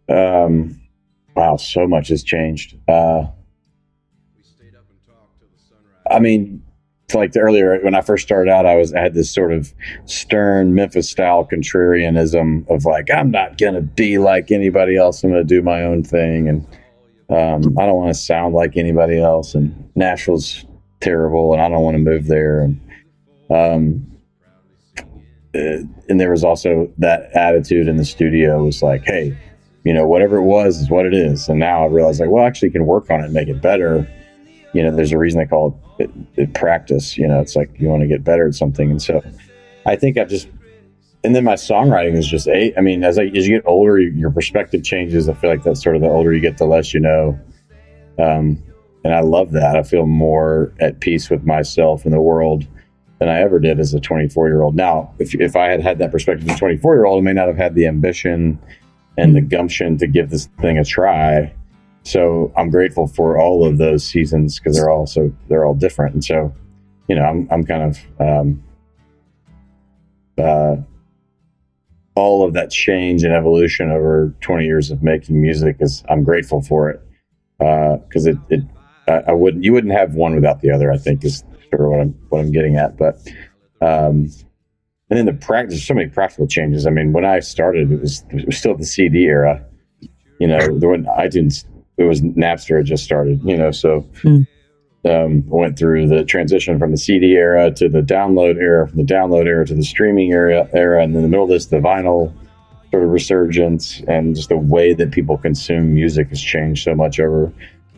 Um, 0.07 0.79
wow, 1.35 1.57
so 1.57 1.85
much 1.85 2.07
has 2.07 2.23
changed. 2.23 2.77
Uh, 2.87 3.25
I 6.09 6.19
mean, 6.19 6.63
it's 6.65 6.70
like 7.13 7.35
earlier 7.35 7.79
when 7.81 7.95
I 7.95 8.01
first 8.01 8.25
started 8.25 8.51
out, 8.51 8.65
I 8.65 8.75
was 8.75 8.93
I 8.93 9.01
had 9.01 9.13
this 9.13 9.33
sort 9.33 9.51
of 9.51 9.73
stern 10.05 10.73
Memphis 10.73 11.09
style 11.09 11.47
contrarianism 11.51 12.69
of 12.69 12.85
like 12.85 13.09
I'm 13.11 13.31
not 13.31 13.57
gonna 13.57 13.81
be 13.81 14.17
like 14.17 14.51
anybody 14.51 14.97
else. 14.97 15.23
I'm 15.23 15.31
gonna 15.31 15.43
do 15.43 15.61
my 15.61 15.83
own 15.83 16.03
thing, 16.03 16.47
and 16.47 16.65
um, 17.29 17.77
I 17.77 17.85
don't 17.85 17.95
want 17.95 18.09
to 18.09 18.19
sound 18.19 18.53
like 18.53 18.77
anybody 18.77 19.19
else. 19.19 19.55
And 19.55 19.89
Nashville's 19.95 20.65
terrible, 20.99 21.53
and 21.53 21.61
I 21.61 21.69
don't 21.69 21.83
want 21.83 21.95
to 21.95 21.99
move 21.99 22.27
there. 22.27 22.61
And 22.61 22.79
um, 23.49 24.11
uh, 25.53 25.83
and 26.07 26.19
there 26.19 26.31
was 26.31 26.43
also 26.43 26.91
that 26.97 27.31
attitude 27.35 27.87
in 27.87 27.97
the 27.97 28.05
studio 28.05 28.63
was 28.63 28.81
like, 28.81 29.03
hey, 29.03 29.37
you 29.83 29.93
know, 29.93 30.07
whatever 30.07 30.37
it 30.37 30.43
was 30.43 30.79
is 30.79 30.89
what 30.89 31.05
it 31.05 31.13
is. 31.13 31.49
And 31.49 31.59
now 31.59 31.83
I 31.83 31.87
realize 31.87 32.19
like, 32.19 32.29
well, 32.29 32.45
actually, 32.45 32.69
you 32.69 32.73
can 32.73 32.85
work 32.85 33.09
on 33.09 33.19
it 33.19 33.25
and 33.25 33.33
make 33.33 33.49
it 33.49 33.61
better. 33.61 34.07
You 34.73 34.83
know, 34.83 34.95
there's 34.95 35.11
a 35.11 35.17
reason 35.17 35.39
they 35.39 35.45
call 35.45 35.69
it 35.69 35.90
practice. 36.53 37.17
You 37.17 37.27
know, 37.27 37.39
it's 37.39 37.55
like 37.55 37.69
you 37.79 37.87
want 37.87 38.01
to 38.01 38.07
get 38.07 38.23
better 38.23 38.47
at 38.47 38.55
something. 38.55 38.91
And 38.91 39.01
so 39.01 39.21
I 39.85 39.95
think 39.95 40.17
I've 40.17 40.29
just, 40.29 40.47
and 41.23 41.35
then 41.35 41.43
my 41.43 41.53
songwriting 41.53 42.17
is 42.17 42.27
just 42.27 42.47
eight. 42.47 42.73
I 42.77 42.81
mean, 42.81 43.03
as 43.03 43.19
I, 43.19 43.25
as 43.25 43.47
you 43.47 43.57
get 43.57 43.67
older, 43.67 43.99
you, 43.99 44.11
your 44.11 44.31
perspective 44.31 44.83
changes. 44.83 45.29
I 45.29 45.33
feel 45.33 45.49
like 45.49 45.63
that's 45.63 45.83
sort 45.83 45.95
of 45.95 46.01
the 46.01 46.09
older 46.09 46.33
you 46.33 46.39
get, 46.39 46.57
the 46.57 46.65
less 46.65 46.93
you 46.93 46.99
know. 46.99 47.39
Um, 48.19 48.61
and 49.03 49.15
I 49.15 49.21
love 49.21 49.51
that. 49.51 49.75
I 49.75 49.83
feel 49.83 50.05
more 50.05 50.73
at 50.79 50.99
peace 50.99 51.29
with 51.29 51.43
myself 51.43 52.05
and 52.05 52.13
the 52.13 52.21
world 52.21 52.65
than 53.19 53.29
I 53.29 53.41
ever 53.41 53.59
did 53.59 53.79
as 53.79 53.93
a 53.93 53.99
24 53.99 54.47
year 54.47 54.61
old. 54.61 54.75
Now, 54.75 55.13
if, 55.19 55.35
if 55.35 55.55
I 55.55 55.67
had 55.67 55.81
had 55.81 55.99
that 55.99 56.11
perspective 56.11 56.49
as 56.49 56.55
a 56.55 56.59
24 56.59 56.95
year 56.95 57.05
old, 57.05 57.21
I 57.21 57.25
may 57.25 57.33
not 57.33 57.47
have 57.47 57.57
had 57.57 57.75
the 57.75 57.87
ambition 57.87 58.59
and 59.17 59.35
the 59.35 59.41
gumption 59.41 59.97
to 59.99 60.07
give 60.07 60.29
this 60.29 60.47
thing 60.59 60.77
a 60.77 60.83
try. 60.83 61.53
So 62.03 62.51
I'm 62.57 62.69
grateful 62.69 63.07
for 63.07 63.39
all 63.39 63.65
of 63.65 63.77
those 63.77 64.03
seasons 64.03 64.59
because 64.59 64.75
they're 64.75 64.89
all 64.89 65.05
so 65.05 65.31
they're 65.47 65.65
all 65.65 65.75
different. 65.75 66.13
And 66.15 66.23
so, 66.23 66.53
you 67.07 67.15
know, 67.15 67.23
I'm 67.23 67.47
I'm 67.51 67.63
kind 67.63 67.83
of 67.83 67.99
um, 68.19 68.63
uh, 70.37 70.77
all 72.15 72.45
of 72.45 72.53
that 72.53 72.71
change 72.71 73.23
and 73.23 73.33
evolution 73.33 73.91
over 73.91 74.33
20 74.41 74.65
years 74.65 74.91
of 74.91 75.03
making 75.03 75.39
music 75.39 75.77
is 75.79 76.03
I'm 76.09 76.23
grateful 76.23 76.61
for 76.61 76.89
it 76.89 77.01
because 77.59 78.25
it, 78.25 78.37
it 78.49 78.61
I, 79.07 79.31
I 79.31 79.31
wouldn't 79.33 79.63
you 79.63 79.73
wouldn't 79.73 79.93
have 79.93 80.15
one 80.15 80.35
without 80.35 80.61
the 80.61 80.71
other. 80.71 80.91
I 80.91 80.97
think 80.97 81.23
is 81.23 81.43
sort 81.69 81.81
of 81.81 81.89
what 81.89 82.01
I'm 82.01 82.13
what 82.29 82.39
I'm 82.39 82.51
getting 82.51 82.77
at. 82.77 82.97
But 82.97 83.15
um, 83.81 84.29
and 85.09 85.17
then 85.17 85.25
the 85.25 85.33
practice, 85.33 85.85
so 85.85 85.93
many 85.93 86.09
practical 86.09 86.47
changes. 86.47 86.87
I 86.87 86.89
mean, 86.89 87.11
when 87.11 87.25
I 87.25 87.39
started, 87.39 87.91
it 87.91 87.99
was 87.99 88.23
it 88.29 88.45
was 88.45 88.57
still 88.57 88.75
the 88.75 88.85
CD 88.85 89.25
era. 89.25 89.63
You 90.39 90.47
know, 90.47 90.57
when 90.71 91.05
iTunes 91.05 91.65
it 91.97 92.03
was 92.03 92.21
Napster 92.21 92.77
had 92.77 92.85
just 92.85 93.03
started. 93.03 93.41
You 93.43 93.57
know, 93.57 93.71
so 93.71 94.05
um, 95.05 95.47
went 95.47 95.77
through 95.77 96.07
the 96.07 96.23
transition 96.23 96.77
from 96.77 96.91
the 96.91 96.97
CD 96.97 97.33
era 97.33 97.71
to 97.71 97.89
the 97.89 98.01
download 98.01 98.57
era, 98.57 98.87
from 98.87 98.97
the 98.97 99.13
download 99.13 99.47
era 99.47 99.65
to 99.65 99.73
the 99.73 99.83
streaming 99.83 100.31
era, 100.31 100.69
era, 100.73 101.03
and 101.03 101.15
in 101.15 101.21
the 101.21 101.27
middle 101.27 101.45
of 101.45 101.49
this, 101.49 101.67
the 101.67 101.77
vinyl 101.77 102.33
sort 102.91 103.03
of 103.03 103.09
resurgence, 103.09 104.01
and 104.07 104.35
just 104.35 104.49
the 104.49 104.57
way 104.57 104.93
that 104.93 105.11
people 105.11 105.37
consume 105.37 105.93
music 105.93 106.29
has 106.29 106.41
changed 106.41 106.83
so 106.83 106.93
much 106.93 107.19
over 107.19 107.51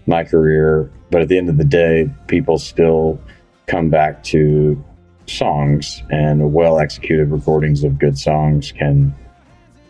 my 0.05 0.23
career. 0.23 0.89
But 1.09 1.21
at 1.21 1.27
the 1.27 1.37
end 1.37 1.49
of 1.49 1.57
the 1.57 1.65
day, 1.65 2.09
people 2.27 2.57
still 2.57 3.19
come 3.67 3.89
back 3.89 4.23
to 4.25 4.81
songs, 5.27 6.03
and 6.09 6.53
well 6.53 6.79
executed 6.79 7.31
recordings 7.31 7.83
of 7.83 7.99
good 7.99 8.17
songs 8.17 8.71
can, 8.71 9.13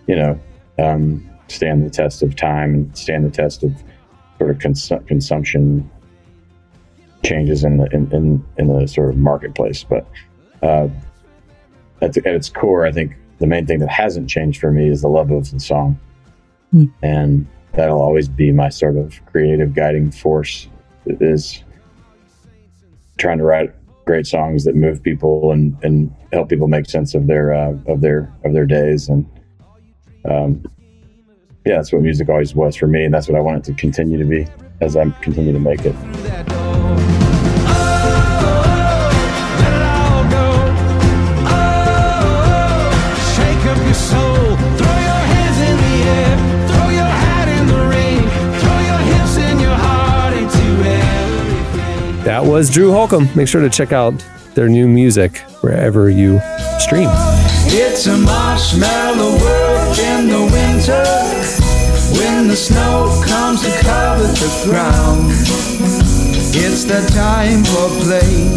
you 0.07 0.15
know, 0.15 0.39
um, 0.79 1.29
stand 1.47 1.85
the 1.85 1.89
test 1.89 2.23
of 2.23 2.35
time 2.35 2.73
and 2.73 2.97
stand 2.97 3.25
the 3.25 3.29
test 3.29 3.63
of 3.63 3.83
sort 4.37 4.51
of 4.51 4.59
cons- 4.59 4.91
consumption 5.07 5.89
changes 7.23 7.63
in 7.63 7.77
the 7.77 7.85
in, 7.93 8.11
in, 8.11 8.45
in 8.57 8.67
the 8.67 8.87
sort 8.87 9.09
of 9.09 9.17
marketplace. 9.17 9.83
But 9.83 10.05
uh, 10.61 10.87
at, 12.01 12.13
the, 12.13 12.27
at 12.27 12.35
its 12.35 12.49
core, 12.49 12.85
I 12.85 12.91
think 12.91 13.15
the 13.39 13.47
main 13.47 13.65
thing 13.65 13.79
that 13.79 13.89
hasn't 13.89 14.29
changed 14.29 14.59
for 14.59 14.71
me 14.71 14.87
is 14.87 15.01
the 15.01 15.09
love 15.09 15.31
of 15.31 15.49
the 15.51 15.59
song, 15.59 15.99
Hmm. 16.71 16.85
and 17.01 17.47
that'll 17.73 18.01
always 18.01 18.27
be 18.27 18.51
my 18.51 18.69
sort 18.69 18.97
of 18.97 19.19
creative 19.25 19.73
guiding 19.73 20.11
force. 20.11 20.67
Is 21.05 21.63
trying 23.17 23.37
to 23.37 23.43
write 23.43 23.73
great 24.05 24.25
songs 24.25 24.63
that 24.63 24.75
move 24.75 25.03
people 25.03 25.51
and, 25.51 25.77
and 25.83 26.13
help 26.31 26.49
people 26.49 26.67
make 26.67 26.89
sense 26.89 27.13
of 27.13 27.27
their 27.27 27.53
uh, 27.53 27.73
of 27.87 28.01
their 28.01 28.33
of 28.45 28.53
their 28.53 28.65
days 28.65 29.09
and 29.09 29.25
um, 30.29 30.63
yeah, 31.65 31.77
that's 31.77 31.93
what 31.93 32.01
music 32.01 32.27
always 32.29 32.53
was 32.53 32.75
for 32.75 32.87
me, 32.87 33.05
and 33.05 33.13
that's 33.13 33.27
what 33.29 33.37
I 33.37 33.41
want 33.41 33.57
it 33.57 33.63
to 33.71 33.73
continue 33.79 34.17
to 34.17 34.25
be 34.25 34.45
as 34.81 34.97
I 34.97 35.09
continue 35.21 35.53
to 35.53 35.59
make 35.59 35.79
it. 35.79 35.95
Shake 43.33 43.65
up 43.65 43.77
your 43.85 43.93
soul, 43.93 44.57
throw 44.75 44.97
your 45.07 45.23
hands 45.31 45.57
in 45.59 45.77
the 45.77 45.95
air, 46.09 46.37
throw 46.67 46.89
your 46.89 47.05
hat 47.05 47.47
in 47.47 47.67
the 47.67 47.81
ring, 47.87 48.19
throw 48.59 48.79
your 48.79 49.01
hips 49.13 49.37
and 49.37 49.61
your 49.61 49.75
heart 49.75 50.33
into 50.33 50.65
everything. 50.89 52.23
That 52.25 52.43
was 52.43 52.69
Drew 52.69 52.91
Holcomb. 52.91 53.29
Make 53.35 53.47
sure 53.47 53.61
to 53.61 53.69
check 53.69 53.93
out 53.93 54.13
their 54.55 54.69
new 54.69 54.87
music 54.87 55.39
wherever 55.61 56.09
you 56.09 56.39
stream. 56.79 57.09
It's 57.67 58.05
a 58.07 58.17
marshmallow 58.17 59.37
world 59.39 59.99
in 59.99 60.27
the 60.27 60.43
winter 60.51 61.03
when 62.19 62.47
the 62.47 62.55
snow 62.55 63.21
comes 63.25 63.61
to 63.63 63.71
cover 63.81 64.27
the 64.27 64.69
ground. 64.69 65.31
It's 66.55 66.83
the 66.83 67.01
time 67.13 67.63
for 67.63 67.89
play. 68.05 68.53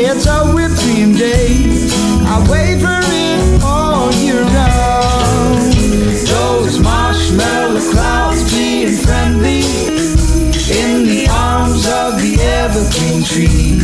It's 0.00 0.26
a 0.26 0.52
whipped 0.52 0.78
cream 0.80 1.14
day. 1.14 1.60
I 2.26 2.40
it 3.12 3.62
all 3.62 4.10
year 4.14 4.42
round. 4.42 5.72
Those 6.26 6.78
marshmallow 6.80 7.80
clouds 7.92 8.50
being 8.54 8.96
friendly 8.96 9.60
in 10.72 11.06
the 11.06 11.28
arms 11.30 11.86
of 11.86 12.20
the 12.22 12.40
evergreen. 12.40 13.83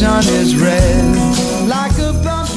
Sun 0.00 0.24
is 0.28 0.56
red. 0.56 1.14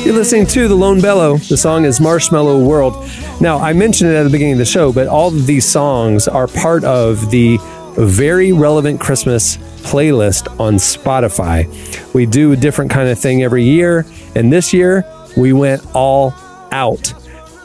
You're 0.06 0.16
listening 0.16 0.46
to 0.48 0.70
The 0.70 0.76
Lone 0.76 1.02
Bellow. 1.02 1.36
The 1.36 1.58
song 1.58 1.84
is 1.84 2.00
Marshmallow 2.00 2.64
World. 2.64 3.06
Now, 3.42 3.58
I 3.58 3.74
mentioned 3.74 4.12
it 4.12 4.16
at 4.16 4.24
the 4.24 4.30
beginning 4.30 4.54
of 4.54 4.60
the 4.60 4.66
show, 4.66 4.94
but 4.94 5.08
all 5.08 5.28
of 5.28 5.46
these 5.46 5.70
songs 5.70 6.30
are 6.30 6.48
part 6.48 6.86
of 6.86 7.32
the 7.32 7.58
Very 7.98 8.54
Relevant 8.54 9.02
Christmas 9.02 9.58
playlist 9.84 10.58
on 10.58 10.76
Spotify. 10.76 11.68
We 12.14 12.26
do 12.26 12.54
a 12.54 12.56
different 12.56 12.92
kind 12.92 13.10
of 13.10 13.20
thing 13.20 13.44
every 13.44 13.66
year, 13.66 14.06
and 14.36 14.52
this 14.52 14.72
year 14.72 15.04
we 15.36 15.52
went 15.52 15.86
all 15.94 16.34
out. 16.72 17.14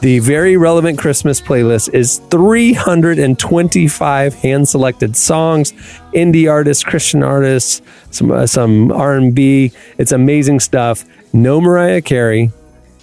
The 0.01 0.19
Very 0.19 0.55
Relevant 0.55 0.97
Christmas 0.97 1.41
playlist 1.41 1.93
is 1.93 2.19
325 2.29 4.33
hand-selected 4.33 5.17
songs, 5.17 5.73
indie 6.13 6.49
artists, 6.49 6.85
Christian 6.85 7.21
artists, 7.21 7.81
some 8.09 8.31
uh, 8.31 8.47
some 8.47 8.93
R&B. 8.93 9.73
It's 9.97 10.13
amazing 10.13 10.61
stuff. 10.61 11.03
No 11.33 11.59
Mariah 11.59 12.01
Carey, 12.01 12.53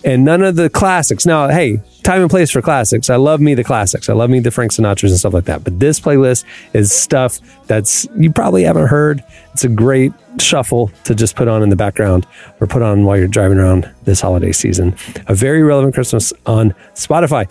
and 0.05 0.25
none 0.25 0.43
of 0.43 0.57
the 0.57 0.71
classics. 0.71 1.27
Now, 1.27 1.49
hey, 1.49 1.83
time 2.07 2.23
and 2.23 2.31
place 2.31 2.53
for 2.53 2.63
classics. 2.63 3.11
I 3.11 3.17
love 3.17 3.41
me 3.41 3.55
the 3.55 3.65
classics. 3.65 4.09
I 4.09 4.13
love 4.13 4.31
me 4.31 4.39
the 4.39 4.53
Frank 4.53 4.71
Sinatras 4.71 5.09
and 5.09 5.19
stuff 5.19 5.35
like 5.35 5.47
that. 5.47 5.65
But 5.65 5.81
this 5.81 5.99
playlist 5.99 6.45
is 6.73 6.93
stuff 6.93 7.41
that's 7.67 8.07
you 8.17 8.31
probably 8.31 8.63
haven't 8.63 8.87
heard. 8.87 9.25
It's 9.53 9.65
a 9.65 9.69
great 9.69 10.13
shuffle 10.39 10.93
to 11.03 11.17
just 11.17 11.35
put 11.35 11.49
on 11.49 11.65
in 11.65 11.69
the 11.69 11.77
background 11.77 12.25
or 12.61 12.69
put 12.69 12.81
on 12.81 13.05
while 13.05 13.19
you're 13.19 13.27
driving 13.27 13.59
around 13.59 13.93
this 14.05 14.21
holiday 14.21 14.53
season. 14.53 14.95
A 15.27 15.35
very 15.35 15.65
relevant 15.65 15.95
Christmas 15.95 16.33
on 16.47 16.75
Spotify. 16.95 17.49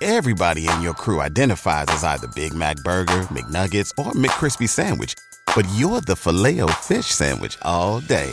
Everybody 0.00 0.68
in 0.68 0.82
your 0.82 0.94
crew 0.94 1.20
identifies 1.20 1.86
as 1.88 2.04
either 2.04 2.28
Big 2.36 2.54
Mac 2.54 2.76
Burger, 2.84 3.22
McNuggets, 3.32 3.90
or 3.98 4.12
McCrispy 4.12 4.68
Sandwich. 4.68 5.14
But 5.56 5.66
you're 5.74 6.00
the 6.02 6.14
filet 6.14 6.60
fish 6.82 7.06
Sandwich 7.06 7.58
all 7.62 8.00
day. 8.00 8.32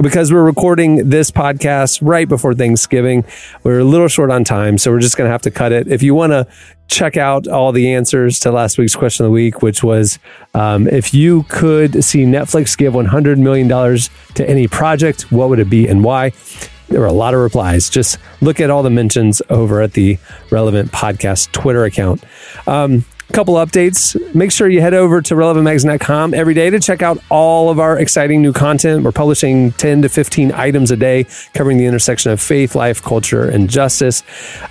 because 0.00 0.32
we're 0.32 0.42
recording 0.44 1.08
this 1.08 1.30
podcast 1.30 2.00
right 2.02 2.28
before 2.28 2.54
Thanksgiving, 2.54 3.24
we're 3.62 3.80
a 3.80 3.84
little 3.84 4.08
short 4.08 4.30
on 4.30 4.44
time, 4.44 4.78
so 4.78 4.90
we're 4.90 5.00
just 5.00 5.16
going 5.16 5.28
to 5.28 5.32
have 5.32 5.42
to 5.42 5.50
cut 5.50 5.72
it. 5.72 5.88
If 5.88 6.02
you 6.02 6.14
want 6.14 6.32
to 6.32 6.46
check 6.88 7.16
out 7.16 7.46
all 7.46 7.72
the 7.72 7.92
answers 7.92 8.40
to 8.40 8.50
last 8.50 8.76
week's 8.76 8.96
question 8.96 9.24
of 9.24 9.30
the 9.30 9.32
week, 9.32 9.62
which 9.62 9.82
was 9.82 10.18
um, 10.54 10.88
if 10.88 11.14
you 11.14 11.44
could 11.44 12.04
see 12.04 12.24
Netflix 12.24 12.76
give 12.76 12.94
$100 12.94 13.38
million 13.38 13.68
to 13.68 14.48
any 14.48 14.66
project, 14.66 15.30
what 15.30 15.48
would 15.48 15.58
it 15.60 15.70
be 15.70 15.86
and 15.86 16.02
why? 16.02 16.32
There 16.88 17.00
were 17.00 17.06
a 17.06 17.12
lot 17.12 17.32
of 17.32 17.40
replies. 17.40 17.88
Just 17.88 18.18
look 18.40 18.60
at 18.60 18.70
all 18.70 18.82
the 18.82 18.90
mentions 18.90 19.40
over 19.48 19.80
at 19.80 19.94
the 19.94 20.18
relevant 20.50 20.92
podcast 20.92 21.50
Twitter 21.52 21.84
account. 21.84 22.22
Um, 22.66 23.04
couple 23.32 23.54
updates. 23.54 24.14
Make 24.34 24.52
sure 24.52 24.68
you 24.68 24.80
head 24.80 24.94
over 24.94 25.22
to 25.22 25.34
relevantmagazine.com 25.34 26.34
every 26.34 26.54
day 26.54 26.70
to 26.70 26.78
check 26.78 27.02
out 27.02 27.18
all 27.30 27.70
of 27.70 27.78
our 27.78 27.98
exciting 27.98 28.42
new 28.42 28.52
content. 28.52 29.02
We're 29.02 29.12
publishing 29.12 29.72
10 29.72 30.02
to 30.02 30.08
15 30.08 30.52
items 30.52 30.90
a 30.90 30.96
day 30.96 31.26
covering 31.54 31.78
the 31.78 31.86
intersection 31.86 32.32
of 32.32 32.40
faith, 32.40 32.74
life, 32.74 33.02
culture, 33.02 33.48
and 33.48 33.68
justice. 33.68 34.22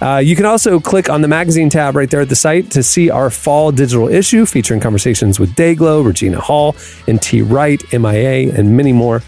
Uh, 0.02 0.22
you 0.24 0.36
can 0.36 0.46
also 0.46 0.80
click 0.80 1.10
on 1.10 1.22
the 1.22 1.28
magazine 1.28 1.70
tab 1.70 1.96
right 1.96 2.10
there 2.10 2.22
at 2.22 2.30
the 2.30 2.36
site 2.36 2.72
to 2.72 2.84
see 2.84 3.10
our 3.10 3.30
fall 3.30 3.72
digital 3.72 4.08
issue 4.08 4.46
featuring 4.46 4.80
conversations 4.80 5.40
with 5.40 5.54
Dayglow, 5.56 6.06
Regina 6.06 6.40
Hall, 6.40 6.76
and 7.08 7.22
T. 7.22 7.42
Wright, 7.42 7.82
MIA, 7.92 8.54
and 8.54 8.78
many 8.78 8.94
more. 8.94 9.22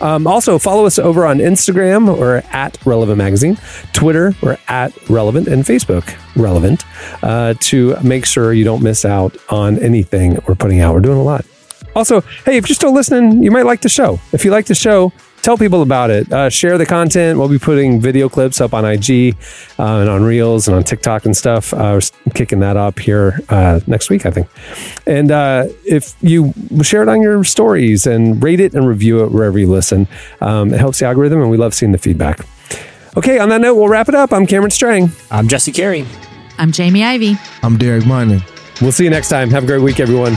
Um, 0.00 0.26
also, 0.26 0.58
follow 0.58 0.86
us 0.86 0.98
over 0.98 1.26
on 1.26 1.38
Instagram 1.38 2.08
or 2.08 2.42
at 2.52 2.78
Relevant 2.84 3.18
Magazine, 3.18 3.58
Twitter 3.92 4.34
or 4.42 4.58
at 4.68 4.92
Relevant, 5.08 5.48
and 5.48 5.64
Facebook 5.64 6.14
Relevant 6.36 6.84
uh, 7.22 7.54
to 7.60 7.96
make 8.02 8.26
sure 8.26 8.52
you 8.52 8.64
don't 8.64 8.82
miss 8.82 9.04
out 9.04 9.36
on 9.48 9.78
anything 9.78 10.38
we're 10.46 10.54
putting 10.54 10.80
out. 10.80 10.94
We're 10.94 11.00
doing 11.00 11.18
a 11.18 11.22
lot. 11.22 11.44
Also, 11.94 12.20
hey, 12.44 12.58
if 12.58 12.68
you're 12.68 12.74
still 12.76 12.92
listening, 12.92 13.42
you 13.42 13.50
might 13.50 13.64
like 13.64 13.80
the 13.80 13.88
show. 13.88 14.20
If 14.32 14.44
you 14.44 14.50
like 14.50 14.66
the 14.66 14.74
show, 14.74 15.12
tell 15.46 15.56
people 15.56 15.80
about 15.80 16.10
it. 16.10 16.30
Uh, 16.32 16.50
share 16.50 16.76
the 16.76 16.84
content. 16.84 17.38
We'll 17.38 17.48
be 17.48 17.58
putting 17.58 18.00
video 18.00 18.28
clips 18.28 18.60
up 18.60 18.74
on 18.74 18.84
IG 18.84 19.36
uh, 19.78 20.00
and 20.00 20.10
on 20.10 20.24
Reels 20.24 20.66
and 20.66 20.76
on 20.76 20.82
TikTok 20.82 21.24
and 21.24 21.36
stuff. 21.36 21.72
Uh, 21.72 22.00
we're 22.24 22.32
kicking 22.32 22.58
that 22.60 22.76
up 22.76 22.98
here 22.98 23.38
uh, 23.48 23.78
next 23.86 24.10
week, 24.10 24.26
I 24.26 24.32
think. 24.32 24.48
And 25.06 25.30
uh, 25.30 25.68
if 25.84 26.16
you 26.20 26.52
share 26.82 27.02
it 27.02 27.08
on 27.08 27.22
your 27.22 27.44
stories 27.44 28.08
and 28.08 28.42
rate 28.42 28.58
it 28.58 28.74
and 28.74 28.88
review 28.88 29.22
it 29.22 29.30
wherever 29.30 29.56
you 29.56 29.68
listen, 29.68 30.08
um, 30.40 30.74
it 30.74 30.80
helps 30.80 30.98
the 30.98 31.06
algorithm, 31.06 31.40
and 31.40 31.48
we 31.48 31.56
love 31.56 31.74
seeing 31.74 31.92
the 31.92 31.98
feedback. 31.98 32.40
Okay, 33.16 33.38
on 33.38 33.48
that 33.50 33.60
note, 33.60 33.76
we'll 33.76 33.88
wrap 33.88 34.08
it 34.08 34.16
up. 34.16 34.32
I'm 34.32 34.48
Cameron 34.48 34.72
Strang. 34.72 35.12
I'm 35.30 35.46
Jesse 35.46 35.70
Carey. 35.70 36.04
I'm 36.58 36.72
Jamie 36.72 37.04
Ivey. 37.04 37.36
I'm 37.62 37.78
Derek 37.78 38.04
Minor. 38.04 38.40
We'll 38.82 38.90
see 38.90 39.04
you 39.04 39.10
next 39.10 39.28
time. 39.28 39.50
Have 39.50 39.62
a 39.62 39.66
great 39.66 39.80
week, 39.80 40.00
everyone. 40.00 40.36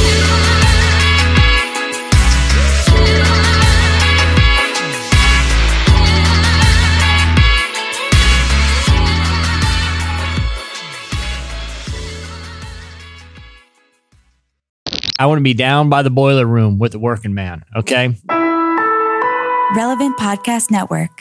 I 15.21 15.27
want 15.27 15.37
to 15.37 15.43
be 15.43 15.53
down 15.53 15.87
by 15.87 16.01
the 16.01 16.09
boiler 16.09 16.47
room 16.47 16.79
with 16.79 16.93
the 16.93 16.97
working 16.97 17.35
man. 17.35 17.63
Okay. 17.75 18.15
Relevant 19.75 20.17
Podcast 20.17 20.71
Network. 20.71 21.11